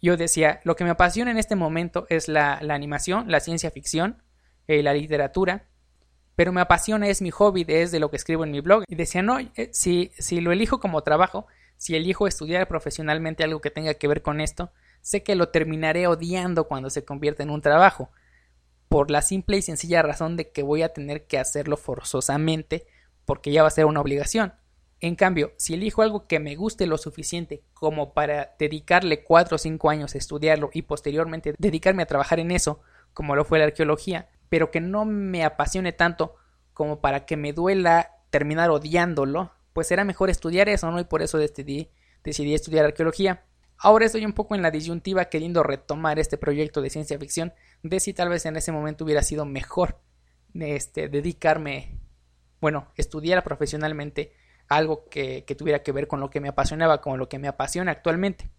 yo 0.00 0.16
decía, 0.16 0.60
lo 0.64 0.74
que 0.74 0.82
me 0.82 0.90
apasiona 0.90 1.30
en 1.30 1.38
este 1.38 1.54
momento 1.54 2.06
es 2.08 2.26
la, 2.26 2.54
animación, 2.54 3.30
la 3.30 3.38
ciencia 3.38 3.70
ficción, 3.70 4.20
eh, 4.66 4.82
la 4.82 4.94
literatura, 4.94 5.68
pero 6.34 6.52
me 6.52 6.60
apasiona 6.60 7.06
es 7.06 7.22
mi 7.22 7.30
hobby, 7.30 7.64
es 7.68 7.92
de 7.92 8.00
lo 8.00 8.10
que 8.10 8.16
escribo 8.16 8.42
en 8.42 8.50
mi 8.50 8.60
blog. 8.60 8.82
Y 8.88 8.96
decía, 8.96 9.22
no, 9.22 9.38
eh, 9.38 9.70
si, 9.72 10.10
si 10.18 10.40
lo 10.40 10.50
elijo 10.50 10.80
como 10.80 11.02
trabajo, 11.02 11.46
si 11.76 11.94
elijo 11.94 12.26
estudiar 12.26 12.66
profesionalmente 12.66 13.44
algo 13.44 13.60
que 13.60 13.70
tenga 13.70 13.94
que 13.94 14.08
ver 14.08 14.22
con 14.22 14.40
esto, 14.40 14.72
sé 15.02 15.22
que 15.22 15.34
lo 15.34 15.50
terminaré 15.50 16.06
odiando 16.06 16.66
cuando 16.66 16.88
se 16.88 17.04
convierta 17.04 17.42
en 17.42 17.50
un 17.50 17.60
trabajo, 17.60 18.10
por 18.88 19.10
la 19.10 19.22
simple 19.22 19.58
y 19.58 19.62
sencilla 19.62 20.02
razón 20.02 20.36
de 20.36 20.50
que 20.50 20.62
voy 20.62 20.82
a 20.82 20.92
tener 20.92 21.26
que 21.26 21.38
hacerlo 21.38 21.76
forzosamente 21.76 22.86
porque 23.24 23.52
ya 23.52 23.62
va 23.62 23.68
a 23.68 23.72
ser 23.72 23.84
una 23.84 24.00
obligación. 24.00 24.54
En 25.00 25.16
cambio, 25.16 25.52
si 25.56 25.74
elijo 25.74 26.02
algo 26.02 26.26
que 26.26 26.38
me 26.38 26.54
guste 26.54 26.86
lo 26.86 26.96
suficiente 26.96 27.64
como 27.74 28.14
para 28.14 28.54
dedicarle 28.58 29.24
cuatro 29.24 29.56
o 29.56 29.58
cinco 29.58 29.90
años 29.90 30.14
a 30.14 30.18
estudiarlo 30.18 30.70
y 30.72 30.82
posteriormente 30.82 31.54
dedicarme 31.58 32.04
a 32.04 32.06
trabajar 32.06 32.38
en 32.38 32.52
eso, 32.52 32.80
como 33.12 33.34
lo 33.34 33.44
fue 33.44 33.58
la 33.58 33.64
arqueología, 33.64 34.28
pero 34.48 34.70
que 34.70 34.80
no 34.80 35.04
me 35.04 35.44
apasione 35.44 35.92
tanto 35.92 36.36
como 36.72 37.00
para 37.00 37.26
que 37.26 37.36
me 37.36 37.52
duela 37.52 38.10
terminar 38.30 38.70
odiándolo, 38.70 39.52
pues 39.72 39.88
será 39.88 40.04
mejor 40.04 40.30
estudiar 40.30 40.68
eso, 40.68 40.90
¿no? 40.90 41.00
Y 41.00 41.04
por 41.04 41.22
eso 41.22 41.38
decidí, 41.38 41.90
decidí 42.22 42.54
estudiar 42.54 42.84
arqueología. 42.84 43.44
Ahora 43.84 44.06
estoy 44.06 44.24
un 44.24 44.32
poco 44.32 44.54
en 44.54 44.62
la 44.62 44.70
disyuntiva 44.70 45.24
queriendo 45.24 45.64
retomar 45.64 46.20
este 46.20 46.38
proyecto 46.38 46.80
de 46.82 46.88
ciencia 46.88 47.18
ficción 47.18 47.52
de 47.82 47.98
si 47.98 48.14
tal 48.14 48.28
vez 48.28 48.46
en 48.46 48.54
ese 48.54 48.70
momento 48.70 49.04
hubiera 49.04 49.24
sido 49.24 49.44
mejor 49.44 49.98
este, 50.54 51.08
dedicarme, 51.08 51.98
bueno, 52.60 52.92
estudiar 52.96 53.42
profesionalmente 53.42 54.34
algo 54.68 55.08
que, 55.08 55.44
tuviera 55.58 55.82
que 55.82 55.90
ver 55.90 56.06
con 56.06 56.20
lo 56.20 56.30
que 56.30 56.38
me 56.38 56.46
apasionaba, 56.46 57.00
con 57.00 57.18
lo 57.18 57.28
que 57.28 57.40
me 57.40 57.48
apasiona 57.48 57.90
actualmente. 57.90 58.50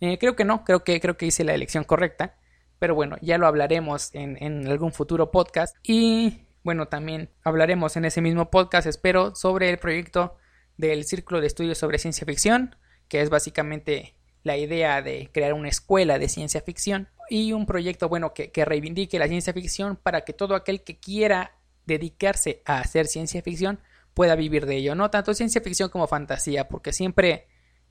Eh, 0.00 0.18
creo 0.18 0.34
que 0.34 0.44
no, 0.44 0.64
creo 0.64 0.82
que, 0.82 1.00
creo 1.00 1.16
que 1.16 1.26
hice 1.26 1.44
la 1.44 1.54
elección 1.54 1.84
correcta, 1.84 2.34
pero 2.80 2.96
bueno, 2.96 3.18
ya 3.22 3.38
lo 3.38 3.46
hablaremos 3.46 4.12
en, 4.16 4.36
en 4.42 4.66
algún 4.66 4.90
futuro 4.90 5.30
podcast 5.30 5.76
y 5.84 6.44
bueno, 6.64 6.88
también 6.88 7.30
hablaremos 7.44 7.96
en 7.96 8.04
ese 8.04 8.20
mismo 8.20 8.50
podcast, 8.50 8.88
espero, 8.88 9.36
sobre 9.36 9.70
el 9.70 9.78
proyecto 9.78 10.38
del 10.76 11.04
Círculo 11.04 11.40
de 11.40 11.46
Estudios 11.46 11.78
sobre 11.78 11.98
Ciencia 11.98 12.26
Ficción, 12.26 12.74
que 13.06 13.20
es 13.20 13.30
básicamente 13.30 14.15
la 14.46 14.56
idea 14.56 15.02
de 15.02 15.28
crear 15.32 15.54
una 15.54 15.68
escuela 15.68 16.20
de 16.20 16.28
ciencia 16.28 16.60
ficción 16.60 17.08
y 17.28 17.52
un 17.52 17.66
proyecto 17.66 18.08
bueno 18.08 18.32
que, 18.32 18.64
reivindique 18.64 19.18
la 19.18 19.26
ciencia 19.26 19.52
ficción 19.52 19.96
para 19.96 20.20
que 20.20 20.32
todo 20.32 20.54
aquel 20.54 20.84
que 20.84 21.00
quiera 21.00 21.56
dedicarse 21.84 22.62
a 22.64 22.78
hacer 22.78 23.08
ciencia 23.08 23.42
ficción 23.42 23.80
pueda 24.14 24.36
vivir 24.36 24.64
de 24.64 24.76
ello, 24.76 24.94
no 24.94 25.10
tanto 25.10 25.34
ciencia 25.34 25.60
ficción 25.60 25.90
como 25.90 26.06
fantasía, 26.06 26.68
porque 26.68 26.92
siempre 26.92 27.48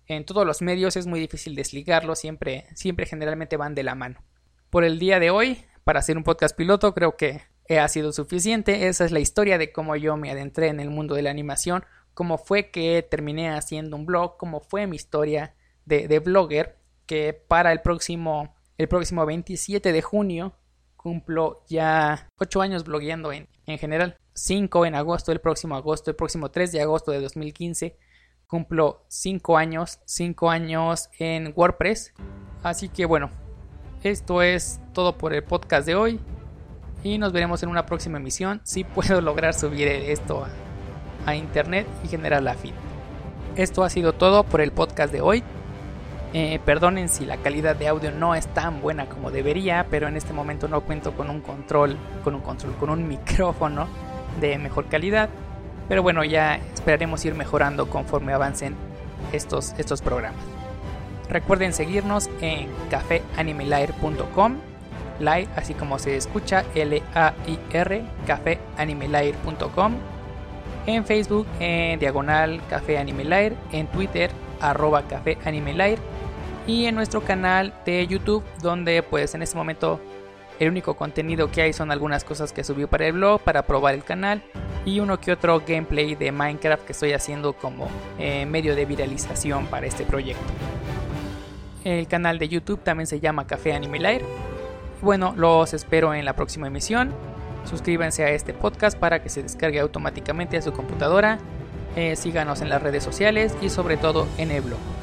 en 0.08 0.24
todos 0.24 0.48
los 0.48 0.62
medios 0.62 0.96
es 0.96 1.08
muy 1.08 1.20
difícil 1.20 1.56
desligarlo, 1.56 2.16
siempre, 2.16 2.68
siempre 2.74 3.06
generalmente 3.06 3.58
van 3.58 3.76
de 3.76 3.84
la 3.84 3.96
mano. 3.96 4.24
Por 4.70 4.86
el 4.86 4.98
día 4.98 5.20
de 5.20 5.32
hoy, 5.32 5.62
para 5.84 6.00
hacer 6.00 6.16
un 6.16 6.24
podcast 6.24 6.56
piloto, 6.56 6.94
creo 6.94 7.18
que 7.18 7.42
ha 7.70 7.88
sido 7.90 8.14
suficiente. 8.14 8.88
Esa 8.88 9.04
es 9.04 9.12
la 9.12 9.20
historia 9.20 9.58
de 9.58 9.74
cómo 9.74 9.98
yo 9.98 10.16
me 10.16 10.32
adentré 10.32 10.68
en 10.68 10.80
el 10.80 10.90
mundo 10.90 11.16
de 11.16 11.22
la 11.22 11.32
animación, 11.32 11.84
cómo 12.14 12.38
fue 12.38 12.72
que 12.72 13.04
terminé 13.04 13.50
haciendo 13.50 13.98
un 13.98 14.06
blog, 14.06 14.38
cómo 14.38 14.62
fue 14.62 14.88
mi 14.88 14.96
historia 14.96 15.54
de, 15.86 16.20
blogger 16.20 16.78
que 17.06 17.34
para 17.34 17.72
el 17.72 17.82
próximo, 17.82 18.56
el 18.78 18.88
próximo 18.88 19.26
27 19.26 19.92
de 19.92 20.02
junio 20.02 20.56
cumplo 20.96 21.64
ya 21.68 22.30
8 22.40 22.62
años 22.62 22.84
blogueando 22.84 23.32
en, 23.32 23.48
en 23.68 23.78
general. 23.78 24.18
5 24.34 24.86
en 24.86 24.96
agosto, 24.96 25.32
el 25.32 25.40
próximo 25.40 25.76
agosto, 25.76 26.10
el 26.10 26.16
próximo 26.16 26.50
3 26.50 26.72
de 26.72 26.82
agosto 26.82 27.12
de 27.12 27.22
2015 27.22 27.98
cumplo 28.48 29.04
5 29.08 29.58
años, 29.58 30.00
5 30.06 30.50
años 30.50 31.10
en 31.20 31.54
WordPress. 31.56 32.14
Así 32.64 32.90
que 32.90 33.06
bueno, 33.06 33.30
esto 34.04 34.42
es 34.42 34.80
todo 34.94 35.18
por 35.18 35.34
el 35.34 35.44
podcast 35.44 35.86
de 35.86 35.96
hoy 35.96 36.20
y 37.04 37.18
nos 37.18 37.32
veremos 37.32 37.62
en 37.64 37.70
una 37.70 37.86
próxima 37.86 38.18
emisión 38.18 38.62
si 38.64 38.84
puedo 38.84 39.22
lograr 39.22 39.54
subir 39.54 39.88
esto 39.88 40.46
a, 40.46 40.50
a 41.30 41.36
internet 41.36 41.88
y 42.04 42.08
generar 42.08 42.44
la 42.44 42.56
feed. 42.56 42.74
Esto 43.56 43.84
ha 43.84 43.90
sido 43.90 44.14
todo 44.14 44.44
por 44.44 44.62
el 44.62 44.72
podcast 44.72 45.14
de 45.14 45.22
hoy. 45.22 45.44
Eh, 46.38 46.60
perdonen 46.66 47.08
si 47.08 47.26
la 47.26 47.38
calidad 47.38 47.78
de 47.78 47.88
audio 47.88 48.12
no 48.12 48.36
es 48.36 48.46
tan 48.48 48.82
buena 48.82 49.06
como 49.06 49.32
debería, 49.32 49.86
pero 49.90 50.10
en 50.10 50.18
este 50.18 50.34
momento 50.34 50.68
no 50.68 50.82
cuento 50.82 51.14
con 51.14 51.30
un 51.30 51.40
control, 51.40 51.96
con 52.26 52.36
un 52.36 52.42
control, 52.42 52.76
con 52.76 52.90
un 52.90 53.08
micrófono 53.08 53.88
de 54.42 54.58
mejor 54.58 54.88
calidad. 54.88 55.30
Pero 55.88 56.04
bueno, 56.04 56.26
ya 56.26 56.60
esperaremos 56.74 57.24
ir 57.24 57.36
mejorando 57.36 57.90
conforme 57.90 58.34
avancen 58.34 58.76
estos, 59.32 59.76
estos 59.78 60.02
programas. 60.02 60.44
Recuerden 61.30 61.72
seguirnos 61.72 62.30
en 62.42 62.68
cafeanimelair.com, 62.90 64.58
live 65.20 65.48
así 65.56 65.74
como 65.74 66.00
se 66.00 66.18
escucha, 66.18 66.66
L-A-I-R, 66.76 68.04
cafeanimelair.com, 68.28 69.94
en 70.86 71.06
Facebook 71.06 71.48
en 71.62 71.98
diagonal 71.98 72.60
Café 72.70 72.98
en 73.00 73.88
Twitter 73.88 74.32
arroba 74.60 75.04
Café 75.04 75.38
y 76.68 76.86
en 76.86 76.96
nuestro 76.96 77.22
canal 77.22 77.74
de 77.86 78.06
YouTube 78.08 78.44
donde 78.62 79.04
pues 79.04 79.36
en 79.36 79.42
este 79.42 79.56
momento 79.56 80.00
el 80.60 80.70
único 80.70 80.96
contenido 80.96 81.52
que 81.52 81.62
hay 81.62 81.74
son 81.74 81.92
algunas 81.92 82.24
cosas 82.24 82.54
que 82.54 82.64
subí 82.64 82.86
para 82.86 83.08
el 83.08 83.14
blog 83.14 83.42
para 83.42 83.64
probar 83.64 83.94
el 83.94 84.04
canal 84.04 84.42
y 84.86 85.00
uno 85.00 85.20
que 85.20 85.32
otro 85.32 85.62
gameplay 85.68 86.16
de 86.16 86.32
Minecraft 86.32 86.86
que 86.86 86.94
estoy 86.94 87.14
haciendo 87.14 87.54
como 87.54 87.88
eh, 88.20 88.46
medio 88.46 88.76
de 88.76 88.86
viralización 88.86 89.66
para 89.68 89.88
este 89.88 90.06
proyecto. 90.06 90.44
El 91.84 92.08
canal 92.08 92.40
de 92.40 92.48
YouTube 92.48 92.80
también 92.82 93.08
se 93.08 93.20
llama 93.20 93.48
Café 93.48 93.74
Anime 93.74 94.22
Bueno, 95.02 95.34
los 95.36 95.74
espero 95.74 96.14
en 96.14 96.26
la 96.26 96.34
próxima 96.34 96.68
emisión. 96.68 97.14
Suscríbanse 97.66 98.24
a 98.24 98.30
este 98.30 98.54
podcast 98.54 98.98
para 98.98 99.22
que 99.22 99.30
se 99.30 99.44
descargue 99.44 99.80
automáticamente 99.80 100.58
a 100.58 100.62
su 100.62 100.72
computadora. 100.72 101.40
Eh, 101.96 102.16
síganos 102.16 102.62
en 102.62 102.70
las 102.70 102.82
redes 102.82 103.04
sociales 103.04 103.56
y 103.62 103.70
sobre 103.70 103.98
todo 103.98 104.28
en 104.38 104.52
el 104.52 104.62
blog. 104.62 104.95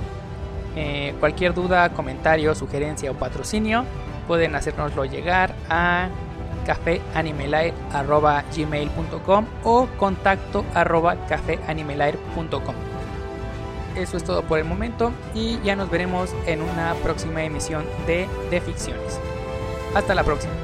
Eh, 0.77 1.14
cualquier 1.20 1.55
duda, 1.55 1.93
comentario, 1.93 2.55
sugerencia 2.55 3.11
o 3.11 3.14
patrocinio 3.14 3.85
pueden 4.27 4.55
hacérnoslo 4.55 5.05
llegar 5.05 5.55
a 5.68 6.09
cafeanimelair.gmail.com 6.66 9.47
o 9.64 9.87
contacto 9.99 10.64
arroba. 10.75 11.16
Eso 13.97 14.16
es 14.16 14.25
todo 14.25 14.43
por 14.43 14.59
el 14.59 14.64
momento 14.64 15.12
y 15.35 15.61
ya 15.62 15.77
nos 15.77 15.91
veremos 15.91 16.35
en 16.47 16.62
una 16.62 16.95
próxima 17.03 17.43
emisión 17.43 17.85
de 18.07 18.27
De 18.51 18.61
Ficciones. 18.61 19.20
Hasta 19.95 20.14
la 20.14 20.25
próxima. 20.25 20.62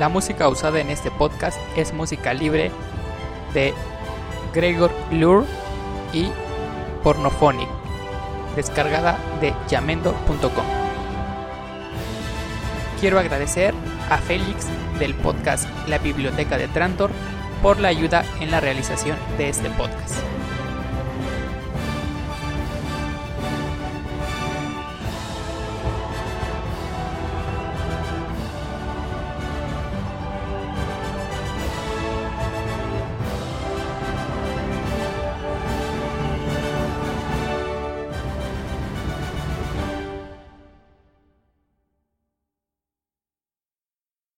La 0.00 0.08
música 0.08 0.48
usada 0.48 0.80
en 0.80 0.88
este 0.88 1.10
podcast 1.10 1.58
es 1.76 1.92
música 1.92 2.32
libre 2.32 2.70
de 3.52 3.74
Gregor 4.54 4.90
Lure 5.12 5.46
y 6.14 6.30
Pornophonic, 7.02 7.68
descargada 8.56 9.18
de 9.42 9.52
yamendo.com. 9.68 10.64
Quiero 12.98 13.18
agradecer 13.18 13.74
a 14.08 14.16
Félix 14.16 14.68
del 14.98 15.14
podcast 15.14 15.68
La 15.86 15.98
Biblioteca 15.98 16.56
de 16.56 16.68
Trantor 16.68 17.10
por 17.60 17.78
la 17.78 17.88
ayuda 17.88 18.24
en 18.40 18.50
la 18.50 18.60
realización 18.60 19.18
de 19.36 19.50
este 19.50 19.68
podcast. 19.68 20.29